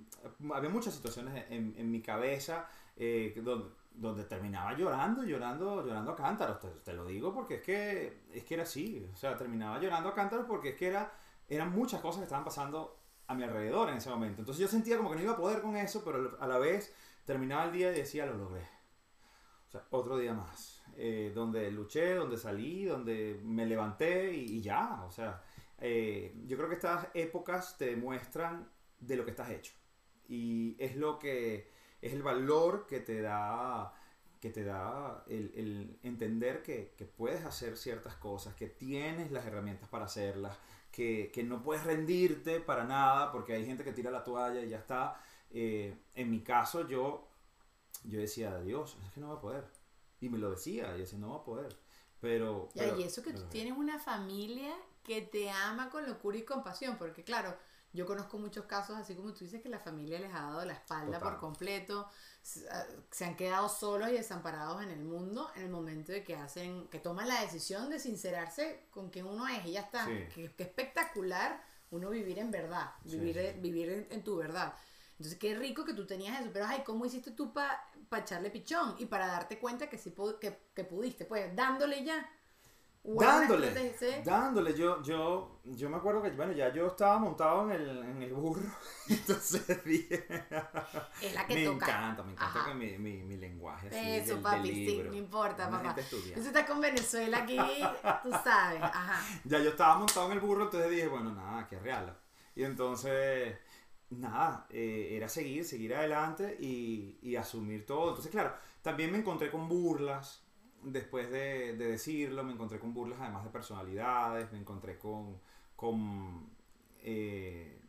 había 0.53 0.69
muchas 0.69 0.93
situaciones 0.93 1.45
en, 1.49 1.73
en 1.77 1.89
mi 1.91 2.01
cabeza 2.01 2.67
eh, 2.97 3.33
donde, 3.43 3.69
donde 3.93 4.23
terminaba 4.25 4.73
llorando, 4.75 5.23
llorando, 5.23 5.85
llorando 5.85 6.11
a 6.11 6.15
cántaros. 6.15 6.59
Te, 6.59 6.67
te 6.69 6.93
lo 6.93 7.05
digo 7.05 7.33
porque 7.33 7.55
es 7.55 7.61
que, 7.61 8.21
es 8.33 8.43
que 8.43 8.53
era 8.55 8.63
así. 8.63 9.07
O 9.13 9.15
sea, 9.15 9.37
terminaba 9.37 9.79
llorando 9.79 10.09
a 10.09 10.13
cántaros 10.13 10.45
porque 10.45 10.69
es 10.69 10.75
que 10.75 10.87
era, 10.87 11.11
eran 11.47 11.71
muchas 11.71 12.01
cosas 12.01 12.19
que 12.19 12.23
estaban 12.25 12.43
pasando 12.45 12.97
a 13.27 13.35
mi 13.35 13.43
alrededor 13.43 13.89
en 13.89 13.97
ese 13.97 14.09
momento. 14.09 14.41
Entonces 14.41 14.61
yo 14.61 14.67
sentía 14.67 14.97
como 14.97 15.09
que 15.11 15.15
no 15.17 15.21
iba 15.23 15.33
a 15.33 15.37
poder 15.37 15.61
con 15.61 15.75
eso, 15.77 16.03
pero 16.03 16.37
a 16.39 16.47
la 16.47 16.57
vez 16.57 16.93
terminaba 17.25 17.65
el 17.65 17.71
día 17.71 17.91
y 17.91 17.95
decía, 17.95 18.25
lo 18.25 18.35
logré. 18.35 18.67
O 19.67 19.71
sea, 19.71 19.85
otro 19.91 20.17
día 20.17 20.33
más. 20.33 20.78
Eh, 21.01 21.31
donde 21.33 21.71
luché, 21.71 22.15
donde 22.15 22.37
salí, 22.37 22.83
donde 22.83 23.39
me 23.43 23.65
levanté 23.65 24.33
y, 24.33 24.57
y 24.57 24.61
ya. 24.61 25.03
O 25.07 25.11
sea, 25.11 25.41
eh, 25.79 26.35
yo 26.45 26.57
creo 26.57 26.67
que 26.67 26.75
estas 26.75 27.07
épocas 27.13 27.77
te 27.77 27.85
demuestran 27.85 28.69
de 28.99 29.15
lo 29.15 29.23
que 29.23 29.31
estás 29.31 29.49
hecho. 29.49 29.73
Y 30.27 30.75
es 30.77 30.97
lo 30.97 31.17
que 31.17 31.71
es 32.01 32.13
el 32.13 32.21
valor 32.21 32.85
que 32.85 32.99
te 32.99 33.21
da 33.21 33.93
que 34.41 34.49
te 34.49 34.63
da 34.63 35.23
el, 35.27 35.51
el 35.55 35.99
entender 36.03 36.63
que, 36.63 36.93
que 36.97 37.05
puedes 37.05 37.43
hacer 37.45 37.77
ciertas 37.77 38.15
cosas, 38.15 38.55
que 38.55 38.67
tienes 38.67 39.31
las 39.31 39.45
herramientas 39.45 39.89
para 39.89 40.05
hacerlas, 40.05 40.57
que, 40.91 41.31
que 41.33 41.43
no 41.43 41.61
puedes 41.61 41.83
rendirte 41.83 42.59
para 42.61 42.85
nada, 42.85 43.31
porque 43.31 43.53
hay 43.53 43.65
gente 43.65 43.83
que 43.83 43.91
tira 43.91 44.11
la 44.11 44.23
toalla 44.23 44.61
y 44.61 44.69
ya 44.69 44.77
está. 44.77 45.21
Eh, 45.51 45.93
en 46.15 46.31
mi 46.31 46.41
caso, 46.41 46.87
yo, 46.87 47.27
yo 48.05 48.19
decía, 48.19 48.59
Dios, 48.61 48.97
es 49.05 49.11
que 49.11 49.19
no 49.19 49.29
va 49.29 49.35
a 49.35 49.41
poder. 49.41 49.78
Y 50.21 50.29
me 50.29 50.37
lo 50.37 50.51
decía, 50.51 50.95
y 50.95 50.99
decía, 51.01 51.17
no 51.19 51.31
va 51.31 51.37
a 51.37 51.43
poder. 51.43 51.77
Pero... 52.19 52.69
Ya, 52.73 52.83
pero- 52.85 52.99
y 52.99 53.03
eso 53.03 53.23
que 53.23 53.31
tú 53.31 53.39
pero- 53.39 53.49
tienes 53.49 53.77
una 53.77 53.99
familia 53.99 54.73
que 55.03 55.21
te 55.21 55.49
ama 55.49 55.89
con 55.89 56.05
locura 56.05 56.37
y 56.37 56.43
compasión, 56.43 56.97
porque 56.97 57.23
claro, 57.23 57.55
yo 57.93 58.05
conozco 58.05 58.37
muchos 58.37 58.65
casos, 58.65 58.97
así 58.97 59.15
como 59.15 59.33
tú 59.33 59.45
dices, 59.45 59.61
que 59.63 59.69
la 59.69 59.79
familia 59.79 60.19
les 60.19 60.31
ha 60.33 60.41
dado 60.41 60.63
la 60.65 60.73
espalda 60.73 61.17
Total. 61.17 61.31
por 61.31 61.39
completo, 61.39 62.07
se 62.41 62.69
ah, 62.69 62.85
se 63.09 63.25
han 63.25 63.35
quedado 63.35 63.67
solos 63.69 64.09
y 64.09 64.13
desamparados 64.13 64.83
en 64.83 64.91
el 64.91 64.99
mundo 65.03 65.49
en 65.55 65.63
el 65.63 65.69
momento 65.69 66.11
de 66.11 66.23
que 66.23 66.35
hacen, 66.35 66.87
que 66.89 66.99
toman 66.99 67.27
la 67.27 67.41
decisión 67.41 67.89
de 67.89 67.99
sincerarse 67.99 68.85
con 68.91 69.09
quien 69.09 69.25
uno 69.25 69.47
es 69.47 69.65
y 69.65 69.71
ya 69.71 69.81
está. 69.81 70.05
Sí. 70.05 70.11
Qué, 70.35 70.53
qué 70.55 70.63
espectacular 70.63 71.63
uno 71.91 72.09
vivir 72.11 72.37
en 72.37 72.51
verdad, 72.51 72.91
vivir, 73.03 73.35
sí, 73.35 73.53
sí. 73.53 73.59
vivir 73.59 73.89
en, 73.89 74.07
en 74.11 74.23
tu 74.23 74.35
verdad. 74.35 74.73
Entonces, 75.19 75.37
qué 75.37 75.53
rico 75.55 75.83
que 75.85 75.93
tú 75.93 76.07
tenías 76.07 76.39
eso, 76.41 76.49
pero 76.53 76.65
ay, 76.65 76.81
¿cómo 76.85 77.05
hiciste 77.05 77.31
tú 77.31 77.53
para 77.53 77.83
echarle 78.17 78.49
pichón? 78.49 78.95
Y 78.99 79.05
para 79.05 79.27
darte 79.27 79.59
cuenta 79.59 79.89
que 79.89 79.97
sí 79.97 80.15
que, 80.39 80.57
que 80.73 80.83
pudiste, 80.85 81.25
pues, 81.25 81.53
dándole 81.55 82.03
ya. 82.05 82.27
¿O 83.03 83.21
era 83.21 83.31
una 83.37 83.41
dándole, 83.41 83.93
sí? 83.97 84.07
dándole, 84.25 84.73
yo, 84.75 85.01
yo, 85.01 85.59
yo 85.63 85.89
me 85.89 85.97
acuerdo 85.97 86.21
que, 86.21 86.31
bueno, 86.31 86.51
ya 86.53 86.71
yo 86.73 86.87
estaba 86.87 87.17
montado 87.17 87.63
en 87.63 87.71
el, 87.71 87.97
en 88.03 88.21
el 88.23 88.33
burro, 88.33 88.69
entonces 89.09 89.83
dije, 89.85 90.25
Es 91.21 91.33
la 91.33 91.45
que 91.47 91.55
me 91.55 91.65
toca. 91.65 91.85
encanta, 91.87 92.23
me 92.23 92.31
encanta 92.33 92.59
Ajá. 92.59 92.69
que 92.69 92.75
mi, 92.75 92.97
mi, 92.97 93.23
mi 93.23 93.37
lenguaje 93.37 93.87
así 93.87 93.97
Eso, 93.97 94.33
del- 94.35 94.43
papi, 94.43 94.57
del 94.67 94.75
sí, 94.75 95.01
no 95.09 95.13
importa, 95.15 95.67
Una 95.67 95.81
papá. 95.83 95.95
Tú 96.35 96.41
estás 96.41 96.65
con 96.65 96.81
Venezuela 96.81 97.37
aquí, 97.39 97.57
tú 98.23 98.31
sabes. 98.43 98.81
Ajá. 98.83 99.21
Ya 99.45 99.59
yo 99.59 99.69
estaba 99.69 99.97
montado 99.97 100.27
en 100.27 100.31
el 100.33 100.39
burro, 100.39 100.63
entonces 100.65 100.89
dije, 100.89 101.07
bueno, 101.07 101.33
nada, 101.33 101.67
que 101.67 101.79
real. 101.79 102.15
Y 102.55 102.63
entonces, 102.63 103.57
nada, 104.11 104.67
eh, 104.69 105.09
era 105.15 105.29
seguir, 105.29 105.65
seguir 105.65 105.95
adelante 105.95 106.57
y, 106.59 107.17
y 107.21 107.35
asumir 107.35 107.85
todo. 107.85 108.09
Entonces, 108.09 108.31
claro, 108.31 108.53
también 108.81 109.11
me 109.11 109.19
encontré 109.19 109.51
con 109.51 109.67
burlas 109.69 110.43
después 110.83 111.29
de, 111.31 111.75
de 111.77 111.87
decirlo, 111.91 112.43
me 112.43 112.53
encontré 112.53 112.79
con 112.79 112.93
burlas 112.93 113.19
además 113.21 113.43
de 113.43 113.49
personalidades, 113.51 114.51
me 114.51 114.59
encontré 114.59 114.97
con, 114.97 115.39
con 115.75 116.49
eh, 117.01 117.81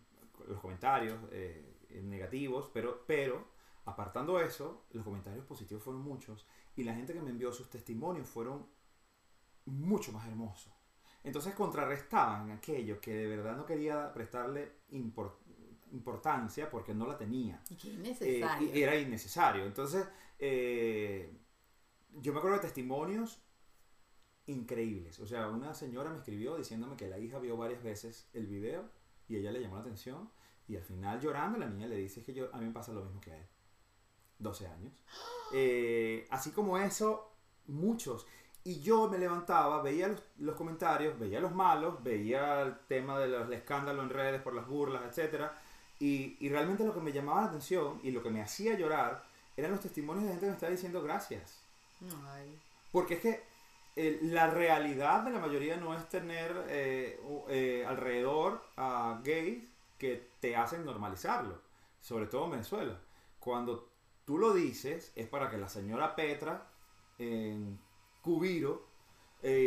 los 0.49 0.61
comentarios 0.61 1.19
eh, 1.33 1.77
negativos, 2.03 2.71
pero, 2.73 3.05
pero 3.07 3.49
apartando 3.85 4.41
eso, 4.41 4.85
los 4.93 5.05
comentarios 5.05 5.45
positivos 5.47 5.83
fueron 5.83 6.03
muchos 6.03 6.47
y 6.77 6.85
la 6.85 6.95
gente 6.95 7.13
que 7.13 7.21
me 7.23 7.31
envió 7.31 7.53
sus 7.53 7.71
testimonios 7.71 8.29
fueron 8.29 8.67
mucho 9.67 10.13
más 10.13 10.27
hermosos. 10.27 10.73
Entonces 11.23 11.55
contrarrestaban 11.55 12.51
aquello 12.51 13.01
que 13.01 13.13
de 13.15 13.27
verdad 13.27 13.57
no 13.57 13.67
quería 13.67 14.13
prestarle 14.13 14.73
impor- 14.91 15.35
importancia 15.93 16.71
porque 16.71 16.95
no 16.95 17.07
la 17.07 17.17
tenía. 17.17 17.63
Y 17.71 17.77
qué 17.77 17.89
Eh, 17.89 17.95
innecesario. 17.95 18.75
y 18.77 18.83
era 18.83 18.97
innecesario. 18.97 19.65
Entonces, 19.67 20.07
eh, 20.39 21.33
yo 22.21 22.33
me 22.33 22.39
acuerdo 22.39 22.57
de 22.59 22.63
testimonios 22.63 23.41
increíbles. 24.47 25.19
O 25.21 25.27
sea, 25.27 25.49
una 25.49 25.75
señora 25.75 26.11
me 26.11 26.19
escribió 26.19 26.57
diciéndome 26.57 26.97
que 26.97 27.09
la 27.09 27.19
hija 27.19 27.39
vio 27.39 27.57
varias 27.57 27.83
veces 27.83 28.29
el 28.33 28.47
video 28.47 28.89
y 29.29 29.37
ella 29.37 29.53
le 29.53 29.61
llamó 29.61 29.77
la 29.77 29.83
atención 29.83 30.31
y 30.67 30.77
al 30.77 30.83
final 30.83 31.21
llorando 31.21 31.59
la 31.59 31.67
niña 31.67 31.87
le 31.87 31.97
dice 31.97 32.21
"Es 32.21 32.27
que 32.27 32.33
yo, 32.35 32.49
a 32.55 32.59
mí 32.59 32.67
me 32.67 32.73
pasa 32.73 32.93
lo 32.93 33.05
mismo 33.05 33.21
que 33.21 33.33
a 33.33 33.37
él. 33.37 33.47
12 34.39 34.67
años. 34.67 34.93
Eh, 35.53 36.29
así 36.31 36.53
como 36.53 36.79
eso, 36.79 37.33
muchos. 37.67 38.25
Y 38.63 38.81
yo 38.81 39.09
me 39.09 39.19
levantaba, 39.19 39.83
veía 39.83 40.07
los, 40.07 40.23
los 40.39 40.55
comentarios, 40.55 41.19
veía 41.19 41.41
los 41.41 41.53
malos, 41.53 42.01
veía 42.05 42.63
el 42.63 42.79
tema 42.87 43.19
del 43.19 43.53
escándalo 43.53 44.01
en 44.05 44.11
redes 44.11 44.41
por 44.43 44.55
las 44.55 44.69
burlas, 44.69 45.03
etcétera 45.09 45.61
y, 46.01 46.37
y 46.41 46.49
realmente 46.49 46.85
lo 46.85 46.95
que 46.95 47.01
me 47.01 47.13
llamaba 47.13 47.43
la 47.43 47.49
atención 47.49 48.01
y 48.03 48.11
lo 48.11 48.23
que 48.23 48.31
me 48.31 48.43
hacía 48.43 48.77
llorar 48.77 49.23
eran 49.57 49.71
los 49.71 49.81
testimonios 49.81 50.25
de 50.25 50.31
gente 50.31 50.47
que 50.47 50.51
me 50.51 50.55
estaba 50.55 50.73
diciendo 50.73 51.03
gracias. 51.03 51.61
Ay. 52.03 52.59
Porque 52.91 53.15
es 53.15 53.21
que 53.21 53.43
eh, 53.97 54.19
la 54.23 54.49
realidad 54.49 55.25
de 55.25 55.31
la 55.31 55.39
mayoría 55.39 55.77
no 55.77 55.95
es 55.97 56.09
tener 56.09 56.65
eh, 56.69 57.21
eh, 57.49 57.85
alrededor 57.87 58.65
a 58.77 59.21
gays 59.23 59.65
que 59.99 60.31
te 60.41 60.57
hacen 60.57 60.85
normalizarlo, 60.85 61.61
sobre 62.01 62.27
todo 62.27 62.47
en 62.47 62.53
Venezuela. 62.53 62.99
Cuando 63.39 63.89
tú 64.25 64.39
lo 64.39 64.55
dices 64.55 65.13
es 65.17 65.29
para 65.29 65.51
que 65.51 65.59
la 65.59 65.69
señora 65.69 66.17
Petra 66.17 66.67
en 67.19 67.79
Cubiro, 68.23 68.87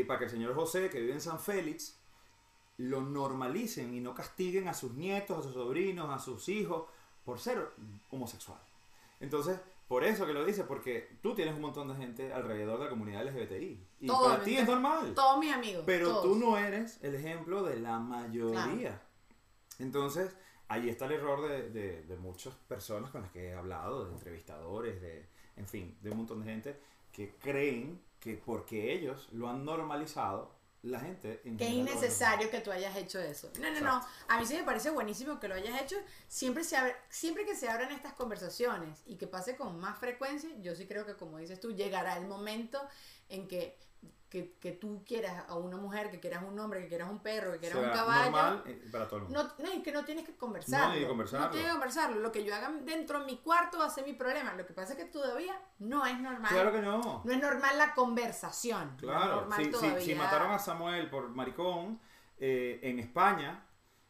para 0.08 0.20
que 0.20 0.26
el 0.26 0.32
señor 0.32 0.56
José 0.56 0.90
que 0.90 1.00
vive 1.00 1.14
en 1.14 1.22
San 1.22 1.40
Félix, 1.40 2.00
lo 2.78 3.02
normalicen 3.02 3.94
y 3.94 4.00
no 4.00 4.14
castiguen 4.16 4.68
a 4.68 4.74
sus 4.74 4.94
nietos, 4.94 5.38
a 5.40 5.44
sus 5.44 5.54
sobrinos, 5.54 6.10
a 6.10 6.20
sus 6.20 6.50
hijos 6.50 6.86
por 7.24 7.40
ser 7.40 7.70
homosexual. 8.10 8.60
Entonces, 9.20 9.60
por 9.88 10.04
eso 10.04 10.26
que 10.26 10.34
lo 10.34 10.44
dice, 10.44 10.64
porque 10.64 11.18
tú 11.22 11.36
tienes 11.36 11.54
un 11.56 11.62
montón 11.62 11.88
de 11.88 11.96
gente 11.96 12.34
alrededor 12.34 12.80
de 12.80 12.86
la 12.86 12.90
comunidad 12.90 13.24
LGBTI. 13.26 13.88
Y 14.02 14.08
Todo, 14.08 14.30
para 14.30 14.44
ti 14.44 14.58
es 14.58 14.68
normal. 14.68 15.14
Todos 15.14 15.38
mis 15.40 15.54
amigos. 15.54 15.84
Pero 15.86 16.10
todos. 16.10 16.24
tú 16.24 16.36
no 16.36 16.58
eres 16.58 17.00
el 17.04 17.16
ejemplo 17.16 17.64
de 17.64 17.80
la 17.80 18.00
mayoría. 18.00 19.00
Entonces, 19.80 20.36
ahí 20.68 20.90
está 20.90 21.06
el 21.06 21.14
error 21.14 21.48
de, 21.48 21.70
de- 21.70 22.04
de 22.04 22.18
muchas 22.18 22.54
personas 22.68 23.12
con 23.12 23.22
las 23.22 23.32
que 23.32 23.50
he 23.50 23.54
hablado, 23.54 24.06
de 24.06 24.14
entrevistadores, 24.14 25.02
de, 25.02 25.26
en 25.58 25.68
fin, 25.68 25.98
de 26.02 26.12
un 26.12 26.18
montón 26.18 26.40
de 26.44 26.46
gente 26.52 26.80
que 27.12 27.36
creen 27.36 28.02
que 28.20 28.36
porque 28.38 28.94
ellos 28.94 29.30
lo 29.34 29.50
han 29.50 29.64
normalizado, 29.66 30.52
la 30.84 31.00
gente... 31.00 31.42
en 31.46 31.58
Que 31.58 31.66
es 31.66 31.72
innecesario 31.72 32.50
que 32.52 32.60
tú 32.60 32.72
hayas 32.72 32.96
hecho 32.96 33.20
eso. 33.20 33.52
No, 33.60 33.72
no, 33.72 33.82
no. 33.82 34.06
A 34.28 34.40
mí 34.40 34.46
sí 34.46 34.54
me 34.56 34.64
parece 34.64 34.90
buenísimo 34.92 35.40
que 35.40 35.48
lo 35.48 35.56
hayas 35.56 35.82
hecho. 35.82 35.96
Siempre, 36.28 36.64
se 36.64 36.76
abre- 36.78 36.96
siempre 37.10 37.46
que 37.46 37.56
se 37.56 37.70
abran 37.70 37.92
estas 37.92 38.14
conversaciones 38.14 39.02
y 39.06 39.16
que 39.16 39.26
pase 39.26 39.56
con 39.56 39.80
más 39.80 39.98
frecuencia, 39.98 40.50
yo 40.62 40.76
sí 40.76 40.86
creo 40.86 41.06
que, 41.06 41.16
como 41.16 41.38
dices 41.38 41.60
tú, 41.60 41.72
llegará 41.74 42.18
el 42.18 42.28
momento 42.28 42.80
en 43.30 43.48
que, 43.48 43.78
que, 44.34 44.56
que 44.60 44.72
tú 44.72 45.04
quieras 45.06 45.46
a 45.48 45.54
una 45.54 45.78
mujer, 45.78 46.10
que 46.10 46.20
quieras 46.20 46.44
un 46.44 46.58
hombre, 46.58 46.82
que 46.82 46.88
quieras 46.88 47.08
un 47.08 47.20
perro, 47.20 47.52
que 47.52 47.60
quieras 47.60 47.78
un 47.78 47.84
sea 47.86 47.94
caballo. 47.94 48.32
normal 48.32 48.64
eh, 48.66 48.90
para 48.92 49.08
todo 49.08 49.18
el 49.18 49.24
mundo. 49.26 49.44
No, 49.44 49.64
no, 49.64 49.74
y 49.76 49.84
que 49.84 49.92
no 49.92 50.04
tienes 50.04 50.26
que 50.26 50.36
conversarlo. 50.36 50.96
No, 50.96 51.00
ni 51.00 51.06
conversarlo. 51.06 51.46
No 51.46 51.52
tienes 51.52 51.68
que 51.68 51.74
conversarlo. 51.74 52.20
Lo 52.20 52.32
que 52.32 52.44
yo 52.44 52.56
haga 52.56 52.72
dentro 52.82 53.20
de 53.20 53.26
mi 53.28 53.38
cuarto 53.38 53.78
va 53.78 53.86
a 53.86 53.90
ser 53.92 54.06
mi 54.08 54.14
problema. 54.14 54.56
Lo 54.56 54.66
que 54.66 54.74
pasa 54.74 54.94
es 54.94 54.98
que 54.98 55.06
todavía 55.06 55.56
no 55.78 56.04
es 56.08 56.20
normal. 56.20 56.50
Claro 56.52 56.72
que 56.72 56.82
no. 56.82 57.22
No 57.24 57.32
es 57.32 57.40
normal 57.40 57.78
la 57.78 57.94
conversación. 57.94 58.98
No 59.04 59.12
es 59.12 59.48
Claro, 59.48 59.48
si, 60.00 60.02
si- 60.04 60.16
mataron 60.16 60.52
a 60.52 60.58
Samuel 60.58 61.12
por 61.12 61.30
maricón 61.30 62.00
eh, 62.40 62.80
en 62.82 62.98
España, 62.98 63.68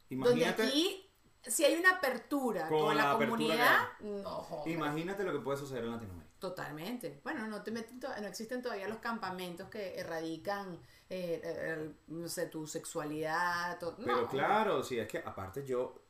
Donde 0.09 0.29
imagínate, 0.29 0.63
aquí, 0.63 1.05
si 1.41 1.65
hay 1.65 1.76
una 1.76 1.97
apertura 1.97 2.69
con, 2.69 2.80
Con 2.80 2.95
la, 2.95 3.03
la 3.03 3.11
apertura 3.11 3.38
comunidad, 3.38 3.78
no 3.99 4.63
imagínate 4.67 5.26
lo 5.26 5.34
que 5.34 5.39
puede 5.39 5.57
suceder 5.57 5.84
en 5.84 5.91
Latinoamérica. 5.91 6.22
Totalmente. 6.44 7.22
Bueno, 7.24 7.48
no 7.48 7.64
te 7.64 7.72
meten 7.72 8.02
to- 8.02 8.10
no 8.20 8.28
existen 8.28 8.62
todavía 8.62 8.86
los 8.89 8.98
campamentos 8.98 9.70
que 9.70 9.98
erradican, 9.98 10.78
eh, 11.10 11.94
no 12.08 12.28
sé, 12.28 12.48
tu 12.48 12.68
sexualidad. 12.68 13.80
Pero 14.04 14.28
claro, 14.28 14.84
sí, 14.84 15.00
es 15.00 15.08
que 15.08 15.20
aparte 15.20 15.66
yo, 15.66 16.02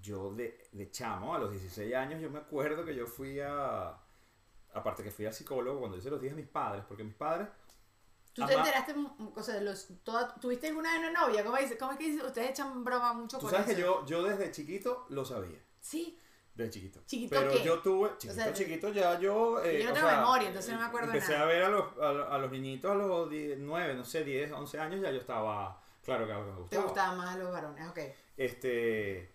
yo 0.00 0.32
de, 0.32 0.66
de 0.72 0.90
chamo, 0.90 1.34
a 1.34 1.38
los 1.38 1.50
16 1.50 1.94
años, 1.94 2.22
yo 2.22 2.30
me 2.30 2.38
acuerdo 2.38 2.86
que 2.86 2.94
yo 2.94 3.06
fui 3.06 3.38
a, 3.40 3.94
aparte 4.72 5.02
que 5.02 5.10
fui 5.10 5.26
al 5.26 5.34
psicólogo, 5.34 5.80
cuando 5.80 5.98
yo 5.98 6.02
se 6.02 6.08
los 6.08 6.22
dije 6.22 6.32
a 6.32 6.36
mis 6.36 6.48
padres, 6.48 6.84
porque 6.88 7.04
mis 7.04 7.14
padres 7.14 7.48
¿Tú 8.32 8.46
te 8.46 8.54
enteraste, 8.54 8.94
mm, 8.94 9.32
o 9.36 9.42
sea, 9.42 9.56
de 9.56 9.60
los, 9.60 9.88
toda- 10.02 10.34
¿tuviste 10.36 10.68
alguna 10.68 10.90
vez 10.98 11.00
una 11.10 11.26
novia? 11.26 11.44
¿Cómo, 11.44 11.58
dice, 11.58 11.76
¿Cómo 11.76 11.92
es 11.92 11.98
que 11.98 12.04
dice? 12.10 12.24
Ustedes 12.24 12.48
echan 12.52 12.82
broma 12.82 13.12
mucho 13.12 13.36
Tú 13.36 13.42
con 13.42 13.50
sabes 13.50 13.66
eso. 13.68 13.76
que 13.76 13.82
yo, 13.82 14.06
yo 14.06 14.22
desde 14.22 14.50
chiquito 14.52 15.04
lo 15.10 15.26
sabía. 15.26 15.58
Sí. 15.82 16.18
De 16.54 16.68
chiquito. 16.68 17.00
¿Chiquito 17.06 17.34
Pero 17.38 17.50
qué? 17.50 17.62
yo 17.64 17.78
tuve, 17.80 18.10
chiquito, 18.18 18.34
sea, 18.34 18.52
chiquito 18.52 18.88
ya 18.92 19.18
yo... 19.18 19.62
eh, 19.64 19.78
Yo 19.78 19.86
no 19.86 19.90
o 19.92 19.94
tengo 19.94 20.08
sea, 20.08 20.18
memoria, 20.20 20.48
entonces 20.48 20.72
no 20.74 20.80
me 20.80 20.86
acuerdo 20.86 21.10
de 21.10 21.14
Empecé 21.14 21.32
nada. 21.32 21.44
a 21.44 21.46
ver 21.46 21.62
a 21.62 21.68
los, 21.70 21.98
a, 21.98 22.12
los- 22.12 22.28
a 22.30 22.38
los 22.38 22.50
niñitos 22.52 22.90
a 22.90 22.94
los 22.94 23.30
10, 23.30 23.58
9, 23.58 23.94
no 23.94 24.04
sé, 24.04 24.22
10, 24.22 24.52
11 24.52 24.78
años, 24.78 25.00
ya 25.00 25.10
yo 25.10 25.18
estaba, 25.18 25.82
claro 26.04 26.26
que 26.26 26.34
me 26.34 26.42
Te 26.44 26.50
gustaba. 26.60 26.82
gustaban 26.84 27.16
más 27.18 27.38
los 27.38 27.50
varones, 27.52 27.88
ok. 27.88 27.98
Este, 28.36 29.30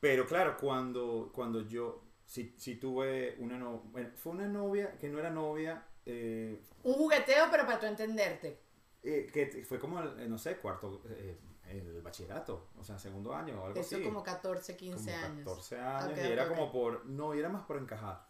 pero 0.00 0.26
claro, 0.26 0.56
cuando, 0.60 1.30
cuando 1.34 1.62
yo, 1.62 2.02
si, 2.26 2.54
si 2.58 2.76
tuve 2.76 3.36
una 3.38 3.58
novia, 3.58 3.80
bueno, 3.90 4.10
fue 4.16 4.32
una 4.32 4.46
novia 4.46 4.96
que 4.98 5.08
no 5.08 5.18
era 5.18 5.30
novia, 5.30 5.82
eh, 6.06 6.62
Un 6.84 6.92
jugueteo, 6.94 7.46
pero 7.50 7.64
para 7.66 7.80
tú 7.80 7.86
entenderte. 7.86 8.60
eh, 9.02 9.28
que 9.32 9.64
fue 9.64 9.78
como, 9.78 10.00
el, 10.00 10.20
eh, 10.20 10.28
no 10.28 10.38
sé, 10.38 10.56
cuarto, 10.58 11.02
eh, 11.08 11.38
el 11.70 12.02
bachillerato, 12.02 12.68
o 12.78 12.84
sea, 12.84 12.98
segundo 12.98 13.34
año 13.34 13.60
o 13.62 13.66
algo 13.66 13.80
Eso 13.80 13.96
así. 13.96 14.04
como 14.04 14.22
14, 14.22 14.76
15 14.76 15.12
como 15.12 15.24
años. 15.26 15.44
14 15.44 15.78
años 15.80 16.10
Ok, 16.12 16.16
y 16.24 16.32
era 16.32 16.42
ok, 16.44 16.48
como 16.50 16.72
por, 16.72 17.06
no, 17.06 17.34
y 17.34 17.38
era 17.38 17.48
más 17.48 17.64
por 17.66 17.76
encajar. 17.78 18.26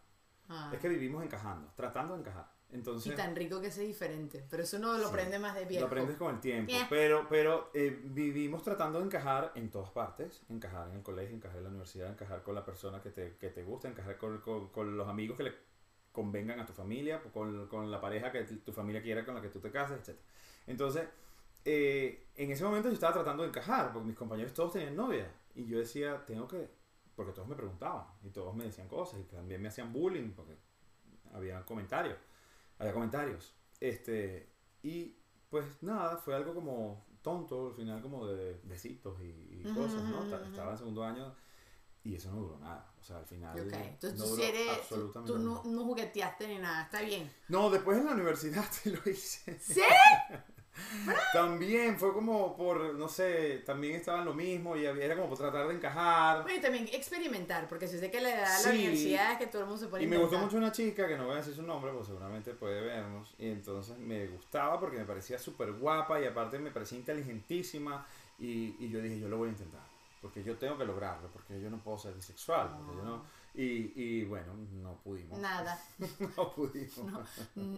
Ah. 0.49 0.71
Es 0.73 0.81
que 0.81 0.89
vivimos 0.89 1.23
encajando, 1.23 1.71
tratando 1.77 2.15
de 2.15 2.21
encajar. 2.21 2.51
Entonces, 2.71 3.13
Y 3.13 3.17
tan 3.17 3.35
rico 3.35 3.61
que 3.63 3.69
es 3.69 3.79
diferente. 3.79 4.45
Pero 4.51 4.63
eso 4.63 4.77
uno 4.77 4.93
lo 4.99 5.05
Sí. 5.05 5.09
aprende 5.11 5.39
más 5.39 5.55
de 5.55 5.65
viejo. 5.65 5.81
lo 5.83 5.87
aprendes 5.87 6.17
con 6.17 6.35
el 6.35 6.41
tiempo. 6.41 6.71
Yeah. 6.71 6.87
Pero, 6.91 7.27
pero 7.29 7.71
eh, 7.73 7.99
vivimos 8.05 8.63
tratando 8.63 8.99
de 8.99 9.07
encajar 9.07 9.53
en 9.55 9.71
todas 9.71 9.89
partes. 9.91 10.43
Encajar 10.51 10.89
en 10.89 10.97
el 10.97 11.03
colegio, 11.03 11.35
encajar 11.35 11.57
en 11.59 11.65
la 11.65 11.69
universidad, 11.71 12.11
encajar 12.11 12.43
con 12.43 12.55
la 12.55 12.65
persona 12.67 13.01
que 13.01 13.09
te, 13.11 13.37
que 13.39 13.49
te 13.49 13.63
gusta, 13.63 13.89
encajar 13.89 14.19
con, 14.19 14.39
con- 14.43 14.69
con 14.69 14.97
los 14.99 15.09
amigos 15.09 15.39
que 15.39 15.45
le 15.45 15.55
convengan 16.13 16.61
a 16.61 16.67
tu 16.67 16.73
familia, 16.75 17.23
con, 17.33 17.69
con 17.69 17.91
la 17.91 18.01
pareja 18.03 18.31
que 18.33 18.43
tu 18.43 18.73
familia 18.73 19.01
quiera, 19.01 19.25
con 19.25 19.35
la 19.35 19.41
que 19.41 19.49
tú 19.49 19.61
te 19.61 19.71
cases, 19.71 20.07
etc. 20.07 20.19
Entonces, 20.67 21.09
eh, 21.65 22.29
en 22.37 22.51
ese 22.51 22.65
momento 22.65 22.89
yo 22.89 22.95
estaba 22.95 23.13
tratando 23.15 23.43
de 23.43 23.51
encajar, 23.51 23.93
porque 23.93 24.09
mis 24.09 24.17
compañeros 24.17 24.53
todos 24.55 24.73
tenían 24.73 24.97
novia. 24.97 25.31
Y 25.55 25.67
yo 25.67 25.79
decía, 25.79 26.25
tengo 26.27 26.47
que... 26.49 26.69
Porque 27.17 27.33
todos 27.33 27.49
me 27.49 27.57
preguntaban 27.57 28.07
y 28.23 28.31
todos 28.31 28.55
me 28.55 28.65
decían 28.65 28.87
cosas 28.89 29.19
y 29.21 29.25
también 29.25 29.61
me 29.61 29.69
hacían 29.69 29.93
bullying 29.93 30.31
porque 30.33 30.57
había 31.35 31.65
comentarios. 31.65 32.17
Había 32.79 32.93
comentarios. 32.93 33.55
Este, 33.81 34.53
y 34.83 35.17
pues 35.51 35.83
nada, 35.83 36.17
fue 36.19 36.35
algo 36.37 36.55
como 36.55 37.07
tonto, 37.23 37.69
al 37.69 37.75
final 37.75 38.01
como 38.03 38.27
de 38.27 38.61
besitos 38.65 39.21
y, 39.21 39.25
y 39.63 39.67
Ujú, 39.67 39.75
cosas, 39.75 40.09
¿no? 40.09 40.27
Ta- 40.27 40.37
ujú. 40.37 40.45
Estaba 40.47 40.73
en 40.73 40.79
segundo 40.79 41.05
año 41.05 41.35
y 42.05 42.15
eso 42.15 42.31
no 42.31 42.37
duró 42.41 42.59
nada. 42.59 42.93
O 43.01 43.03
sea, 43.03 43.19
al 43.19 43.27
final 43.27 43.59
entonces 43.75 44.15
no 44.19 44.25
tú, 44.25 44.31
duró 44.31 44.43
sí 44.43 44.49
eres, 44.49 44.79
absolutamente 44.81 45.33
tú 45.33 45.45
no, 45.45 45.63
no 45.65 45.85
jugueteaste 45.85 46.49
ni 46.49 46.59
nada, 46.59 46.85
está 46.85 47.03
bien. 47.03 47.31
No, 47.49 47.71
después 47.71 47.99
en 47.99 48.07
la 48.07 48.13
universidad 48.13 48.65
te 48.83 48.91
lo 48.91 49.01
hice. 49.11 49.59
¿Sí? 49.59 49.83
También 51.33 51.99
fue 51.99 52.13
como 52.13 52.57
por, 52.57 52.95
no 52.95 53.09
sé, 53.09 53.63
también 53.67 53.97
estaba 53.97 54.19
en 54.21 54.25
lo 54.27 54.35
mismo 54.35 54.77
y 54.77 54.85
era 54.87 55.15
como 55.17 55.29
por 55.29 55.39
tratar 55.39 55.69
de 55.69 55.75
encajar. 55.75 56.43
Bueno, 56.43 56.59
y 56.59 56.61
también 56.61 56.89
experimentar, 56.93 57.69
porque 57.69 57.87
si 57.89 57.99
sé 57.99 58.11
que 58.11 58.21
la 58.21 58.31
edad 58.31 58.39
de 58.47 58.51
la 58.53 58.59
Sí. 58.59 58.69
universidad 58.71 59.33
es 59.33 59.39
que 59.39 59.47
todo 59.47 59.63
el 59.63 59.69
mundo 59.69 59.83
se 59.85 59.89
pone 59.89 60.03
Y 60.03 60.07
a 60.07 60.09
me 60.11 60.17
gustó 60.17 60.37
inventar. 60.37 60.45
mucho 60.47 60.57
una 60.59 60.73
chica, 60.73 61.07
que 61.09 61.17
no 61.17 61.25
voy 61.27 61.35
a 61.35 61.37
decir 61.39 61.55
su 61.55 61.63
nombre, 61.63 61.91
porque 61.93 62.07
seguramente 62.07 62.53
puede 62.55 62.81
vernos. 62.81 63.35
Y 63.39 63.49
entonces 63.49 63.99
me 63.99 64.27
gustaba 64.29 64.79
porque 64.81 64.99
me 64.99 65.05
parecía 65.05 65.39
súper 65.39 65.73
guapa 65.73 66.21
y 66.21 66.27
aparte 66.27 66.59
me 66.59 66.71
parecía 66.71 66.99
inteligentísima. 66.99 68.07
Y, 68.39 68.77
y 68.79 68.89
yo 68.91 69.01
dije, 69.01 69.19
yo 69.19 69.29
lo 69.29 69.37
voy 69.39 69.49
a 69.49 69.53
intentar. 69.53 69.81
Porque 70.23 70.43
yo 70.43 70.57
tengo 70.57 70.77
que 70.79 70.85
lograrlo, 70.85 71.29
porque 71.33 71.61
yo 71.61 71.71
no 71.71 71.79
puedo 71.79 71.99
ser 71.99 72.15
bisexual. 72.15 72.77
porque 72.79 72.97
yo 72.97 73.03
no- 73.05 73.25
y, 73.55 73.93
y 73.95 74.25
bueno, 74.25 74.53
no 74.83 74.95
pudimos. 75.03 75.39
Nada. 75.39 75.81
No 76.37 76.53
pudimos. 76.55 76.97
Mm, 77.57 77.77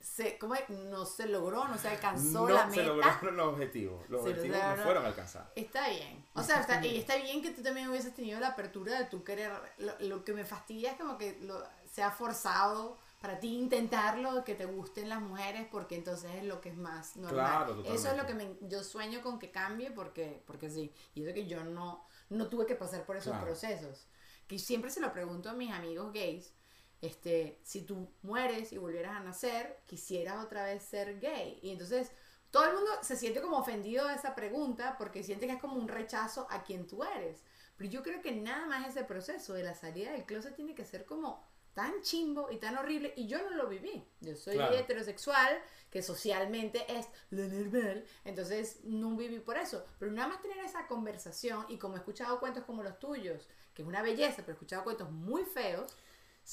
se, 0.00 0.38
¿cómo 0.38 0.54
es? 0.54 0.68
no 0.68 1.04
se 1.06 1.26
logró, 1.26 1.68
no 1.68 1.76
se 1.78 1.88
alcanzó 1.88 2.48
No 2.48 2.54
la 2.54 2.70
se 2.70 2.76
meta. 2.78 2.82
lograron 2.94 3.36
los 3.36 3.48
objetivos. 3.54 4.08
Los 4.08 4.22
Se 4.22 4.30
objetivos 4.30 4.56
no 4.56 4.62
lograron- 4.64 4.84
fueron 4.84 5.04
alcanzados. 5.06 5.48
Está 5.56 5.88
bien. 5.90 6.24
O 6.34 6.42
sea, 6.42 6.60
está, 6.60 6.84
y 6.84 6.96
está 6.98 7.16
bien 7.16 7.42
que 7.42 7.50
tú 7.50 7.62
también 7.62 7.88
hubieses 7.88 8.14
tenido 8.14 8.40
la 8.40 8.48
apertura 8.48 8.98
de 8.98 9.04
tu 9.06 9.22
querer. 9.24 9.52
Lo, 9.78 9.92
lo 10.00 10.24
que 10.24 10.32
me 10.32 10.44
fastidia 10.44 10.92
es 10.92 10.96
como 10.98 11.18
que 11.18 11.38
lo, 11.42 11.62
sea 11.92 12.10
forzado 12.10 12.98
para 13.20 13.38
ti 13.38 13.54
intentarlo, 13.58 14.44
que 14.44 14.54
te 14.54 14.64
gusten 14.64 15.10
las 15.10 15.20
mujeres, 15.20 15.66
porque 15.70 15.94
entonces 15.96 16.30
es 16.36 16.44
lo 16.44 16.62
que 16.62 16.70
es 16.70 16.76
más 16.76 17.16
normal. 17.16 17.66
Claro, 17.66 17.84
eso 17.84 18.10
es 18.10 18.16
lo 18.16 18.26
que 18.26 18.32
me, 18.32 18.56
yo 18.62 18.82
sueño 18.82 19.20
con 19.20 19.38
que 19.38 19.50
cambie, 19.50 19.90
porque, 19.90 20.42
porque 20.46 20.70
sí. 20.70 20.90
Y 21.14 21.22
eso 21.24 21.34
que 21.34 21.46
yo 21.46 21.62
no, 21.62 22.06
no 22.30 22.46
tuve 22.48 22.64
que 22.64 22.76
pasar 22.76 23.04
por 23.04 23.16
esos 23.18 23.32
Claro. 23.32 23.44
procesos. 23.44 24.06
Que 24.48 24.58
siempre 24.58 24.90
se 24.90 25.00
lo 25.00 25.12
pregunto 25.12 25.50
a 25.50 25.52
mis 25.52 25.70
amigos 25.70 26.12
gays. 26.14 26.54
Este, 27.00 27.60
si 27.62 27.82
tú 27.82 28.12
mueres 28.22 28.72
y 28.72 28.78
volvieras 28.78 29.16
a 29.16 29.20
nacer, 29.20 29.82
quisieras 29.86 30.44
otra 30.44 30.64
vez 30.64 30.82
ser 30.82 31.18
gay. 31.18 31.58
Y 31.62 31.70
entonces 31.70 32.10
todo 32.50 32.64
el 32.66 32.74
mundo 32.74 32.90
se 33.02 33.16
siente 33.16 33.40
como 33.40 33.58
ofendido 33.58 34.06
de 34.06 34.14
esa 34.14 34.34
pregunta 34.34 34.96
porque 34.98 35.22
siente 35.22 35.46
que 35.46 35.54
es 35.54 35.60
como 35.60 35.76
un 35.76 35.88
rechazo 35.88 36.46
a 36.50 36.62
quien 36.62 36.86
tú 36.86 37.02
eres. 37.04 37.42
Pero 37.76 37.90
yo 37.90 38.02
creo 38.02 38.20
que 38.20 38.32
nada 38.32 38.66
más 38.66 38.88
ese 38.88 39.04
proceso 39.04 39.54
de 39.54 39.62
la 39.62 39.74
salida 39.74 40.12
del 40.12 40.26
closet 40.26 40.54
tiene 40.54 40.74
que 40.74 40.84
ser 40.84 41.06
como 41.06 41.48
tan 41.72 42.02
chimbo 42.02 42.50
y 42.50 42.56
tan 42.58 42.76
horrible 42.76 43.14
y 43.16 43.26
yo 43.28 43.40
no 43.42 43.56
lo 43.56 43.68
viví. 43.68 44.04
Yo 44.20 44.34
soy 44.34 44.56
Claro. 44.56 44.74
heterosexual, 44.76 45.56
que 45.88 46.02
socialmente 46.02 46.84
es 46.92 47.06
lo 47.30 47.44
normal, 47.48 48.04
entonces 48.24 48.80
no 48.84 49.16
viví 49.16 49.38
por 49.38 49.56
eso. 49.56 49.86
Pero 49.98 50.10
nada 50.12 50.28
más 50.28 50.42
tener 50.42 50.58
esa 50.58 50.86
conversación 50.88 51.64
y 51.68 51.78
como 51.78 51.94
he 51.94 51.98
escuchado 51.98 52.40
cuentos 52.40 52.64
como 52.64 52.82
los 52.82 52.98
tuyos, 52.98 53.48
que 53.72 53.82
es 53.82 53.88
una 53.88 54.02
belleza, 54.02 54.38
pero 54.38 54.50
he 54.50 54.54
escuchado 54.54 54.84
cuentos 54.84 55.10
muy 55.10 55.44
feos, 55.44 55.96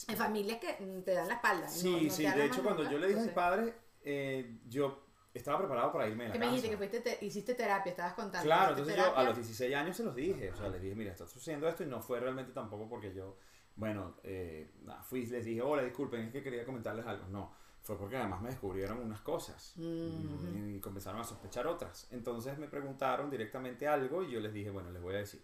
en 0.08 0.18
familias 0.18 0.60
que 0.60 0.74
te 1.04 1.14
dan 1.14 1.28
la 1.28 1.36
espalda. 1.36 1.66
y 1.68 1.70
Sí, 1.70 1.92
no- 1.92 2.02
no 2.02 2.10
sí. 2.10 2.24
De 2.26 2.46
hecho, 2.46 2.64
cuando 2.64 2.84
nunca. 2.84 2.94
yo 2.94 3.00
le 3.00 3.08
dije 3.08 3.20
a 3.20 3.24
mis 3.24 3.32
padres, 3.32 3.74
eh, 4.04 4.60
yo 4.68 5.04
estaba 5.34 5.60
preparado 5.60 5.92
para 5.92 6.08
irme 6.08 6.24
de 6.24 6.30
la 6.30 6.34
¿Qué 6.34 6.40
me 6.40 6.46
dijiste? 6.48 6.70
Que 6.70 6.78
fuiste 6.78 7.00
te- 7.02 7.26
hiciste 7.26 7.54
terapia, 7.56 7.92
estabas 7.92 8.14
contando. 8.14 8.44
Claro, 8.46 8.72
entonces 8.72 8.96
yo 8.96 9.02
a 9.02 9.06
terapia. 9.06 9.24
los 9.26 9.36
16 9.38 9.76
años 9.76 9.96
se 9.98 10.04
los 10.04 10.16
dije, 10.16 10.52
o 10.52 10.56
sea, 10.56 10.70
les 10.70 10.82
dije, 10.82 10.96
mira, 10.96 11.12
está 11.12 11.28
sucediendo 11.28 11.68
esto 11.68 11.84
y 11.84 11.88
no 11.88 12.02
fue 12.02 12.20
realmente 12.20 12.52
tampoco 12.54 12.88
porque 12.90 13.14
yo, 13.14 13.38
bueno, 13.76 14.16
eh, 14.24 14.72
nada, 14.84 15.04
fui 15.04 15.22
y 15.22 15.26
les 15.28 15.46
dije, 15.46 15.62
hola, 15.62 15.84
disculpen, 15.84 16.22
es 16.26 16.32
que 16.32 16.42
quería 16.42 16.66
comentarles 16.66 17.06
algo. 17.06 17.28
No, 17.28 17.54
fue 17.82 17.98
porque 17.98 18.18
además 18.18 18.42
me 18.42 18.50
descubrieron 18.50 18.98
unas 19.00 19.22
cosas 19.22 19.74
Mm. 19.78 20.76
y 20.76 20.80
comenzaron 20.80 21.22
a 21.22 21.24
sospechar 21.24 21.68
otras. 21.68 22.08
Entonces 22.12 22.58
me 22.58 22.68
preguntaron 22.68 23.30
directamente 23.30 23.88
algo 23.88 24.24
y 24.24 24.32
yo 24.32 24.40
les 24.40 24.54
dije, 24.54 24.70
bueno, 24.72 24.90
les 24.92 25.02
voy 25.02 25.16
a 25.16 25.20
decir. 25.20 25.44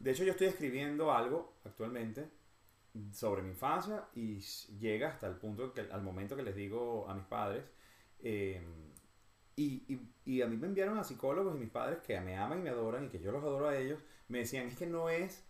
De 0.00 0.10
hecho, 0.10 0.24
yo 0.24 0.32
estoy 0.32 0.46
escribiendo 0.48 1.12
algo 1.12 1.54
actualmente 1.64 2.28
sobre 3.12 3.42
mi 3.42 3.50
infancia 3.50 4.04
y 4.14 4.38
llega 4.78 5.08
hasta 5.08 5.26
el 5.26 5.36
punto 5.36 5.72
que 5.72 5.80
al 5.80 6.02
momento 6.02 6.36
que 6.36 6.42
les 6.42 6.54
digo 6.54 7.08
a 7.08 7.14
mis 7.14 7.24
padres 7.24 7.64
eh, 8.20 8.62
y, 9.56 9.84
y, 9.92 10.00
y 10.24 10.42
a 10.42 10.46
mí 10.46 10.56
me 10.56 10.66
enviaron 10.66 10.98
a 10.98 11.04
psicólogos 11.04 11.56
y 11.56 11.58
mis 11.58 11.70
padres 11.70 11.98
que 12.00 12.20
me 12.20 12.36
aman 12.36 12.60
y 12.60 12.62
me 12.62 12.70
adoran 12.70 13.04
y 13.04 13.08
que 13.08 13.20
yo 13.20 13.32
los 13.32 13.42
adoro 13.42 13.68
a 13.68 13.76
ellos 13.76 14.00
me 14.28 14.38
decían 14.38 14.68
es 14.68 14.76
que 14.76 14.86
no 14.86 15.08
es 15.08 15.44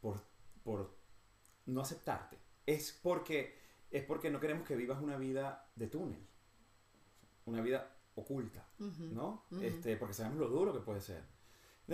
por, 0.00 0.20
por 0.64 0.96
no 1.66 1.80
aceptarte 1.80 2.36
es 2.66 2.98
porque 3.02 3.58
es 3.90 4.04
porque 4.04 4.30
no 4.30 4.40
queremos 4.40 4.66
que 4.66 4.76
vivas 4.76 5.00
una 5.00 5.16
vida 5.16 5.70
de 5.76 5.86
túnel 5.86 6.26
una 7.46 7.62
vida 7.62 7.96
oculta. 8.14 8.66
¿no? 8.78 9.44
Este, 9.62 9.96
porque 9.96 10.14
sabemos 10.14 10.38
lo 10.38 10.48
duro 10.48 10.72
que 10.72 10.80
puede 10.80 11.00
ser 11.00 11.22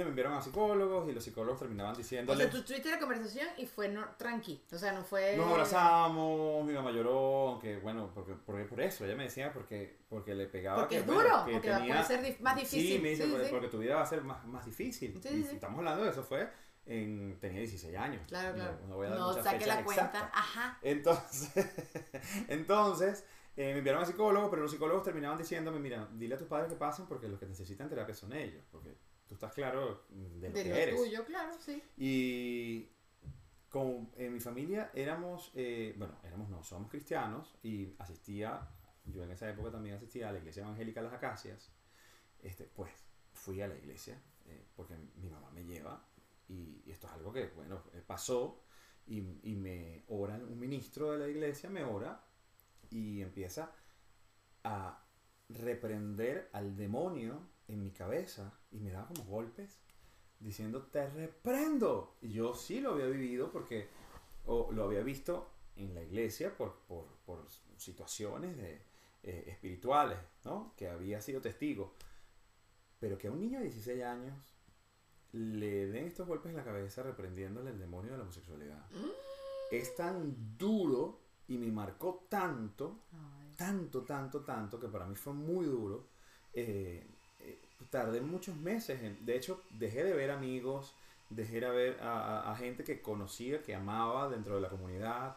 me 0.05 0.11
enviaron 0.11 0.35
a 0.35 0.43
psicólogos 0.43 1.09
y 1.09 1.13
los 1.13 1.25
psicólogos 1.25 1.59
terminaban 1.61 1.95
O 1.95 1.97
diciéndole 1.97 2.43
sea, 2.45 2.51
tú 2.53 2.63
tuviste 2.63 2.91
la 2.91 2.99
conversación 2.99 3.49
y 3.57 3.67
fue 3.67 3.89
no, 3.89 4.05
tranqui. 4.19 4.63
O 4.73 4.77
sea, 4.79 4.93
no 4.93 5.03
fue. 5.05 5.37
Nos 5.37 5.51
abrazamos, 5.51 6.65
mi 6.67 6.73
mamá 6.73 6.91
lloró, 6.91 7.49
aunque 7.51 7.79
bueno, 7.79 8.11
porque, 8.15 8.35
porque 8.45 8.65
por 8.65 8.81
eso, 8.81 9.05
ella 9.05 9.17
me 9.17 9.25
decía 9.25 9.53
porque, 9.53 9.99
porque 10.09 10.35
le 10.35 10.47
pegaba 10.47 10.81
Porque 10.81 10.97
que, 10.97 11.01
es 11.01 11.07
bueno, 11.07 11.23
duro, 11.23 11.45
que 11.47 11.53
porque 11.53 11.71
va- 11.71 11.79
puede 11.87 12.05
ser 12.05 12.41
más 12.41 12.57
difícil. 12.57 12.97
Sí, 12.97 12.99
me 13.03 13.09
dice, 13.11 13.25
Sí, 13.25 13.31
porque, 13.31 13.45
sí. 13.47 13.51
porque 13.53 13.69
tu 13.69 13.79
vida 13.79 13.97
va 13.97 14.03
a 14.03 14.07
ser 14.07 14.23
más, 14.23 14.45
más 14.47 14.65
difícil. 14.67 15.13
Sí, 15.23 15.29
y 15.29 15.33
sí, 15.33 15.43
si 15.43 15.49
sí. 15.49 15.55
estamos 15.55 15.79
hablando 15.79 16.05
de 16.05 16.11
eso 16.11 16.23
fue 16.23 16.49
en, 16.85 17.39
tenía 17.41 17.59
16 17.61 17.97
años. 17.97 18.23
Claro, 18.29 18.55
claro. 18.55 18.79
No, 18.83 18.89
No, 18.89 18.97
voy 18.97 19.07
a 19.07 19.11
dar 19.11 19.19
muchas 19.21 19.45
saque 19.45 19.67
la 19.67 19.83
cuenta. 19.85 20.05
exactas. 20.05 20.31
Ajá. 20.35 20.79
Entonces, 20.83 21.67
entonces 22.49 23.25
eh, 23.57 23.73
me 23.73 23.79
enviaron 23.79 24.03
a 24.03 24.07
psicólogos, 24.07 24.51
pero 24.51 24.63
los 24.63 24.71
psicólogos 24.71 25.03
terminaban 25.03 25.39
diciéndome, 25.39 25.79
mira, 25.79 26.07
dile 26.13 26.35
a 26.35 26.39
tus 26.39 26.47
padres 26.47 26.69
que 26.69 26.77
pasen 26.77 27.07
porque 27.07 27.29
los 27.29 27.39
que 27.41 27.47
necesitan 27.47 27.89
terapia 27.89 28.15
son 28.15 28.33
ellos, 28.35 28.63
porque 28.71 28.95
tú 29.29 29.35
estás 29.35 29.53
claro 29.53 30.05
de 30.11 30.51
lo 30.51 30.55
De 30.55 30.63
que 30.63 30.71
lo 30.71 30.77
eres. 30.77 30.97
tuyo, 30.97 31.25
claro, 31.25 31.57
sí. 31.59 31.83
Y 31.97 32.89
como 33.69 34.11
en 34.17 34.33
mi 34.33 34.41
familia 34.41 34.91
éramos, 34.95 35.51
eh, 35.55 35.95
bueno, 35.99 36.19
éramos 36.25 36.49
no, 36.49 36.63
somos 36.63 36.91
cristianos 36.91 37.59
y 37.63 37.95
asistía, 37.99 38.69
yo 39.05 39.23
en 39.25 39.31
esa 39.31 39.49
época 39.49 39.71
también 39.71 39.97
asistía 39.97 40.29
a 40.29 40.33
la 40.33 40.39
iglesia 40.39 40.63
evangélica 40.63 41.03
Las 41.03 41.13
Acacias, 41.13 41.73
este, 42.43 42.65
pues 42.65 42.93
fui 43.33 43.61
a 43.61 43.69
la 43.69 43.77
iglesia 43.77 44.21
eh, 44.47 44.67
porque 44.75 44.95
mi 45.17 45.29
mamá 45.29 45.51
me 45.51 45.65
lleva 45.65 46.03
y, 46.49 46.83
y 46.87 46.91
esto 46.91 47.07
es 47.07 47.13
algo 47.15 47.33
que, 47.33 47.49
bueno, 47.49 47.83
eh, 47.93 48.03
pasó 48.07 48.63
y, 49.07 49.19
y 49.43 49.57
me 49.57 50.05
ora 50.09 50.35
un 50.37 50.59
ministro 50.59 51.13
de 51.13 51.19
la 51.19 51.29
iglesia, 51.29 51.69
me 51.69 51.85
ora 51.85 52.25
y 52.91 53.21
empieza 53.21 53.73
a 54.65 55.03
reprender 55.49 56.51
al 56.53 56.77
demonio 56.77 57.49
en 57.69 57.83
mi 57.83 57.91
cabeza 57.91 58.59
y 58.71 58.79
me 58.79 58.91
daba 58.93 59.09
como 59.09 59.25
golpes 59.25 59.81
diciendo 60.39 60.83
te 60.83 61.09
reprendo 61.09 62.17
y 62.21 62.31
yo 62.33 62.55
sí 62.55 62.81
lo 62.81 62.93
había 62.93 63.07
vivido 63.07 63.51
porque 63.51 63.89
o 64.45 64.71
lo 64.73 64.85
había 64.85 65.03
visto 65.03 65.51
en 65.77 65.95
la 65.95 66.03
iglesia 66.03 66.57
por, 66.57 66.75
por, 66.87 67.07
por 67.25 67.45
situaciones 67.77 68.57
de 68.57 68.83
eh, 69.23 69.45
espirituales, 69.49 70.19
¿no? 70.45 70.73
Que 70.77 70.89
había 70.89 71.21
sido 71.21 71.41
testigo. 71.41 71.95
Pero 73.01 73.19
que 73.19 73.27
a 73.27 73.33
un 73.33 73.41
niño 73.41 73.59
de 73.59 73.65
16 73.65 74.03
años 74.05 74.35
le 75.33 75.89
den 75.89 76.07
estos 76.07 76.27
golpes 76.27 76.51
en 76.51 76.57
la 76.57 76.65
cabeza 76.65 77.03
reprendiéndole 77.03 77.71
el 77.71 77.79
demonio 77.79 78.13
de 78.13 78.19
la 78.19 78.25
homosexualidad. 78.25 78.87
Es 79.69 79.97
tan 79.97 80.57
duro 80.57 81.19
y 81.49 81.59
me 81.59 81.73
marcó 81.73 82.25
tanto, 82.29 83.01
Ay. 83.13 83.53
tanto, 83.57 84.05
tanto, 84.05 84.45
tanto, 84.45 84.79
que 84.79 84.87
para 84.87 85.07
mí 85.07 85.17
fue 85.17 85.33
muy 85.33 85.67
duro. 85.67 86.07
Eh, 86.53 87.05
tardé 87.91 88.21
muchos 88.21 88.57
meses. 88.57 89.03
en- 89.03 89.25
de 89.25 89.37
hecho, 89.37 89.63
dejé 89.71 90.05
de 90.05 90.13
ver 90.15 90.31
amigos, 90.31 90.95
dejé 91.31 91.61
de 91.61 91.71
ver 91.71 92.01
a, 92.03 92.41
a- 92.41 92.53
a 92.53 92.57
gente 92.57 92.85
que 92.85 93.01
conocía, 93.03 93.63
que 93.63 93.75
amaba 93.75 94.29
dentro 94.29 94.55
de 94.57 94.61
la 94.63 94.69
comunidad, 94.69 95.37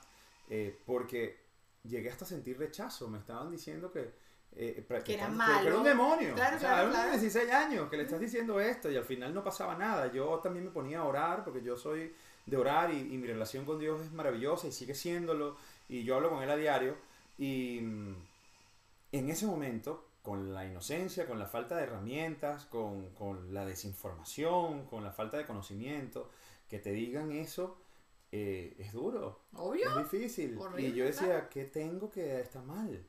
eh, 0.49 0.77
porque 0.85 1.37
llegué 1.83 2.09
hasta 2.09 2.25
sentir 2.25 2.57
rechazo. 2.59 3.07
Me 3.09 3.19
estaban 3.19 3.49
diciendo 3.51 3.91
que... 3.91 4.11
eh, 4.55 4.85
Que 5.05 5.13
era 5.13 5.27
malo. 5.29 5.61
que 5.61 5.67
era 5.67 5.77
un 5.77 5.83
demonio. 5.83 6.33
Claro, 6.35 6.57
o 6.57 6.59
sea, 6.59 6.69
claro, 6.69 6.81
era 6.81 6.87
un 6.87 6.91
niño 6.91 7.03
claro. 7.03 7.11
de 7.17 7.19
16 7.19 7.51
años 7.53 7.89
que 7.89 7.97
le 7.97 8.03
estás 8.03 8.19
diciendo 8.19 8.59
esto 8.59 8.89
y 8.91 8.95
al 8.97 9.05
final 9.05 9.33
no 9.33 9.43
pasaba 9.43 9.75
nada. 9.77 10.11
Yo 10.11 10.39
también 10.39 10.65
me 10.65 10.71
ponía 10.71 10.99
a 10.99 11.05
orar 11.05 11.43
porque 11.43 11.61
yo 11.61 11.77
soy 11.77 12.13
de 12.45 12.57
orar 12.57 12.91
y, 12.93 12.97
y 13.13 13.17
mi 13.17 13.27
relación 13.27 13.63
con 13.65 13.77
Dios 13.79 14.01
es 14.01 14.11
maravillosa 14.11 14.67
y 14.67 14.71
sigue 14.71 14.95
siéndolo 14.95 15.55
y 15.87 16.03
yo 16.03 16.15
hablo 16.15 16.29
con 16.31 16.41
Él 16.41 16.49
a 16.49 16.55
diario 16.57 16.95
y 17.37 17.79
mm, 17.81 18.15
en 19.11 19.29
ese 19.29 19.45
momento, 19.45 20.05
con 20.21 20.53
la 20.53 20.65
inocencia, 20.65 21.25
con 21.27 21.39
la 21.39 21.45
falta 21.47 21.75
de 21.77 21.83
herramientas, 21.83 22.65
con, 22.65 23.09
con 23.15 23.53
la 23.53 23.65
desinformación, 23.65 24.85
con 24.85 25.03
la 25.03 25.11
falta 25.11 25.37
de 25.37 25.45
conocimiento, 25.45 26.29
que 26.67 26.79
te 26.79 26.91
digan 26.91 27.31
eso 27.31 27.77
eh, 28.31 28.75
es 28.77 28.93
duro, 28.93 29.39
Obvio. 29.53 29.89
es 29.99 30.11
difícil. 30.11 30.57
Horrible, 30.57 30.89
y 30.89 30.93
yo 30.93 31.05
decía, 31.05 31.27
claro. 31.27 31.49
¿qué 31.49 31.65
tengo 31.65 32.11
que 32.11 32.39
está 32.41 32.61
mal? 32.61 33.03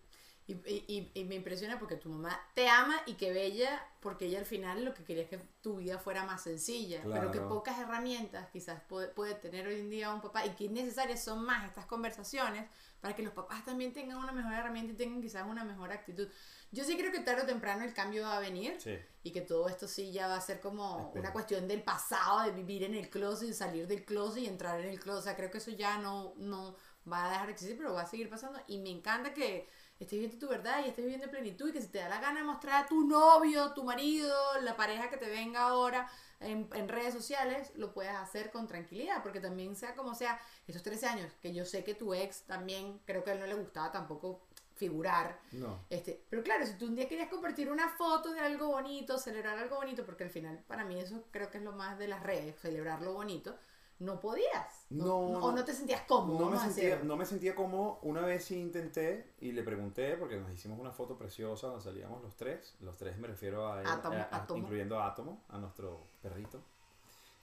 Y, 0.47 0.55
y- 0.67 1.11
y- 1.15 1.25
me 1.27 1.37
impresiona 1.37 1.79
porque 1.79 1.95
tu 1.95 2.09
mamá 2.09 2.37
te 2.55 2.69
ama 2.69 2.97
y 3.07 3.15
que 3.15 3.33
bella, 3.33 3.87
porque 4.01 4.27
ella 4.27 4.41
al 4.41 4.47
final 4.47 4.85
lo 4.85 4.95
que 4.95 5.05
quería 5.05 5.23
es 5.23 5.29
que 5.29 5.39
tu 5.63 5.77
vida 5.77 5.99
fuera 6.01 6.25
más 6.25 6.43
sencilla, 6.43 7.03
pero 7.05 7.31
que 7.31 7.39
Claro. 7.39 7.49
pocas 7.49 7.79
herramientas 7.79 8.49
quizás 8.51 8.81
puede, 8.89 9.09
puede 9.09 9.35
tener 9.37 9.69
hoy 9.69 9.79
en 9.79 9.91
día 9.91 10.13
un 10.13 10.21
papá 10.21 10.45
y 10.47 10.51
que 10.57 10.69
necesarias 10.69 11.23
son 11.23 11.45
más 11.45 11.67
estas 11.69 11.87
conversaciones 11.87 12.69
para 13.01 13.15
que 13.15 13.23
los 13.23 13.33
papás 13.33 13.65
también 13.65 13.93
tengan 13.93 14.19
una 14.19 14.33
mejor 14.33 14.53
herramienta 14.55 14.93
y 14.93 14.97
tengan 14.97 15.23
quizás 15.23 15.47
una 15.47 15.63
mejor 15.65 15.93
actitud. 15.93 16.29
Yo 16.73 16.85
sí 16.85 16.97
creo 16.97 17.11
que 17.13 17.21
tarde 17.21 17.43
o 17.43 17.47
temprano 17.47 17.83
el 17.85 17.93
cambio 17.95 18.23
va 18.23 18.37
a 18.37 18.41
venir 18.41 18.81
Sí. 18.81 18.97
y 19.25 19.33
que 19.33 19.41
todo 19.41 19.69
esto 19.69 19.89
sí 19.89 20.13
ya 20.13 20.29
va 20.29 20.37
a 20.37 20.41
ser 20.41 20.61
como 20.61 20.99
Espero. 21.07 21.21
una 21.21 21.33
cuestión 21.33 21.67
del 21.67 21.83
pasado, 21.83 22.43
de 22.45 22.53
vivir 22.53 22.85
en 22.85 22.95
el 22.95 23.11
closet 23.11 23.49
y 23.49 23.55
salir 23.55 23.87
del 23.89 24.05
closet 24.05 24.43
y 24.43 24.47
entrar 24.47 24.81
en 24.81 24.89
el 24.89 25.01
closet. 25.01 25.21
O 25.21 25.23
sea, 25.25 25.37
creo 25.37 25.51
que 25.51 25.59
eso 25.59 25.71
ya 25.73 25.99
no, 25.99 26.33
no 26.37 26.77
va 27.11 27.27
a 27.27 27.31
dejar 27.31 27.47
de 27.47 27.53
existir, 27.53 27.77
pero 27.77 27.93
va 27.95 28.03
a 28.03 28.07
seguir 28.07 28.31
pasando. 28.31 28.61
Y 28.69 28.79
me 28.79 28.91
encanta 28.91 29.35
que 29.35 29.69
estés 29.99 30.19
viviendo 30.19 30.39
tu 30.39 30.49
verdad 30.49 30.79
y 30.85 30.89
estés 30.89 31.05
viviendo 31.05 31.25
en 31.27 31.31
plenitud 31.33 31.69
y 31.69 31.73
que 31.73 31.83
si 31.83 31.89
te 31.89 31.99
da 31.99 32.09
la 32.09 32.21
gana 32.21 32.41
de 32.41 32.47
mostrar 32.47 32.85
a 32.85 32.89
tu 32.89 33.07
novio, 33.07 33.73
tu 33.75 33.85
marido, 33.85 34.35
la 34.63 34.77
pareja 34.77 35.11
que 35.11 35.17
te 35.19 35.29
venga 35.29 35.63
ahora 35.69 36.09
en, 36.39 36.71
en 36.73 36.89
redes 36.89 37.13
sociales, 37.13 37.71
lo 37.77 37.93
puedas 37.93 38.17
hacer 38.17 38.51
con 38.51 38.67
tranquilidad, 38.67 39.23
porque 39.23 39.41
también 39.41 39.77
sea 39.77 39.95
como 39.95 40.15
sea, 40.15 40.41
estos 40.67 40.83
13 40.83 41.07
años, 41.07 41.33
que 41.43 41.53
yo 41.53 41.67
sé 41.67 41.85
que 41.85 41.95
tu 41.95 42.15
ex 42.15 42.45
también, 42.45 42.99
creo 43.05 43.23
que 43.25 43.31
a 43.31 43.35
él 43.35 43.41
no 43.41 43.47
le 43.47 43.53
gustaba 43.55 43.93
tampoco 43.93 44.41
figurar, 44.81 45.39
No. 45.53 45.79
este, 45.91 46.25
pero 46.31 46.43
claro, 46.43 46.65
si 46.67 46.73
tú 46.79 46.87
un 46.87 46.95
día 46.97 47.07
querías 47.07 47.29
compartir 47.29 47.71
una 47.71 47.89
foto 47.91 48.33
de 48.33 48.41
algo 48.41 48.69
bonito, 48.69 49.19
celebrar 49.19 49.59
algo 49.59 49.77
bonito, 49.77 50.05
porque 50.07 50.25
al 50.25 50.31
final 50.31 50.65
para 50.67 50.85
mí 50.85 50.99
eso 50.99 51.23
creo 51.31 51.51
que 51.51 51.59
es 51.59 51.65
lo 51.65 51.73
más 51.73 51.99
de 51.99 52.09
las 52.09 52.23
redes, 52.23 52.59
celebrar 52.59 53.03
lo 53.03 53.13
bonito, 53.13 53.55
no 53.99 54.19
podías. 54.19 54.87
No, 54.89 55.17
o 55.19 55.53
no 55.53 55.63
te 55.63 55.75
sentías 55.75 56.01
cómodo. 56.09 56.41
No 56.41 56.51
me, 56.51 56.59
sentía, 56.59 57.01
no 57.05 57.15
me 57.19 57.27
sentía 57.27 57.55
como 57.55 57.99
una 58.03 58.23
vez 58.23 58.43
sí 58.47 58.59
intenté 58.59 59.35
y 59.41 59.53
le 59.53 59.63
pregunté 59.63 60.17
porque 60.17 60.39
nos 60.39 60.51
hicimos 60.51 60.81
una 60.81 60.91
foto 60.93 61.19
preciosa 61.19 61.67
donde 61.67 61.85
salíamos 61.85 62.23
los 62.23 62.35
tres, 62.35 62.75
los 62.81 62.97
tres 62.97 63.19
me 63.19 63.29
refiero 63.29 63.71
a, 63.71 63.83
él, 63.83 63.87
Átomo, 63.87 64.17
a- 64.17 64.23
a- 64.23 64.37
Átomo. 64.39 64.63
incluyendo 64.63 64.99
a 64.99 65.09
Átomo, 65.09 65.45
a 65.51 65.59
nuestro 65.59 66.07
perrito. 66.23 66.63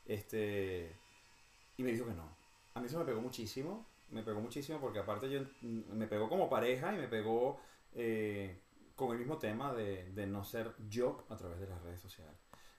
Este 0.07 0.95
y 1.77 1.83
me 1.83 1.91
dijo 1.91 2.05
que 2.07 2.13
no. 2.13 2.23
A 2.73 2.79
mí 2.79 2.88
eso 2.88 2.97
me 2.97 3.05
pegó 3.05 3.21
muchísimo, 3.21 3.85
me 4.10 4.24
pegó 4.24 4.39
muchísimo 4.41 4.80
porque 4.80 4.99
aparte 4.99 5.30
yo 5.30 5.41
me 5.62 6.08
pegó 6.08 6.30
como 6.30 6.49
pareja 6.49 6.93
y 6.93 6.97
me 6.97 7.08
pegó 7.08 7.60
eh, 7.93 8.62
con 8.95 9.12
el 9.12 9.20
mismo 9.20 9.38
tema 9.38 9.74
de, 9.74 10.12
de 10.14 10.26
no 10.28 10.43
ser 10.43 10.74
yo 10.89 11.26
a 11.30 11.36
través 11.38 11.60
de 11.60 11.68
las 11.68 11.82
redes 11.82 12.01
sociales. 12.01 12.36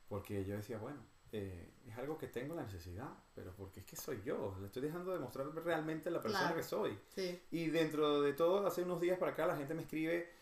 Porque 0.09 0.45
yo 0.45 0.57
decía, 0.57 0.79
bueno, 0.79 0.99
eh, 1.33 1.70
es 1.87 1.97
algo 1.99 2.16
que 2.16 2.29
tengo 2.29 2.55
la 2.55 2.62
necesidad, 2.62 3.11
pero 3.35 3.53
porque 3.55 3.81
es 3.81 3.87
que 3.87 3.97
soy 3.97 4.22
yo, 4.24 4.57
le 4.61 4.66
estoy 4.66 4.83
dejando 4.83 5.12
de 5.12 5.18
mostrar 5.18 5.47
realmente 5.55 6.11
la 6.11 6.20
persona 6.22 6.45
Claro. 6.47 6.57
que 6.57 6.62
soy. 6.62 6.99
Sí. 7.14 7.43
Y 7.51 7.66
dentro 7.68 8.22
de 8.22 8.33
todo, 8.33 8.66
hace 8.66 8.83
unos 8.83 9.01
días 9.01 9.18
para 9.18 9.33
acá, 9.33 9.47
la 9.47 9.57
gente 9.57 9.74
me 9.74 9.83
escribe 9.83 10.33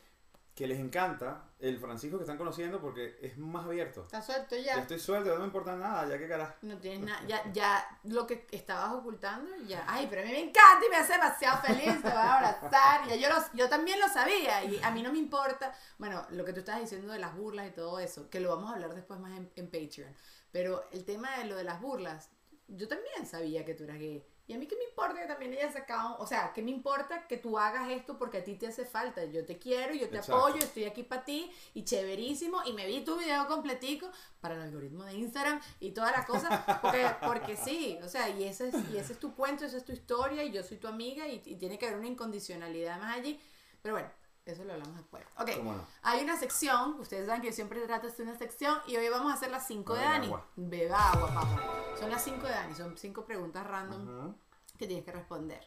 que 0.57 0.67
les 0.67 0.79
encanta 0.81 1.51
el 1.59 1.79
Francisco 1.79 2.17
que 2.17 2.23
están 2.25 2.39
conociendo 2.39 2.81
porque 2.81 3.19
es 3.21 3.37
más 3.37 3.67
abierto. 3.67 4.05
Está 4.05 4.23
suelto 4.23 4.57
Ya 4.57 4.63
ya. 4.77 4.79
estoy 4.81 4.99
suelto, 4.99 5.31
no 5.35 5.41
me 5.41 5.45
importa 5.47 5.77
nada, 5.77 6.09
ya 6.09 6.19
que 6.19 6.27
carajo. 6.27 6.55
No 6.63 6.79
tienes 6.79 7.01
nada, 7.01 7.21
ya, 7.29 7.43
ya 7.53 8.01
lo 8.05 8.27
que 8.27 8.47
estabas 8.51 8.93
ocultando, 8.95 9.55
ya, 9.67 9.85
ay, 9.87 10.07
pero 10.09 10.23
a 10.23 10.25
mí 10.25 10.31
me 10.33 10.41
encanta 10.41 10.87
y 10.87 10.89
me 10.89 10.97
hace 10.97 11.13
demasiado 11.13 11.59
feliz, 11.61 12.03
te 12.03 12.09
voy 12.09 12.17
a 12.17 12.37
abrazar, 12.39 13.07
ya 13.07 13.17
yo, 13.17 13.29
lo- 13.29 13.53
yo 13.53 13.69
también 13.69 14.01
lo 14.01 14.09
sabía 14.09 14.65
y 14.65 14.81
a 14.83 14.91
mí 14.91 15.03
no 15.03 15.13
me 15.13 15.19
importa, 15.19 15.75
bueno, 15.99 16.27
lo 16.31 16.43
que 16.45 16.55
tú 16.55 16.61
estás 16.61 16.81
diciendo 16.81 17.13
de 17.13 17.19
las 17.19 17.37
burlas 17.37 17.69
y 17.69 17.73
todo 17.73 17.99
eso, 18.01 18.31
que 18.31 18.41
lo 18.41 18.49
vamos 18.49 18.71
a 18.71 18.75
hablar 18.77 18.95
después 18.95 19.21
más 19.21 19.37
en, 19.37 19.51
en 19.57 19.67
Patreon, 19.67 20.15
pero 20.53 20.89
el 20.91 21.05
tema 21.05 21.37
de 21.37 21.45
lo 21.45 21.57
de 21.57 21.65
las 21.65 21.83
burlas, 21.83 22.31
yo 22.69 22.89
también 22.89 23.27
sabía 23.27 23.63
que 23.67 23.75
tú 23.75 23.85
eras 23.85 23.99
gay. 23.99 24.25
Y 24.49 24.53
a 24.53 24.59
mí 24.59 24.67
qué 24.69 24.77
me 24.77 24.85
importa 24.85 25.21
que 25.21 25.27
también 25.27 25.53
ella 25.55 25.73
sacado, 25.73 26.17
o 26.19 26.27
sea, 26.27 26.53
qué 26.55 26.63
me 26.63 26.71
importa 26.71 27.27
que 27.27 27.37
tú 27.37 27.59
hagas 27.59 27.91
esto 27.91 28.17
porque 28.17 28.39
a 28.39 28.45
ti 28.45 28.55
te 28.55 28.69
hace 28.69 28.85
falta. 28.87 29.25
Yo 29.25 29.45
te 29.45 29.59
quiero, 29.59 29.93
yo 29.93 30.09
te 30.09 30.19
Exacto. 30.19 30.37
apoyo, 30.37 30.59
estoy 30.59 30.85
aquí 30.85 31.03
para 31.03 31.25
ti 31.25 31.51
y 31.75 31.85
chéverísimo. 31.85 32.63
Y 32.65 32.73
me 32.73 32.87
vi 32.87 33.05
tu 33.05 33.17
video 33.17 33.47
completico 33.49 34.09
para 34.41 34.55
el 34.55 34.61
algoritmo 34.63 35.05
de 35.05 35.15
Instagram 35.15 35.61
y 35.81 35.91
todas 35.91 36.13
las 36.13 36.27
cosas. 36.27 36.63
Porque, 36.81 37.07
porque 37.25 37.57
sí, 37.57 37.99
o 38.05 38.09
sea, 38.09 38.29
y 38.29 38.45
ese, 38.45 38.69
es, 38.69 38.75
y 38.93 38.99
ese 38.99 39.15
es 39.15 39.19
tu 39.19 39.35
cuento, 39.35 39.65
esa 39.65 39.77
es 39.79 39.85
tu 39.85 39.93
historia 39.93 40.45
y 40.45 40.53
yo 40.53 40.63
soy 40.63 40.77
tu 40.77 40.87
amiga 40.87 41.27
y, 41.27 41.43
y 41.45 41.57
tiene 41.57 41.77
que 41.79 41.87
haber 41.87 41.99
una 41.99 42.09
incondicionalidad 42.09 43.01
más 43.01 43.17
allí. 43.17 43.41
Pero 43.83 43.95
bueno, 43.97 44.11
eso 44.47 44.65
lo 44.65 44.73
hablamos 44.75 44.97
después. 44.97 45.25
Ok. 45.39 45.51
¿Cómo 45.57 45.73
no? 45.75 45.85
Hay 46.03 46.23
una 46.23 46.37
sección, 46.37 46.95
ustedes 47.01 47.27
saben 47.27 47.43
que 47.43 47.49
yo 47.49 47.53
siempre 47.55 47.81
trato 47.87 48.09
de 48.09 48.23
una 48.23 48.39
sección 48.39 48.79
y 48.87 48.97
hoy 48.97 49.09
vamos 49.09 49.33
a 49.33 49.35
hacer 49.35 49.51
las 49.51 49.67
5 49.67 49.95
de 49.95 50.01
Dani. 50.03 50.27
agua. 50.27 50.47
Beba 50.57 51.13
agua, 51.13 51.29
papá. 51.35 51.73
Son 51.99 52.11
las 52.11 52.23
5 52.23 52.47
de 52.47 52.53
Dani, 52.53 52.75
son 52.75 52.97
5 52.97 53.25
preguntas 53.25 53.67
random 53.67 54.35
que 54.79 54.87
tienes 54.87 55.05
que 55.05 55.13
responder. 55.13 55.61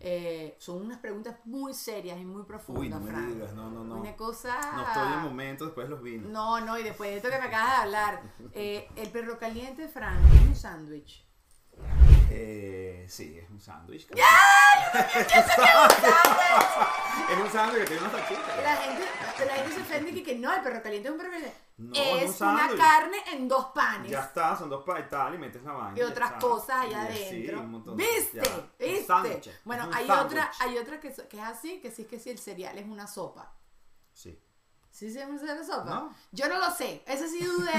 Eh, 0.00 0.56
son 0.58 0.82
unas 0.84 0.98
preguntas 0.98 1.36
muy 1.44 1.72
serias 1.72 2.18
y 2.18 2.24
muy 2.24 2.42
profundas, 2.42 2.82
Uy, 2.82 2.88
no 2.88 3.00
me 3.00 3.10
Fran. 3.10 3.32
digas, 3.32 3.52
no, 3.54 3.70
no, 3.70 3.84
no. 3.84 3.96
Una 3.96 4.16
cosa... 4.16 4.72
No 4.74 4.82
estoy 4.86 5.12
en 5.12 5.20
momento 5.20 5.64
después 5.66 5.86
de 5.86 5.90
los 5.94 6.02
vinos. 6.02 6.30
No, 6.30 6.60
no, 6.60 6.78
y 6.78 6.82
después 6.82 7.10
de 7.10 7.16
esto 7.18 7.30
que 7.30 7.38
me 7.38 7.44
acabas 7.46 7.70
de 7.70 7.82
hablar, 7.84 8.22
eh, 8.52 8.88
el 8.96 9.10
perro 9.10 9.38
caliente, 9.38 9.88
Fran, 9.88 10.22
es 10.34 10.40
un 10.48 10.56
sándwich. 10.56 11.24
Eh, 12.30 13.06
sí, 13.08 13.38
es 13.38 13.48
un 13.50 13.60
sándwich. 13.60 14.08
¡Ya! 14.14 14.24
Es 17.30 17.38
un 17.38 17.50
sándwich 17.50 17.80
que 17.82 17.86
tiene 17.86 18.02
una 18.02 18.10
salchicha. 18.10 18.62
La 18.62 18.76
gente, 18.76 19.04
la 19.46 19.54
gente 19.54 19.72
se 19.74 19.80
ofende 19.82 20.12
que, 20.12 20.22
que 20.22 20.34
no, 20.36 20.52
el 20.52 20.60
perro 20.62 20.82
caliente 20.82 21.08
es 21.08 21.12
un 21.12 21.18
perro 21.18 21.30
caliente. 21.32 21.56
No, 21.78 21.94
es 21.94 22.22
es 22.30 22.40
un 22.40 22.48
una 22.48 22.58
sándwich. 22.58 22.78
carne 22.80 23.16
en 23.32 23.48
dos 23.48 23.66
panes. 23.74 24.10
Ya 24.10 24.20
está, 24.20 24.56
son 24.56 24.68
dos 24.70 24.84
pa 24.84 25.00
y 25.00 25.08
tal, 25.08 25.34
y 25.34 25.38
metes 25.38 25.62
la 25.62 25.72
vaina. 25.72 25.98
y 25.98 26.02
otras 26.02 26.32
cosas 26.32 26.82
allá 26.86 27.10
Y 27.10 27.16
sí, 27.16 27.24
adentro. 27.24 27.60
un 27.60 27.70
montón 27.70 27.96
¿Viste? 27.96 28.40
ya. 28.42 28.54
Un 28.56 28.70
¿Viste? 28.78 29.04
sándwich, 29.06 29.50
Bueno, 29.64 29.82
es 29.84 29.88
un 29.88 29.94
hay 29.94 30.06
sándwich. 30.06 30.26
otra, 30.26 30.52
hay 30.60 30.78
otra 30.78 31.00
que, 31.00 31.12
que 31.28 31.36
es 31.38 31.42
así, 31.44 31.80
que 31.80 31.90
sí 31.90 32.02
es 32.02 32.08
que 32.08 32.18
si 32.18 32.30
el 32.30 32.38
cereal 32.38 32.78
es 32.78 32.86
una 32.86 33.06
sopa. 33.06 33.52
Sí. 34.12 34.38
¿Sí 34.94 35.10
se 35.10 35.18
llama 35.18 35.34
una 35.42 35.64
sopa? 35.64 35.90
No. 35.90 36.14
Yo 36.30 36.48
no 36.48 36.56
lo 36.60 36.70
sé. 36.70 37.02
Ese 37.04 37.28
sí 37.28 37.44
dudé 37.44 37.72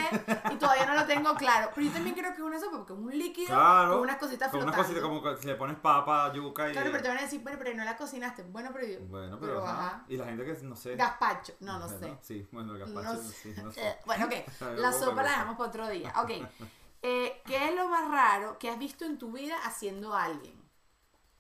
y 0.52 0.56
todavía 0.58 0.86
no 0.86 0.96
lo 0.96 1.06
tengo 1.06 1.34
claro. 1.36 1.70
Pero 1.74 1.88
yo 1.88 1.94
también 1.94 2.14
creo 2.14 2.32
que 2.32 2.40
es 2.42 2.44
una 2.44 2.60
sopa 2.60 2.76
porque 2.80 2.92
es 2.92 3.00
un 3.00 3.10
líquido 3.18 3.48
Claro. 3.56 3.92
con 3.94 4.00
unas 4.02 4.18
cositas 4.18 4.52
Con 4.52 4.64
unas 4.64 4.76
cositas 4.76 5.02
como 5.02 5.38
si 5.38 5.48
le 5.48 5.56
pones 5.56 5.78
papa, 5.80 6.34
yuca 6.34 6.68
y. 6.68 6.74
Claro, 6.74 6.90
pero 6.92 7.02
te 7.04 7.08
van 7.08 7.18
a 7.20 7.22
decir, 7.22 7.42
bueno, 7.42 7.58
pero 7.58 7.74
no 7.74 7.86
la 7.86 7.96
cocinaste. 7.96 8.44
Bueno, 8.44 8.70
pero 8.74 8.86
yo... 8.86 9.00
Bueno, 9.08 9.40
pero. 9.40 9.66
ajá. 9.66 10.04
Y 10.10 10.18
la 10.18 10.26
gente 10.26 10.44
que 10.44 10.62
no 10.64 10.76
sé. 10.76 10.98
Gazpacho. 10.98 11.54
No, 11.62 11.80
no 11.80 11.88
sé. 11.88 12.18
Sí, 12.22 12.46
bueno, 12.52 12.76
el 12.76 12.80
No 12.94 13.02
gazpacho, 13.02 13.24
sé. 13.24 13.34
sí, 13.54 13.62
no 13.64 13.72
sé. 13.72 13.98
Bueno, 14.06 14.26
ok. 14.26 14.34
La 14.76 14.92
sopa 14.92 15.24
la 15.24 15.30
dejamos 15.30 15.56
para 15.56 15.70
otro 15.70 15.88
día. 15.88 16.14
Ok. 16.22 16.32
Eh, 17.08 17.44
¿Qué 17.46 17.70
es 17.70 17.76
lo 17.76 17.88
más 17.88 18.10
raro 18.10 18.58
que 18.58 18.68
has 18.68 18.80
visto 18.80 19.06
en 19.06 19.20
tu 19.20 19.32
vida 19.32 19.56
haciendo 19.64 20.16
a 20.16 20.24
alguien? 20.24 20.60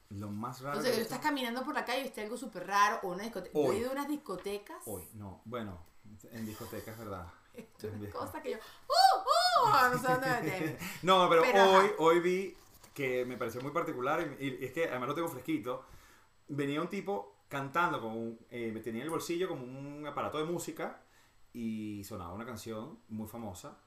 Lo 0.09 0.29
más 0.29 0.61
raro. 0.61 0.79
O 0.79 0.81
sea, 0.81 0.91
que 0.91 0.97
tú 0.97 1.03
estás 1.03 1.19
caminando 1.19 1.63
por 1.63 1.73
la 1.73 1.83
calle 1.83 2.01
y 2.01 2.03
viste 2.03 2.21
algo 2.21 2.37
súper 2.37 2.67
raro 2.67 2.99
o 3.03 3.09
una 3.13 3.23
discoteca. 3.23 3.53
Yo 3.53 3.65
he 3.65 3.69
Hoy. 3.69 3.77
ido 3.77 3.89
a 3.89 3.93
unas 3.93 4.07
discotecas. 4.07 4.77
Hoy, 4.85 5.03
no. 5.15 5.41
Bueno, 5.45 5.79
en 6.31 6.45
discotecas, 6.45 6.97
¿verdad? 6.97 7.27
Esto 7.53 7.87
es 7.87 7.93
una 7.95 8.09
cosa 8.11 8.41
que 8.41 8.51
yo. 8.51 8.57
¡Uh! 8.57 9.67
¡Uh! 9.67 9.93
No 9.93 9.97
sé 9.99 10.07
dónde 10.11 10.27
meterme. 10.29 10.77
No, 11.03 11.29
pero, 11.29 11.41
Pero, 11.41 11.63
hoy, 11.71 11.85
ajá. 11.85 11.95
hoy 11.99 12.19
vi 12.19 12.57
que 12.93 13.25
me 13.25 13.37
pareció 13.37 13.61
muy 13.61 13.71
particular 13.71 14.35
y, 14.39 14.45
y 14.45 14.65
es 14.65 14.71
que 14.71 14.87
además 14.87 15.09
lo 15.09 15.15
tengo 15.15 15.27
fresquito. 15.27 15.83
Venía 16.47 16.81
un 16.81 16.89
tipo 16.89 17.35
cantando 17.47 17.99
con 18.01 18.11
un, 18.11 18.39
eh, 18.49 18.71
tenía 18.83 19.01
en 19.01 19.05
el 19.05 19.09
bolsillo 19.11 19.47
como 19.47 19.63
un 19.63 20.05
aparato 20.07 20.37
de 20.37 20.43
música 20.45 21.01
y 21.53 22.03
sonaba 22.03 22.33
una 22.33 22.45
canción 22.45 22.99
muy 23.09 23.27
famosa 23.27 23.77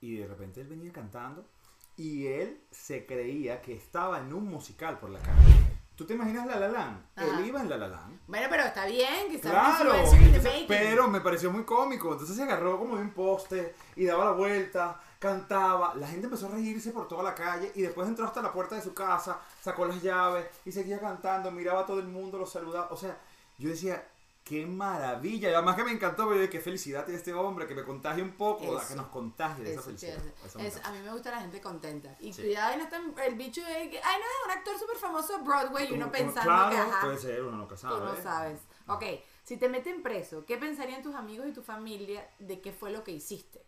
y 0.00 0.16
de 0.16 0.26
repente 0.26 0.60
él 0.60 0.66
venía 0.66 0.92
cantando 0.92 1.48
y 1.96 2.26
él 2.26 2.60
se 2.70 3.06
creía 3.06 3.60
que 3.62 3.74
estaba 3.74 4.18
en 4.18 4.32
un 4.32 4.46
musical 4.48 4.98
por 4.98 5.10
la 5.10 5.18
calle. 5.20 5.54
¿Tú 5.94 6.04
te 6.04 6.14
imaginas 6.14 6.44
La 6.46 6.58
La 6.58 6.68
Land? 6.68 7.06
Ajá. 7.14 7.38
Él 7.38 7.46
iba 7.46 7.60
en 7.60 7.68
La 7.70 7.76
La 7.76 7.86
Land. 7.86 8.18
Bueno, 8.26 8.46
pero 8.50 8.64
está 8.64 8.84
bien, 8.86 9.28
quizás 9.30 9.52
Claro, 9.52 9.94
entonces- 9.94 10.64
pero 10.66 11.06
me 11.08 11.20
pareció 11.20 11.52
muy 11.52 11.62
cómico. 11.64 12.10
Entonces 12.12 12.34
se 12.36 12.42
agarró 12.42 12.78
como 12.80 12.96
de 12.96 13.02
un 13.02 13.12
poste 13.12 13.76
y 13.94 14.04
daba 14.04 14.24
la 14.24 14.30
vuelta, 14.32 15.00
cantaba. 15.20 15.94
La 15.94 16.08
gente 16.08 16.24
empezó 16.26 16.48
a 16.48 16.50
reírse 16.50 16.90
por 16.90 17.06
toda 17.06 17.22
la 17.22 17.32
calle 17.34 17.70
y 17.76 17.82
después 17.82 18.08
entró 18.08 18.26
hasta 18.26 18.42
la 18.42 18.52
puerta 18.52 18.74
de 18.74 18.82
su 18.82 18.92
casa, 18.92 19.38
sacó 19.62 19.86
las 19.86 20.02
llaves 20.02 20.46
y 20.64 20.72
seguía 20.72 20.98
cantando, 20.98 21.52
miraba 21.52 21.82
a 21.82 21.86
todo 21.86 22.00
el 22.00 22.08
mundo, 22.08 22.38
lo 22.38 22.46
saludaba. 22.46 22.88
O 22.90 22.96
sea, 22.96 23.16
yo 23.58 23.68
decía, 23.68 24.04
qué 24.44 24.66
maravilla. 24.66 25.50
Y 25.50 25.54
además 25.54 25.74
que 25.74 25.84
me 25.84 25.90
encantó, 25.92 26.30
dije, 26.30 26.50
qué 26.50 26.60
felicidad 26.60 27.04
tiene 27.04 27.18
este 27.18 27.32
hombre, 27.32 27.66
que 27.66 27.74
me 27.74 27.82
contagie 27.82 28.22
un 28.22 28.36
poco, 28.36 28.78
Eso. 28.78 28.88
que 28.88 28.94
nos 28.94 29.06
contagie 29.08 29.64
de 29.64 29.72
esa 29.72 29.82
felicidad. 29.82 30.18
Eso 30.58 30.80
a 30.84 30.92
mí 30.92 30.98
me 31.00 31.10
gusta 31.10 31.30
la 31.30 31.40
gente 31.40 31.60
contenta. 31.62 32.14
Y 32.20 32.32
Sí. 32.32 32.42
cuidado, 32.42 32.74
y 32.74 32.76
no 32.76 32.84
está 32.84 33.00
el 33.26 33.34
bicho 33.36 33.62
de 33.64 33.88
que, 33.90 34.00
ay, 34.02 34.18
no, 34.20 34.24
es 34.24 34.44
un 34.44 34.50
actor 34.58 34.78
súper 34.78 34.96
famoso 34.98 35.38
de 35.38 35.42
Broadway 35.44 35.88
y 35.90 35.94
uno 35.94 36.12
pensando 36.12 36.42
claro, 36.42 36.70
que, 36.70 36.76
ajá, 36.76 37.00
puede 37.00 37.18
ser, 37.18 37.42
uno 37.42 37.56
nunca 37.56 37.76
sabe. 37.76 37.96
tú 37.96 38.04
no 38.04 38.22
sabes. 38.22 38.60
Ok, 38.86 39.02
si 39.44 39.56
te 39.56 39.68
meten 39.70 40.02
preso, 40.02 40.44
¿qué 40.44 40.58
pensarían 40.58 41.02
tus 41.02 41.14
amigos 41.14 41.46
y 41.48 41.52
tu 41.52 41.62
familia 41.62 42.28
de 42.38 42.60
qué 42.60 42.72
fue 42.72 42.90
lo 42.90 43.02
que 43.02 43.12
hiciste? 43.12 43.64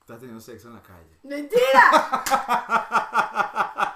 Estás 0.00 0.20
teniendo 0.20 0.40
sexo 0.40 0.68
en 0.68 0.74
la 0.74 0.82
calle. 0.82 1.18
¡Mentira! 1.24 2.24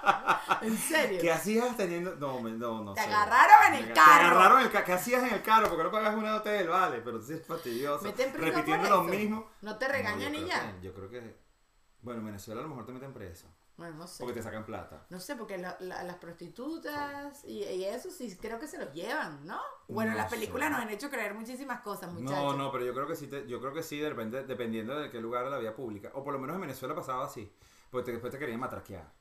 ¿En 0.61 0.77
serio? 0.77 1.19
¿Qué 1.21 1.31
hacías 1.31 1.75
teniendo.? 1.77 2.15
No, 2.15 2.39
me- 2.41 2.51
no, 2.51 2.83
no 2.83 2.93
Te 2.93 3.01
sé. 3.01 3.07
agarraron 3.07 3.73
en 3.73 3.83
el 3.87 3.93
carro. 3.93 4.19
Te 4.19 4.25
agarraron 4.25 4.59
en 4.59 4.65
el 4.65 4.71
carro. 4.71 4.85
¿Qué 4.85 4.93
hacías 4.93 5.23
en 5.23 5.33
el 5.33 5.41
carro? 5.41 5.67
Porque 5.69 5.83
no 5.83 5.91
pagas 5.91 6.15
una 6.15 6.35
hotel, 6.35 6.67
vale. 6.67 7.01
Pero 7.01 7.21
sí 7.21 7.33
es 7.33 7.45
fastidioso. 7.45 8.03
¿Meten 8.03 8.31
preso 8.31 8.45
Repitiendo 8.45 8.89
lo 8.89 9.03
mismo. 9.03 9.49
¿No 9.61 9.77
te 9.77 9.87
No, 9.87 9.91
regañan 9.93 10.33
yo 10.33 10.39
y 10.39 10.47
ya? 10.47 10.73
que- 10.79 10.81
yo 10.87 10.93
creo 10.93 11.09
que. 11.09 11.37
Bueno, 12.01 12.19
en 12.21 12.25
Venezuela 12.27 12.61
a 12.61 12.63
lo 12.63 12.69
mejor 12.69 12.85
te 12.85 12.91
meten 12.93 13.13
preso. 13.13 13.47
Bueno, 13.77 13.95
no 13.95 14.05
sé. 14.07 14.21
Porque 14.23 14.35
te 14.35 14.43
sacan 14.43 14.63
plata. 14.65 15.05
No 15.09 15.19
sé, 15.19 15.35
porque 15.35 15.57
la- 15.57 15.75
la- 15.79 16.03
las 16.03 16.17
prostitutas 16.17 17.43
y, 17.45 17.63
y 17.63 17.85
eso 17.85 18.11
sí 18.11 18.37
creo 18.39 18.59
que 18.59 18.67
se 18.67 18.77
los 18.77 18.93
llevan, 18.93 19.45
¿no? 19.45 19.59
Bueno, 19.87 20.11
No 20.11 20.17
las 20.17 20.29
películas 20.29 20.67
sé. 20.67 20.73
nos 20.73 20.81
han 20.81 20.89
hecho 20.89 21.09
creer 21.09 21.33
muchísimas 21.33 21.81
cosas, 21.81 22.11
muchachos. 22.11 22.37
No, 22.37 22.53
no, 22.53 22.71
pero 22.71 22.85
yo 22.85 22.93
creo 22.93 23.07
que 23.07 23.15
sí, 23.15 23.27
te- 23.27 23.47
yo 23.47 23.59
creo 23.59 23.73
que 23.73 23.81
sí, 23.81 23.99
de 23.99 24.09
repente, 24.09 24.43
dependiendo 24.43 24.99
de 24.99 25.09
qué 25.09 25.19
lugar 25.19 25.45
de 25.45 25.51
la 25.51 25.57
vía 25.57 25.75
pública. 25.75 26.11
O 26.13 26.23
por 26.23 26.33
lo 26.33 26.39
menos 26.39 26.55
en 26.55 26.61
Venezuela 26.61 26.93
pasaba 26.93 27.25
así. 27.25 27.51
Porque 27.89 28.05
te- 28.05 28.11
después 28.11 28.31
te 28.31 28.37
querían 28.39 28.59
matraquear. 28.59 29.11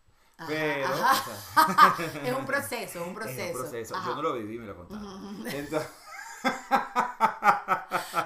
Ajá, 0.40 0.46
Pero. 0.48 0.86
ajá. 0.86 1.94
o 1.94 1.96
sea, 1.96 2.22
es 2.24 2.32
un 2.34 2.46
proceso, 2.46 3.00
es 3.00 3.06
un 3.06 3.14
proceso. 3.14 3.42
Es 3.42 3.54
un 3.54 3.60
proceso. 3.60 3.96
Ajá. 3.96 4.08
Yo 4.10 4.14
no 4.16 4.22
lo 4.22 4.32
viví, 4.34 4.58
me 4.58 4.66
lo 4.66 4.76
contaron. 4.76 5.46
Entonces, 5.46 5.88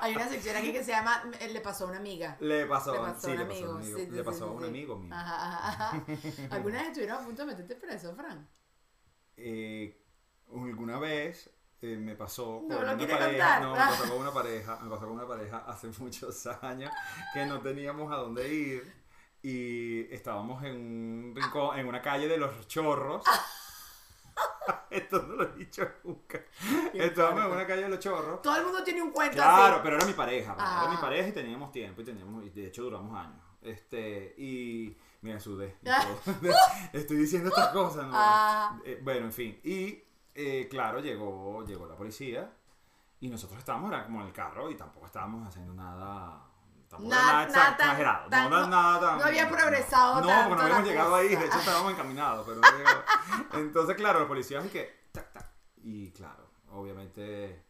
Hay 0.01 0.15
una 0.15 0.29
sección 0.29 0.57
aquí 0.57 0.73
que 0.73 0.85
se 0.85 0.93
llama 0.93 1.23
eh, 1.41 1.49
Le 1.49 1.61
pasó 1.61 1.85
a 1.85 1.89
una 1.89 1.97
amiga. 1.99 2.37
le 2.41 2.67
pasó, 2.67 2.93
Le 2.93 2.99
pasó 3.01 3.21
sí, 3.29 3.31
a 3.31 3.31
un 3.33 3.39
le 3.39 3.45
pasó 3.47 3.65
a 3.67 3.71
amigo. 3.77 3.83
sí, 3.83 4.05
sí, 4.05 4.11
le 4.11 4.25
pasó 4.25 4.45
a 4.45 4.51
un 4.51 4.65
amigo 4.65 4.97
mío. 4.99 5.15
Ajá, 5.15 5.69
ajá. 5.69 6.05
¿Alguna 6.51 6.79
vez 6.79 6.89
estuvieron 6.89 7.17
a 7.17 7.25
punto 7.25 7.43
de 7.43 7.47
meterte 7.53 7.75
preso, 7.77 8.15
Fran? 8.15 8.49
eh, 9.37 10.01
alguna 10.53 10.99
vez 10.99 11.51
eh, 11.83 11.97
me 11.97 12.15
pasó 12.15 12.63
No 12.69 12.77
con 12.77 12.85
una 12.85 12.97
pareja, 12.97 13.19
contar. 13.29 13.63
no, 13.63 13.73
me 13.73 13.79
pasó 13.79 14.09
con 14.09 14.19
una 14.21 14.33
pareja, 14.33 14.79
me 14.81 14.91
pasó 14.91 15.01
con 15.07 15.13
una 15.13 15.27
pareja 15.27 15.59
hace 15.67 15.89
muchos 15.99 16.47
años 16.63 16.91
que 17.33 17.47
no 17.47 17.61
teníamos 17.61 18.13
a 18.13 18.17
dónde 18.17 18.49
ir 18.55 19.04
y 19.45 20.13
estábamos 20.15 20.65
en 20.65 20.75
un 20.77 21.33
rincón, 21.37 21.79
en 21.79 21.87
una 21.87 22.01
calle 22.01 22.27
de 22.27 22.39
los 22.39 22.67
chorros. 22.67 23.23
Esto 24.91 25.23
no 25.23 25.35
lo 25.35 25.45
he 25.45 25.53
dicho 25.59 25.87
nunca. 26.05 26.41
Estábamos 26.93 27.45
en 27.45 27.51
una 27.53 27.67
calle 27.67 27.83
de 27.83 27.89
los 27.91 27.99
chorros. 27.99 28.41
Todo 28.43 28.57
el 28.57 28.65
mundo 28.65 28.83
tiene 28.83 29.03
un 29.03 29.11
cuento 29.11 29.37
Claro, 29.37 29.75
así. 29.75 29.81
pero 29.85 29.97
era 29.97 30.07
mi 30.07 30.13
pareja, 30.15 30.55
pues, 30.55 30.67
era 30.67 30.89
mi 30.89 30.97
Ah. 30.97 31.01
pareja 31.01 31.29
y 31.29 31.33
teníamos 31.33 31.71
tiempo 31.73 32.01
y 32.01 32.05
teníamos, 32.05 32.45
y 32.45 32.51
de 32.51 32.67
hecho 32.69 32.83
duramos 32.85 33.17
años. 33.19 33.43
Este, 33.61 34.35
y 34.39 34.97
mira, 35.23 35.39
sudé. 35.41 35.77
y 35.83 35.89
Ah. 35.89 36.05
todo. 36.25 36.33
Estoy 36.93 37.17
diciendo 37.19 37.49
estas 37.51 37.69
cosas, 37.69 38.07
¿no? 38.07 38.13
Ah. 38.15 38.79
Eh, 38.85 38.99
bueno, 39.03 39.27
en 39.27 39.33
fin. 39.33 39.61
Y 39.63 40.03
eh, 40.35 40.69
claro, 40.71 41.01
llegó, 41.01 41.65
llegó 41.67 41.87
la 41.87 41.97
policía 41.97 42.51
y 43.21 43.29
nosotros 43.29 43.59
estábamos 43.59 43.91
era 43.93 44.05
como 44.05 44.21
en 44.23 44.29
el 44.29 44.33
carro 44.33 44.71
y 44.71 44.75
tampoco 44.77 45.07
estábamos 45.07 45.47
haciendo 45.49 45.75
nada. 45.75 46.43
Tampoco 46.95 47.09
Nada- 47.15 47.47
nada, 47.47 47.69
exagerado. 47.71 48.29
tan- 48.31 48.51
no, 48.51 48.61
no- 48.61 48.67
nada 48.69 49.01
tan- 49.01 49.19
no 49.19 49.25
había 49.25 49.49
progresado 49.49 50.21
No, 50.21 50.27
tanto 50.27 50.49
porque 50.49 50.57
no 50.57 50.63
habíamos 50.67 50.89
llegado 50.89 51.15
ahí. 51.17 51.29
De 51.37 51.45
hecho, 51.47 51.59
estábamos 51.59 51.93
encaminados. 51.93 52.47
Pero 52.47 52.61
no. 52.61 52.69
Entonces, 53.61 53.97
claro, 53.97 54.21
los 54.21 54.29
policías 54.29 54.65
y 54.65 54.69
que. 54.69 55.09
Tac, 55.13 55.33
tac. 55.33 55.47
Y 55.83 56.11
claro, 56.13 56.51
obviamente. 56.71 57.65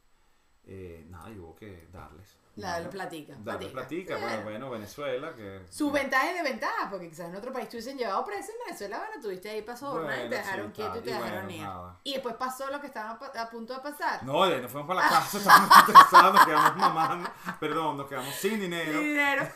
eh, 0.67 1.07
nada, 1.11 1.31
y 1.31 1.39
hubo 1.39 1.55
que 1.57 1.89
darles. 1.93 2.39
La, 2.57 2.79
¿no? 2.79 2.85
la 2.85 2.91
platica. 2.91 3.35
Platica. 3.43 4.15
Bueno. 4.17 4.27
Bueno, 4.27 4.45
bueno, 4.45 4.71
Venezuela, 4.71 5.35
que. 5.35 5.63
Sus 5.71 5.91
ventajas 5.93 6.31
y 6.31 6.35
desventajas, 6.35 6.87
porque 6.89 7.09
quizás 7.09 7.29
en 7.29 7.35
otro 7.37 7.53
país 7.53 7.69
te 7.69 7.77
hubiesen 7.77 7.99
llevado 7.99 8.25
preso 8.25 8.53
en 8.53 8.59
Venezuela, 8.67 8.99
bueno, 8.99 9.21
tuviste 9.21 9.51
ahí 9.51 9.63
para 9.63 9.77
sobornar 9.77 10.13
y 10.15 10.17
Bueno, 10.19 10.31
te 10.31 10.37
dejaron 10.37 10.67
sí, 10.69 10.73
quieto 10.75 10.99
y 10.99 11.01
te 11.03 11.11
y 11.11 11.13
dejaron 11.15 11.33
bueno, 11.47 11.51
ir. 11.51 11.61
nada. 11.63 11.99
Y 12.05 12.13
después 12.13 12.35
pasó 12.37 12.71
lo 12.71 12.81
que 12.81 12.87
estaba 12.87 13.19
a 13.41 13.51
punto 13.51 13.75
de 13.75 13.81
pasar. 13.81 14.23
No, 14.23 14.45
ahí 14.45 14.61
nos 14.63 14.71
fuimos 14.71 14.87
para 14.89 15.01
la 15.03 15.09
casa, 15.09 15.39
estábamos 15.39 15.71
estresados, 15.89 16.35
nos 16.35 16.47
quedamos 16.47 16.77
mamando. 16.77 17.31
Perdón, 17.59 17.97
nos 17.97 18.07
quedamos 18.09 18.35
sin 18.37 18.61
dinero. 18.61 18.93
Sin 18.93 19.03
dinero. 19.03 19.43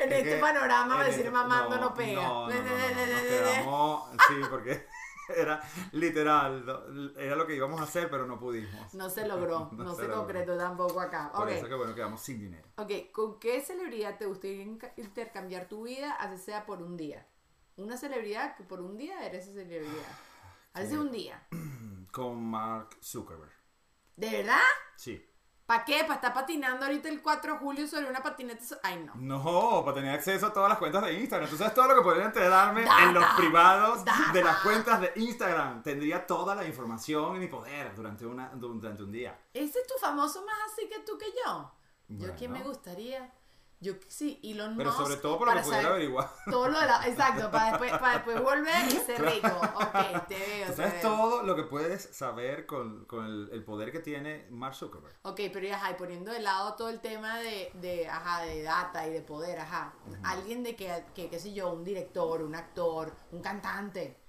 en 0.00 0.12
Es 0.12 0.18
este 0.18 0.22
que- 0.24 0.36
panorama 0.40 0.94
en 1.00 1.06
decir 1.06 1.20
este- 1.20 1.30
mamando 1.30 1.76
no, 1.78 1.94
pega. 1.94 2.22
No, 2.22 2.48
no, 2.48 2.54
no, 2.54 2.62
no, 2.62 3.06
nos 3.06 3.20
quedamos, 3.28 4.10
sí, 4.28 4.34
porque 4.50 4.86
era 5.36 5.60
literal, 5.92 7.12
era 7.16 7.36
lo 7.36 7.46
que 7.46 7.54
íbamos 7.56 7.80
a 7.80 7.84
hacer, 7.84 8.10
pero 8.10 8.26
no 8.26 8.38
pudimos. 8.38 8.94
No 8.94 9.10
se 9.10 9.26
logró, 9.26 9.68
no, 9.72 9.84
No 9.84 9.94
se, 9.94 10.02
se 10.02 10.08
logró. 10.08 10.22
concretó 10.22 10.56
tampoco 10.56 11.00
acá. 11.00 11.30
Por 11.32 11.46
Ok, 11.46 11.52
eso 11.54 11.68
que 11.68 11.74
bueno, 11.74 11.94
quedamos 11.94 12.20
sin 12.20 12.38
dinero. 12.40 12.66
ok, 12.76 12.90
¿con 13.12 13.38
qué 13.38 13.60
celebridad 13.60 14.18
te 14.18 14.26
gustaría 14.26 14.62
intercambiar 14.96 15.68
tu 15.68 15.84
vida, 15.84 16.12
así 16.12 16.38
sea 16.42 16.66
por 16.66 16.82
un 16.82 16.96
día? 16.96 17.26
Una 17.76 17.96
celebridad 17.96 18.56
que 18.56 18.64
por 18.64 18.80
un 18.80 18.96
día 18.96 19.24
eres 19.24 19.44
esa 19.44 19.54
celebridad. 19.54 20.18
Así 20.72 20.88
sea 20.88 21.00
un 21.00 21.12
día. 21.12 21.46
Con 22.12 22.42
Mark 22.42 22.96
Zuckerberg. 23.02 23.52
¿De 24.16 24.30
verdad? 24.30 24.58
Sí. 24.96 25.24
¿Para 25.68 25.84
qué? 25.84 26.00
¿Para 26.00 26.14
estar 26.14 26.32
patinando 26.32 26.86
ahorita 26.86 27.10
el 27.10 27.20
4 27.20 27.52
de 27.52 27.58
julio 27.58 27.86
sobre 27.86 28.06
una 28.08 28.22
patineta? 28.22 28.64
so- 28.64 28.78
Ay, 28.82 29.04
no. 29.04 29.12
No, 29.16 29.84
para 29.84 29.96
tener 29.96 30.14
acceso 30.14 30.46
a 30.46 30.52
todas 30.54 30.70
las 30.70 30.78
cuentas 30.78 31.04
de 31.04 31.12
Instagram. 31.20 31.46
Tú 31.50 31.58
sabes 31.58 31.74
todo 31.74 31.88
lo 31.88 31.94
que 31.96 32.00
podrían 32.00 32.28
enterarme 32.28 32.84
Data. 32.84 33.02
en 33.04 33.12
los 33.12 33.24
privados 33.36 34.02
Data. 34.02 34.32
de 34.32 34.42
las 34.44 34.56
cuentas 34.60 34.98
de 35.02 35.12
Instagram. 35.16 35.82
Tendría 35.82 36.26
toda 36.26 36.54
la 36.54 36.64
información 36.64 37.34
en 37.34 37.40
mi 37.42 37.48
poder 37.48 37.94
durante, 37.94 38.24
una, 38.24 38.48
durante 38.54 39.02
un 39.02 39.12
día. 39.12 39.38
¿Ese 39.52 39.78
es 39.80 39.86
tu 39.86 39.94
famoso 40.00 40.42
más 40.46 40.56
así 40.72 40.88
que 40.88 41.00
tú 41.00 41.18
que 41.18 41.26
yo? 41.26 41.70
Yo, 42.08 42.16
Bueno. 42.18 42.34
¿quién 42.38 42.52
me 42.52 42.62
gustaría? 42.62 43.30
Yo, 43.80 43.92
sí, 44.08 44.40
Elon 44.42 44.76
Pero 44.76 44.90
Musk, 44.90 45.02
sobre 45.02 45.16
todo 45.18 45.38
para 45.38 45.54
que 45.54 45.60
pudiera 45.60 45.82
saber 45.82 45.92
averiguar. 45.92 46.30
Todo 46.50 46.68
lo 46.68 46.80
de 46.80 46.86
la... 46.86 47.06
Exacto, 47.06 47.48
para 47.50 47.70
después, 47.70 47.92
para 47.92 48.14
después 48.14 48.42
volver 48.42 48.86
y 48.88 48.90
ser 48.90 49.22
rico. 49.22 49.60
Ok, 49.76 50.26
te 50.26 50.36
veo, 50.36 50.66
te 50.66 50.72
sabes 50.74 50.92
veo. 50.94 51.02
todo 51.02 51.42
lo 51.44 51.54
que 51.54 51.62
puedes 51.62 52.02
saber 52.16 52.66
con, 52.66 53.04
con 53.04 53.24
el, 53.24 53.50
el 53.52 53.62
poder 53.62 53.92
que 53.92 54.00
tiene 54.00 54.48
Mark 54.50 54.74
Zuckerberg. 54.74 55.14
Ok, 55.22 55.40
pero 55.52 55.72
ajá, 55.72 55.92
y 55.92 55.94
poniendo 55.94 56.32
de 56.32 56.40
lado 56.40 56.74
todo 56.74 56.88
el 56.88 56.98
tema 56.98 57.38
de, 57.38 57.70
de, 57.74 58.08
ajá, 58.08 58.42
de 58.42 58.62
data 58.62 59.06
y 59.06 59.12
de 59.12 59.20
poder, 59.20 59.60
ajá. 59.60 59.94
Alguien 60.24 60.64
de 60.64 60.74
que, 60.74 61.04
que, 61.14 61.30
qué 61.30 61.38
sé 61.38 61.52
yo, 61.54 61.72
un 61.72 61.84
director, 61.84 62.42
un 62.42 62.56
actor, 62.56 63.14
un 63.30 63.40
cantante. 63.40 64.20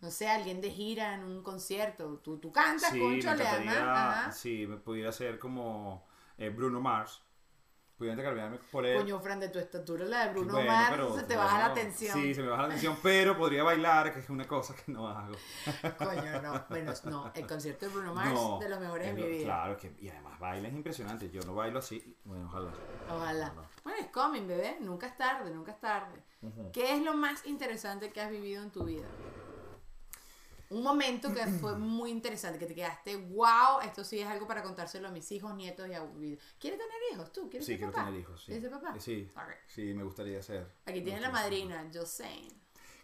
No 0.00 0.10
sé, 0.10 0.28
alguien 0.28 0.60
de 0.60 0.70
gira 0.70 1.14
en 1.14 1.24
un 1.24 1.42
concierto. 1.42 2.20
Tú, 2.24 2.38
tú 2.38 2.50
cantas, 2.50 2.90
Sí, 2.90 2.98
concho, 2.98 3.30
me 3.30 3.36
le 3.36 4.32
sí, 4.32 4.66
me 4.66 4.78
pudiera 4.78 5.12
ser 5.12 5.38
como 5.38 6.08
eh, 6.38 6.48
Bruno 6.48 6.80
Mars. 6.80 7.22
Pudiera 8.00 8.14
intercambiarme 8.14 8.56
por 8.72 8.86
él. 8.86 8.96
Coño, 8.96 9.20
Fran, 9.20 9.40
de 9.40 9.50
tu 9.50 9.58
estatura, 9.58 10.06
la 10.06 10.24
de 10.24 10.32
Bruno 10.32 10.54
Bueno, 10.54 10.72
Mars, 10.72 10.88
pero, 10.92 11.14
se 11.14 11.22
te 11.24 11.36
baja 11.36 11.68
la 11.68 11.74
tensión. 11.74 12.18
Sí, 12.18 12.34
se 12.34 12.40
me 12.40 12.48
baja 12.48 12.62
la 12.62 12.68
tensión, 12.70 12.96
pero 13.02 13.36
podría 13.36 13.62
bailar, 13.62 14.10
que 14.14 14.20
es 14.20 14.30
una 14.30 14.48
cosa 14.48 14.74
que 14.74 14.90
no 14.90 15.06
hago. 15.06 15.34
Coño, 15.98 16.40
no. 16.40 16.64
Bueno, 16.70 16.94
no, 17.04 17.30
el 17.34 17.46
concierto 17.46 17.84
de 17.84 17.92
Bruno 17.92 18.14
Mars, 18.14 18.32
No, 18.32 18.58
de 18.58 18.70
los 18.70 18.80
mejores 18.80 19.06
de 19.06 19.12
mi 19.12 19.28
vida. 19.28 19.44
Claro, 19.44 19.76
que, 19.76 19.92
y 19.98 20.08
además 20.08 20.40
baila 20.40 20.68
es 20.68 20.74
impresionante. 20.74 21.28
Yo 21.28 21.42
no 21.42 21.54
bailo 21.54 21.80
así. 21.80 22.16
Bueno, 22.24 22.46
ojalá. 22.46 22.70
Ojalá. 23.10 23.48
No, 23.50 23.60
no. 23.60 23.68
Bueno, 23.84 23.98
es 24.00 24.06
coming, 24.06 24.46
bebé. 24.48 24.78
Nunca 24.80 25.06
es 25.06 25.18
tarde, 25.18 25.50
nunca 25.50 25.72
es 25.72 25.80
tarde. 25.80 26.22
¿Qué 26.72 26.94
es 26.94 27.02
lo 27.02 27.12
más 27.12 27.44
interesante 27.44 28.10
que 28.12 28.22
has 28.22 28.30
vivido 28.30 28.62
en 28.62 28.70
tu 28.70 28.84
vida? 28.84 29.08
Un 30.70 30.82
momento 30.82 31.32
que 31.34 31.46
fue 31.60 31.76
muy 31.78 32.10
interesante, 32.10 32.58
que 32.58 32.66
te 32.66 32.74
quedaste, 32.74 33.16
wow, 33.16 33.80
esto 33.84 34.04
sí 34.04 34.20
es 34.20 34.26
algo 34.26 34.46
para 34.46 34.62
contárselo 34.62 35.08
a 35.08 35.10
mis 35.10 35.30
hijos, 35.32 35.54
nietos 35.54 35.88
y 35.88 35.94
a 35.94 36.00
¿Quieres 36.58 36.78
tener 36.78 37.00
hijos 37.12 37.32
tú? 37.32 37.50
¿Quieres 37.50 37.66
Sí, 37.66 37.72
ser 37.72 37.78
quiero 37.78 37.92
papá? 37.92 38.06
tener 38.06 38.20
hijos. 38.20 38.40
Sí. 38.40 38.46
¿Quieres 38.46 38.62
ser 38.62 38.70
papá? 38.80 38.98
Sí, 38.98 39.30
Ok. 39.34 39.50
sí, 39.66 39.94
me 39.94 40.04
gustaría 40.04 40.42
ser. 40.42 40.66
Aquí 40.86 41.02
tienes 41.02 41.20
la 41.22 41.30
madrina, 41.30 41.88
Josane. 41.92 42.48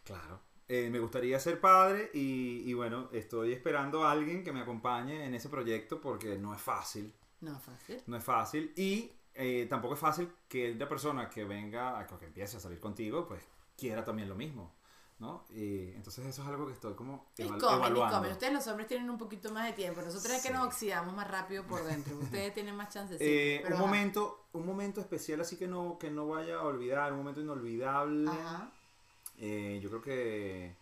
Claro. 0.04 0.40
Eh, 0.68 0.90
me 0.90 0.98
gustaría 0.98 1.38
ser 1.38 1.60
padre 1.60 2.10
y, 2.12 2.62
y 2.68 2.74
bueno, 2.74 3.08
estoy 3.12 3.52
esperando 3.52 4.04
a 4.04 4.10
alguien 4.10 4.42
que 4.42 4.52
me 4.52 4.60
acompañe 4.60 5.24
en 5.24 5.34
ese 5.34 5.48
proyecto 5.48 6.00
porque 6.00 6.36
no 6.38 6.54
es 6.54 6.60
fácil. 6.60 7.12
No 7.40 7.56
es 7.56 7.62
fácil. 7.62 8.02
No 8.06 8.16
es 8.16 8.24
fácil 8.24 8.72
y 8.76 9.12
eh, 9.34 9.66
tampoco 9.68 9.94
es 9.94 10.00
fácil 10.00 10.32
que 10.48 10.74
la 10.74 10.88
persona 10.88 11.28
que 11.28 11.44
venga, 11.44 12.04
que 12.18 12.24
empiece 12.24 12.56
a 12.56 12.60
salir 12.60 12.80
contigo, 12.80 13.26
pues 13.26 13.42
quiera 13.76 14.04
también 14.04 14.28
lo 14.28 14.34
mismo, 14.34 14.72
¿no? 15.18 15.44
Y 15.50 15.92
entonces 15.94 16.26
eso 16.26 16.42
es 16.42 16.48
algo 16.48 16.66
que 16.66 16.72
estoy 16.74 16.94
como 16.94 17.26
Y 17.38 17.42
evalu- 17.44 17.58
comen, 17.60 17.76
evaluando. 17.78 18.16
comen. 18.18 18.32
Ustedes 18.32 18.52
los 18.52 18.66
hombres 18.66 18.86
tienen 18.86 19.08
un 19.08 19.16
poquito 19.18 19.50
más 19.52 19.64
de 19.66 19.72
tiempo. 19.72 20.02
Nosotros 20.02 20.32
es 20.34 20.42
que 20.42 20.50
nos 20.50 20.66
oxidamos 20.66 21.14
más 21.14 21.30
rápido 21.30 21.64
por 21.64 21.82
dentro. 21.84 22.16
Ustedes 22.20 22.52
tienen 22.54 22.76
más 22.76 22.92
chances. 22.92 23.18
Eh, 23.20 23.62
un 23.72 23.78
momento, 23.78 24.46
un 24.52 24.66
momento 24.66 25.00
especial 25.00 25.40
así 25.40 25.56
que 25.56 25.66
no, 25.66 25.96
que 25.98 26.10
no 26.10 26.28
vaya 26.28 26.56
a 26.56 26.62
olvidar, 26.64 27.12
un 27.12 27.18
momento 27.18 27.40
inolvidable. 27.40 28.28
Ajá. 28.30 28.70
Eh, 29.38 29.80
yo 29.82 29.88
creo 29.90 30.02
que 30.02 30.76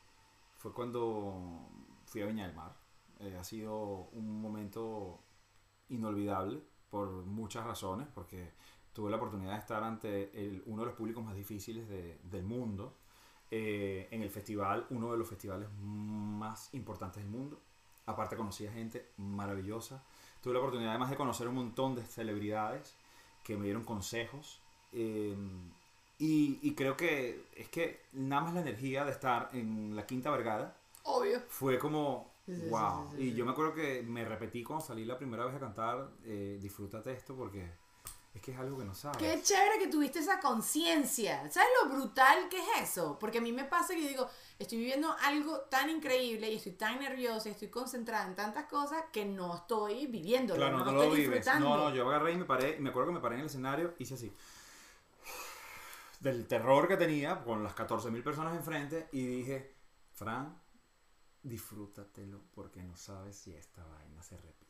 fue 0.56 0.72
cuando 0.72 1.68
fui 2.06 2.22
a 2.22 2.26
Viña 2.26 2.46
del 2.46 2.56
Mar. 2.56 2.74
Eh, 3.20 3.36
ha 3.38 3.44
sido 3.44 4.08
un 4.12 4.40
momento 4.40 5.20
inolvidable 5.88 6.60
por 6.90 7.08
muchas 7.24 7.64
razones, 7.66 8.08
porque 8.14 8.52
tuve 8.92 9.10
la 9.10 9.16
oportunidad 9.16 9.52
de 9.52 9.58
estar 9.58 9.82
ante 9.82 10.30
el- 10.40 10.62
uno 10.66 10.82
de 10.82 10.86
los 10.86 10.94
públicos 10.96 11.24
más 11.24 11.34
difíciles 11.34 11.88
de- 11.88 12.18
del 12.24 12.44
mundo, 12.44 12.96
eh, 13.56 14.08
en 14.10 14.22
el 14.22 14.30
festival, 14.30 14.86
uno 14.90 15.12
de 15.12 15.18
los 15.18 15.28
festivales 15.28 15.68
más 15.80 16.72
importantes 16.74 17.22
del 17.22 17.30
mundo. 17.30 17.60
Aparte 18.06 18.36
conocí 18.36 18.66
a 18.66 18.72
gente 18.72 18.98
maravillosa. 19.16 20.02
Tuve 20.42 20.54
la 20.54 20.58
oportunidad 20.60 20.90
además 20.90 21.10
de 21.10 21.16
conocer 21.16 21.46
un 21.48 21.54
montón 21.54 21.94
de 21.94 22.02
celebridades 22.04 22.94
que 23.44 23.56
me 23.56 23.64
dieron 23.64 23.84
consejos. 23.84 24.60
eh, 24.92 25.36
y, 26.18 26.58
y 26.62 26.74
creo 26.74 26.96
que 26.96 27.44
es 27.56 27.68
que 27.68 28.00
nada 28.12 28.42
más 28.42 28.54
la 28.54 28.60
energía 28.60 29.04
de 29.04 29.10
estar 29.10 29.50
en 29.52 29.96
la 29.96 30.06
Quinta 30.06 30.30
Vergara 30.30 30.76
Obvio. 31.04 31.40
fue 31.48 31.78
como 31.78 32.32
Sí, 32.46 32.54
sí, 32.54 32.60
sí, 32.60 32.68
wow. 32.70 33.08
sí, 33.16 33.22
y 33.22 33.34
yo 33.34 33.44
me 33.46 33.52
acuerdo 33.52 33.74
que 33.74 34.02
me 34.02 34.24
repetí 34.24 34.62
cuando 34.62 34.84
salí 34.84 35.04
la 35.04 35.16
primera 35.18 35.44
vez 35.46 35.54
a 35.54 35.60
cantar, 35.60 36.10
eh, 36.24 36.58
disfrútate 36.60 37.12
esto 37.12 37.34
porque 37.34 37.70
es 38.34 38.42
que 38.42 38.50
es 38.50 38.58
algo 38.58 38.76
que 38.78 38.84
no 38.84 38.94
sabes. 38.94 39.16
Qué 39.18 39.40
chévere 39.42 39.78
que 39.78 39.86
tuviste 39.86 40.18
esa 40.18 40.40
conciencia. 40.40 41.48
¿Sabes 41.50 41.68
lo 41.82 41.88
brutal 41.94 42.48
que 42.48 42.58
es 42.58 42.90
eso? 42.90 43.16
Porque 43.18 43.38
a 43.38 43.40
mí 43.40 43.52
me 43.52 43.64
pasa 43.64 43.94
que 43.94 44.02
yo 44.02 44.08
digo, 44.08 44.28
estoy 44.58 44.78
viviendo 44.78 45.14
algo 45.22 45.60
tan 45.70 45.88
increíble 45.88 46.50
y 46.50 46.56
estoy 46.56 46.72
tan 46.72 46.98
nerviosa 46.98 47.48
y 47.48 47.52
estoy 47.52 47.68
concentrada 47.68 48.26
en 48.26 48.34
tantas 48.34 48.64
cosas 48.64 49.04
que 49.12 49.24
no 49.24 49.54
estoy 49.54 50.08
viviéndolo, 50.08 50.58
Claro, 50.58 50.78
no, 50.78 50.84
no, 50.84 50.90
lo 50.90 50.96
lo 50.98 51.02
estoy 51.04 51.20
vives. 51.20 51.36
disfrutando. 51.36 51.68
No, 51.68 51.76
no, 51.90 51.94
yo 51.94 52.08
agarré 52.08 52.32
y 52.32 52.36
me 52.36 52.44
paré, 52.44 52.76
y 52.76 52.80
me 52.80 52.90
acuerdo 52.90 53.10
que 53.10 53.14
me 53.14 53.20
paré 53.20 53.36
en 53.36 53.42
el 53.42 53.46
escenario, 53.46 53.94
hice 53.98 54.14
así. 54.14 54.32
Del 56.20 56.46
terror 56.48 56.88
que 56.88 56.96
tenía 56.96 57.42
con 57.44 57.62
las 57.62 57.74
14.000 57.76 58.22
personas 58.24 58.56
enfrente 58.56 59.08
y 59.12 59.26
dije, 59.26 59.74
Fran, 60.12 60.58
disfrútatelo 61.42 62.40
porque 62.54 62.82
no 62.82 62.96
sabes 62.96 63.36
si 63.36 63.52
esta 63.54 63.84
vaina 63.84 64.22
se 64.22 64.36
repite. 64.38 64.63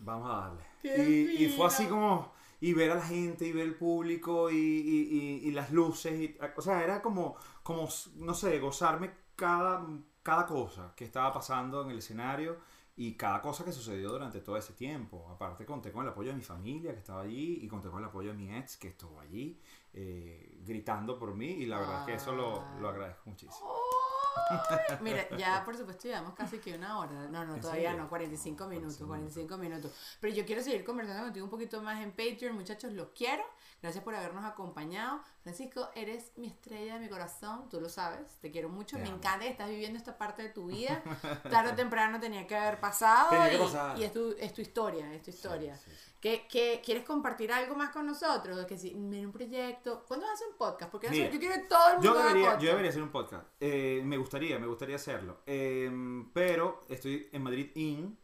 Vamos 0.00 0.30
a 0.30 0.34
darle. 0.40 0.62
¡Qué 0.82 1.34
Y, 1.38 1.44
y 1.44 1.48
fue 1.48 1.66
así 1.66 1.86
como, 1.86 2.32
y 2.60 2.72
ver 2.72 2.90
a 2.92 2.96
la 2.96 3.02
gente, 3.06 3.46
y 3.46 3.52
ver 3.52 3.64
el 3.66 3.74
público, 3.74 4.50
y, 4.50 4.56
y- 4.56 5.40
y- 5.48 5.50
las 5.52 5.70
luces, 5.72 6.18
y, 6.20 6.36
o 6.56 6.60
sea, 6.62 6.82
era 6.82 7.02
como, 7.02 7.36
como, 7.62 7.88
no 8.16 8.34
sé, 8.34 8.58
gozarme 8.58 9.10
cada, 9.36 9.86
cada 10.22 10.46
cosa 10.46 10.92
que 10.96 11.04
estaba 11.04 11.32
pasando 11.32 11.82
en 11.82 11.90
el 11.90 11.98
escenario 11.98 12.56
y 12.98 13.14
cada 13.14 13.42
cosa 13.42 13.62
que 13.64 13.72
sucedió 13.72 14.10
durante 14.10 14.40
todo 14.40 14.56
ese 14.56 14.72
tiempo. 14.72 15.28
Aparte 15.30 15.66
conté 15.66 15.92
con 15.92 16.02
el 16.04 16.08
apoyo 16.10 16.30
de 16.30 16.36
mi 16.36 16.42
familia 16.42 16.92
que 16.92 16.98
estaba 17.00 17.22
allí 17.22 17.58
y 17.62 17.68
conté 17.68 17.90
con 17.90 17.98
el 17.98 18.06
apoyo 18.06 18.30
de 18.30 18.36
mi 18.38 18.54
ex 18.56 18.78
que 18.78 18.88
estuvo 18.88 19.20
allí 19.20 19.60
eh, 19.92 20.60
gritando 20.64 21.18
por 21.18 21.34
mí 21.34 21.46
y 21.46 21.66
la 21.66 21.78
verdad 21.78 22.00
es 22.00 22.06
que 22.06 22.14
eso 22.14 22.32
lo, 22.32 22.64
lo 22.80 22.88
agradezco 22.88 23.28
muchísimo. 23.28 23.68
Ay, 23.70 24.05
Mira, 25.00 25.28
ya 25.36 25.64
por 25.64 25.76
supuesto 25.76 26.08
llevamos 26.08 26.34
casi 26.34 26.58
que 26.58 26.74
una 26.74 26.98
hora. 26.98 27.28
No, 27.28 27.44
no, 27.44 27.54
¿En 27.54 27.60
todavía 27.60 27.90
serio? 27.90 28.04
no, 28.04 28.08
45 28.08 28.64
No, 28.64 28.70
minutos, 28.70 28.96
45 28.98 29.08
45 29.08 29.56
minutos. 29.58 29.92
Pero 30.20 30.34
yo 30.34 30.44
quiero 30.46 30.62
seguir 30.62 30.84
conversando 30.84 31.24
contigo 31.24 31.44
un 31.44 31.50
poquito 31.50 31.82
más 31.82 32.00
en 32.02 32.10
Patreon, 32.12 32.54
muchachos, 32.54 32.92
los 32.92 33.08
quiero. 33.10 33.44
Gracias 33.86 34.02
por 34.02 34.16
habernos 34.16 34.44
acompañado. 34.44 35.20
Francisco, 35.44 35.88
eres 35.94 36.32
mi 36.36 36.48
estrella 36.48 36.94
de 36.94 37.00
mi 37.00 37.08
corazón, 37.08 37.68
tú 37.68 37.80
lo 37.80 37.88
sabes, 37.88 38.36
te 38.40 38.50
quiero 38.50 38.68
mucho, 38.68 38.96
Te 38.96 39.02
me 39.02 39.08
amo. 39.10 39.18
encanta 39.18 39.44
que 39.44 39.50
estás 39.52 39.68
viviendo 39.68 39.96
esta 39.96 40.18
parte 40.18 40.42
de 40.42 40.48
tu 40.48 40.66
vida. 40.66 41.00
Tarde 41.48 41.70
o 41.70 41.74
temprano 41.76 42.18
tenía 42.18 42.46
que 42.48 42.56
haber 42.56 42.80
pasado 42.80 43.30
Tenía 43.30 43.50
que 43.50 43.54
y, 43.54 43.58
pasar. 43.60 43.96
y 43.98 44.02
es, 44.02 44.12
tu, 44.12 44.34
es 44.40 44.52
tu 44.52 44.60
historia, 44.60 45.14
es 45.14 45.22
tu 45.22 45.30
historia. 45.30 45.76
Sí, 45.76 45.90
sí, 45.92 45.96
sí. 45.96 46.12
¿Qué, 46.20 46.46
qué- 46.50 46.82
quieres 46.84 47.04
compartir 47.04 47.52
algo 47.52 47.76
más 47.76 47.90
con 47.90 48.04
nosotros? 48.06 48.66
Que 48.66 48.76
si, 48.76 48.92
mira, 48.96 49.24
un 49.26 49.32
proyecto. 49.32 50.04
¿Cuándo 50.08 50.26
vas 50.26 50.32
a 50.32 50.34
hacer 50.34 50.48
un 50.50 50.56
podcast? 50.58 50.90
Porque 50.90 51.08
Mira, 51.10 51.30
yo 51.30 51.38
quiero 51.38 51.54
que 51.54 51.68
todo 51.68 51.88
el 51.90 51.94
mundo 51.98 52.12
Yo 52.14 52.18
debería, 52.18 52.44
podcast. 52.46 52.62
yo 52.64 52.68
debería 52.70 52.90
hacer 52.90 53.02
un 53.02 53.10
podcast. 53.12 53.46
Eh, 53.60 54.02
me 54.04 54.16
gustaría, 54.16 54.58
me 54.58 54.66
gustaría 54.66 54.96
hacerlo. 54.96 55.42
Eh, 55.46 55.88
pero 56.32 56.84
estoy 56.88 57.28
en 57.32 57.42
Madrid 57.42 57.70
In 57.76 58.18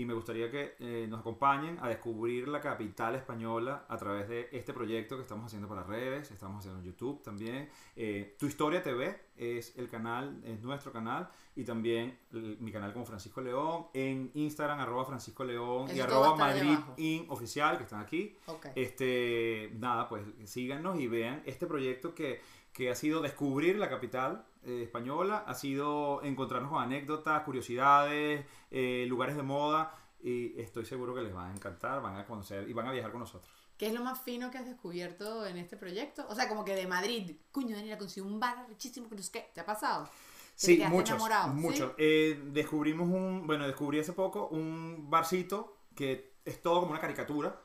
y 0.00 0.04
me 0.04 0.14
gustaría 0.14 0.48
que 0.48 0.76
eh, 0.78 1.06
nos 1.08 1.20
acompañen 1.20 1.76
a 1.80 1.88
descubrir 1.88 2.46
la 2.46 2.60
capital 2.60 3.16
española 3.16 3.84
a 3.88 3.96
través 3.96 4.28
de 4.28 4.48
este 4.52 4.72
proyecto 4.72 5.16
que 5.16 5.22
estamos 5.22 5.46
haciendo 5.46 5.66
para 5.66 5.82
redes, 5.82 6.30
estamos 6.30 6.58
haciendo 6.60 6.78
en 6.80 6.86
YouTube 6.86 7.20
también. 7.22 7.68
Eh, 7.96 8.36
tu 8.38 8.46
Historia 8.46 8.80
TV 8.80 9.20
es 9.36 9.76
el 9.76 9.88
canal, 9.88 10.40
es 10.44 10.60
nuestro 10.62 10.92
canal 10.92 11.28
y 11.56 11.64
también 11.64 12.16
el- 12.32 12.58
mi 12.60 12.70
canal 12.70 12.92
como 12.92 13.04
Francisco 13.06 13.40
León, 13.40 13.86
en 13.92 14.30
Instagram 14.34 14.78
arroba 14.78 15.04
Francisco 15.04 15.42
León 15.42 15.88
y 15.92 15.98
arroba 15.98 16.36
Madrid. 16.36 16.78
In 16.98 17.26
oficial 17.28 17.76
que 17.76 17.82
están 17.84 18.00
aquí. 18.00 18.36
Ok. 18.46 18.66
Este, 18.76 19.70
nada, 19.78 20.08
pues 20.08 20.22
síganos 20.44 21.00
y 21.00 21.08
vean 21.08 21.42
este 21.44 21.66
proyecto 21.66 22.14
que, 22.14 22.40
que 22.78 22.90
ha 22.90 22.94
sido 22.94 23.20
descubrir 23.20 23.76
la 23.76 23.88
capital 23.88 24.46
eh, 24.62 24.82
española, 24.84 25.42
ha 25.48 25.54
sido 25.54 26.22
encontrarnos 26.22 26.70
con 26.70 26.80
anécdotas, 26.80 27.42
curiosidades, 27.42 28.46
eh, 28.70 29.04
lugares 29.08 29.34
de 29.34 29.42
moda 29.42 29.98
y 30.22 30.56
estoy 30.60 30.86
seguro 30.86 31.12
que 31.12 31.22
les 31.22 31.34
va 31.34 31.48
a 31.48 31.52
encantar, 31.52 32.00
van 32.00 32.14
a 32.14 32.24
conocer 32.24 32.68
y 32.68 32.72
van 32.72 32.86
a 32.86 32.92
viajar 32.92 33.10
con 33.10 33.18
nosotros. 33.18 33.52
¿Qué 33.76 33.88
es 33.88 33.92
lo 33.92 34.04
más 34.04 34.20
fino 34.20 34.48
que 34.52 34.58
has 34.58 34.66
descubierto 34.66 35.44
en 35.44 35.56
este 35.56 35.76
proyecto? 35.76 36.24
O 36.28 36.36
sea, 36.36 36.48
como 36.48 36.64
que 36.64 36.76
de 36.76 36.86
Madrid, 36.86 37.38
cuño, 37.50 37.74
venir 37.74 37.94
a 37.94 37.98
conseguir 37.98 38.30
un 38.30 38.38
bar 38.38 38.68
richísimo 38.68 39.08
que 39.08 39.16
no 39.16 39.22
sé 39.24 39.32
qué. 39.32 39.50
¿Te 39.52 39.60
ha 39.60 39.66
pasado? 39.66 40.04
¿Que 40.04 40.10
te 40.10 40.76
Sí, 40.76 40.82
muchos, 40.88 41.16
enamorado? 41.16 41.48
¿Sí? 41.48 41.58
muchos. 41.58 41.92
Eh, 41.98 42.40
descubrimos 42.52 43.08
un, 43.08 43.44
bueno, 43.44 43.66
descubrí 43.66 43.98
hace 43.98 44.12
poco 44.12 44.46
un 44.50 45.10
barcito 45.10 45.78
que 45.96 46.34
es 46.44 46.62
todo 46.62 46.78
como 46.78 46.92
una 46.92 47.00
caricatura, 47.00 47.60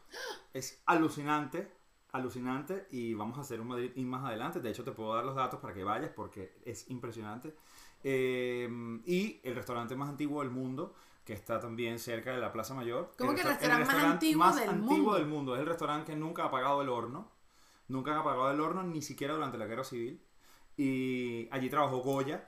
es 0.54 0.82
alucinante, 0.88 1.72
alucinante 2.14 2.88
y 2.92 3.14
vamos 3.14 3.38
a 3.38 3.42
hacer 3.42 3.60
un 3.60 3.68
Madrid 3.68 3.92
Inn 3.96 4.08
más 4.10 4.24
adelante. 4.24 4.62
De 4.62 4.70
hecho, 4.70 4.84
te 4.84 4.92
puedo 4.92 5.14
dar 5.14 5.26
los 5.26 5.36
datos 5.36 5.60
para 5.60 5.74
que 5.74 5.84
vayas 5.84 6.12
porque 6.16 6.56
es 6.64 6.90
impresionante. 6.90 7.54
Eh, 8.04 8.70
y 9.06 9.40
el 9.44 9.56
restaurante 9.56 9.96
más 9.96 10.10
antiguo 10.10 10.42
del 10.42 10.52
mundo, 10.52 10.94
que 11.26 11.34
está 11.34 11.60
también 11.60 12.00
cerca 12.00 12.32
de 12.34 12.40
la 12.40 12.52
Plaza 12.52 12.74
Mayor. 12.74 13.12
¿Cómo 13.18 13.34
que 13.34 13.42
el 13.42 13.48
resta- 13.48 13.78
restaurante 13.78 13.96
más 13.96 14.12
antiguo 14.14 14.52
del 14.60 14.70
antiguo 14.70 14.98
mundo? 14.98 15.14
del 15.16 15.26
mundo. 15.28 15.56
Es 15.56 15.62
el 15.62 15.68
restaurante 15.68 16.12
que 16.14 16.18
nunca 16.18 16.44
ha 16.44 16.48
apagado 16.48 16.82
el 16.82 16.90
horno. 16.90 17.32
Nunca 17.88 18.12
han 18.12 18.18
apagado 18.20 18.52
el 18.52 18.60
horno, 18.62 18.84
ni 18.84 19.02
siquiera 19.02 19.34
durante 19.34 19.58
la 19.58 19.66
guerra 19.66 19.84
civil. 19.84 20.22
Y 20.78 21.48
allí 21.52 21.70
trabajó 21.70 21.98
Goya 22.00 22.46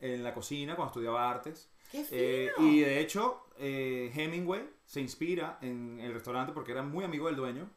en 0.00 0.22
la 0.22 0.34
cocina 0.34 0.76
cuando 0.76 0.90
estudiaba 0.90 1.30
artes. 1.30 1.70
¡Qué 1.90 2.04
fino! 2.04 2.20
Eh, 2.20 2.50
y 2.58 2.80
de 2.80 3.00
hecho, 3.00 3.46
eh, 3.58 4.10
Hemingway 4.14 4.68
se 4.84 5.00
inspira 5.00 5.58
en 5.62 5.98
el 6.00 6.12
restaurante 6.12 6.52
porque 6.52 6.72
era 6.72 6.82
muy 6.82 7.04
amigo 7.04 7.26
del 7.26 7.36
dueño 7.36 7.68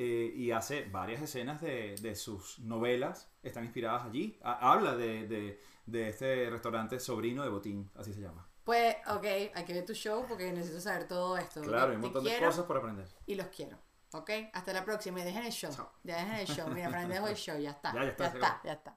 eh, 0.00 0.32
y 0.34 0.52
hace 0.52 0.84
varias 0.84 1.20
escenas 1.20 1.60
de, 1.60 1.96
de 2.00 2.14
sus 2.14 2.60
novelas, 2.60 3.28
están 3.42 3.64
inspiradas 3.64 4.04
allí. 4.04 4.38
Ha- 4.42 4.72
habla 4.72 4.94
de, 4.96 5.26
de- 5.26 5.60
de 5.86 6.08
este 6.08 6.48
restaurante 6.50 7.00
sobrino 7.00 7.42
de 7.42 7.48
Botín, 7.48 7.90
así 7.96 8.12
se 8.12 8.20
llama. 8.20 8.46
Pues, 8.62 8.94
ok, 9.08 9.24
hay 9.54 9.64
que 9.66 9.72
ver 9.72 9.84
tu 9.86 9.94
show 9.94 10.24
porque 10.28 10.52
necesito 10.52 10.80
saber 10.80 11.08
todo 11.08 11.36
esto. 11.38 11.62
Claro, 11.62 11.90
hay 11.90 11.96
un 11.96 12.02
montón 12.02 12.22
de 12.22 12.38
cosas 12.38 12.64
por 12.66 12.76
aprender. 12.76 13.08
Y 13.26 13.34
los 13.34 13.46
quiero. 13.48 13.78
¿Ok? 14.12 14.30
Hasta 14.52 14.72
la 14.72 14.84
próxima. 14.84 15.20
Y 15.20 15.24
dejen 15.24 15.44
el 15.44 15.52
show. 15.52 15.72
Chao. 15.74 15.90
Ya 16.04 16.16
dejen 16.16 16.34
el 16.36 16.46
show. 16.46 16.68
Mira, 16.68 16.90
Fran, 16.90 17.08
dejo 17.08 17.28
el 17.28 17.36
show. 17.36 17.58
Ya 17.58 17.70
está. 17.70 17.92
Ya, 17.94 18.02
ya 18.04 18.08
está, 18.10 18.24
Ya 18.24 18.30
está. 18.34 18.60
Ya 18.64 18.72
está. 18.74 18.96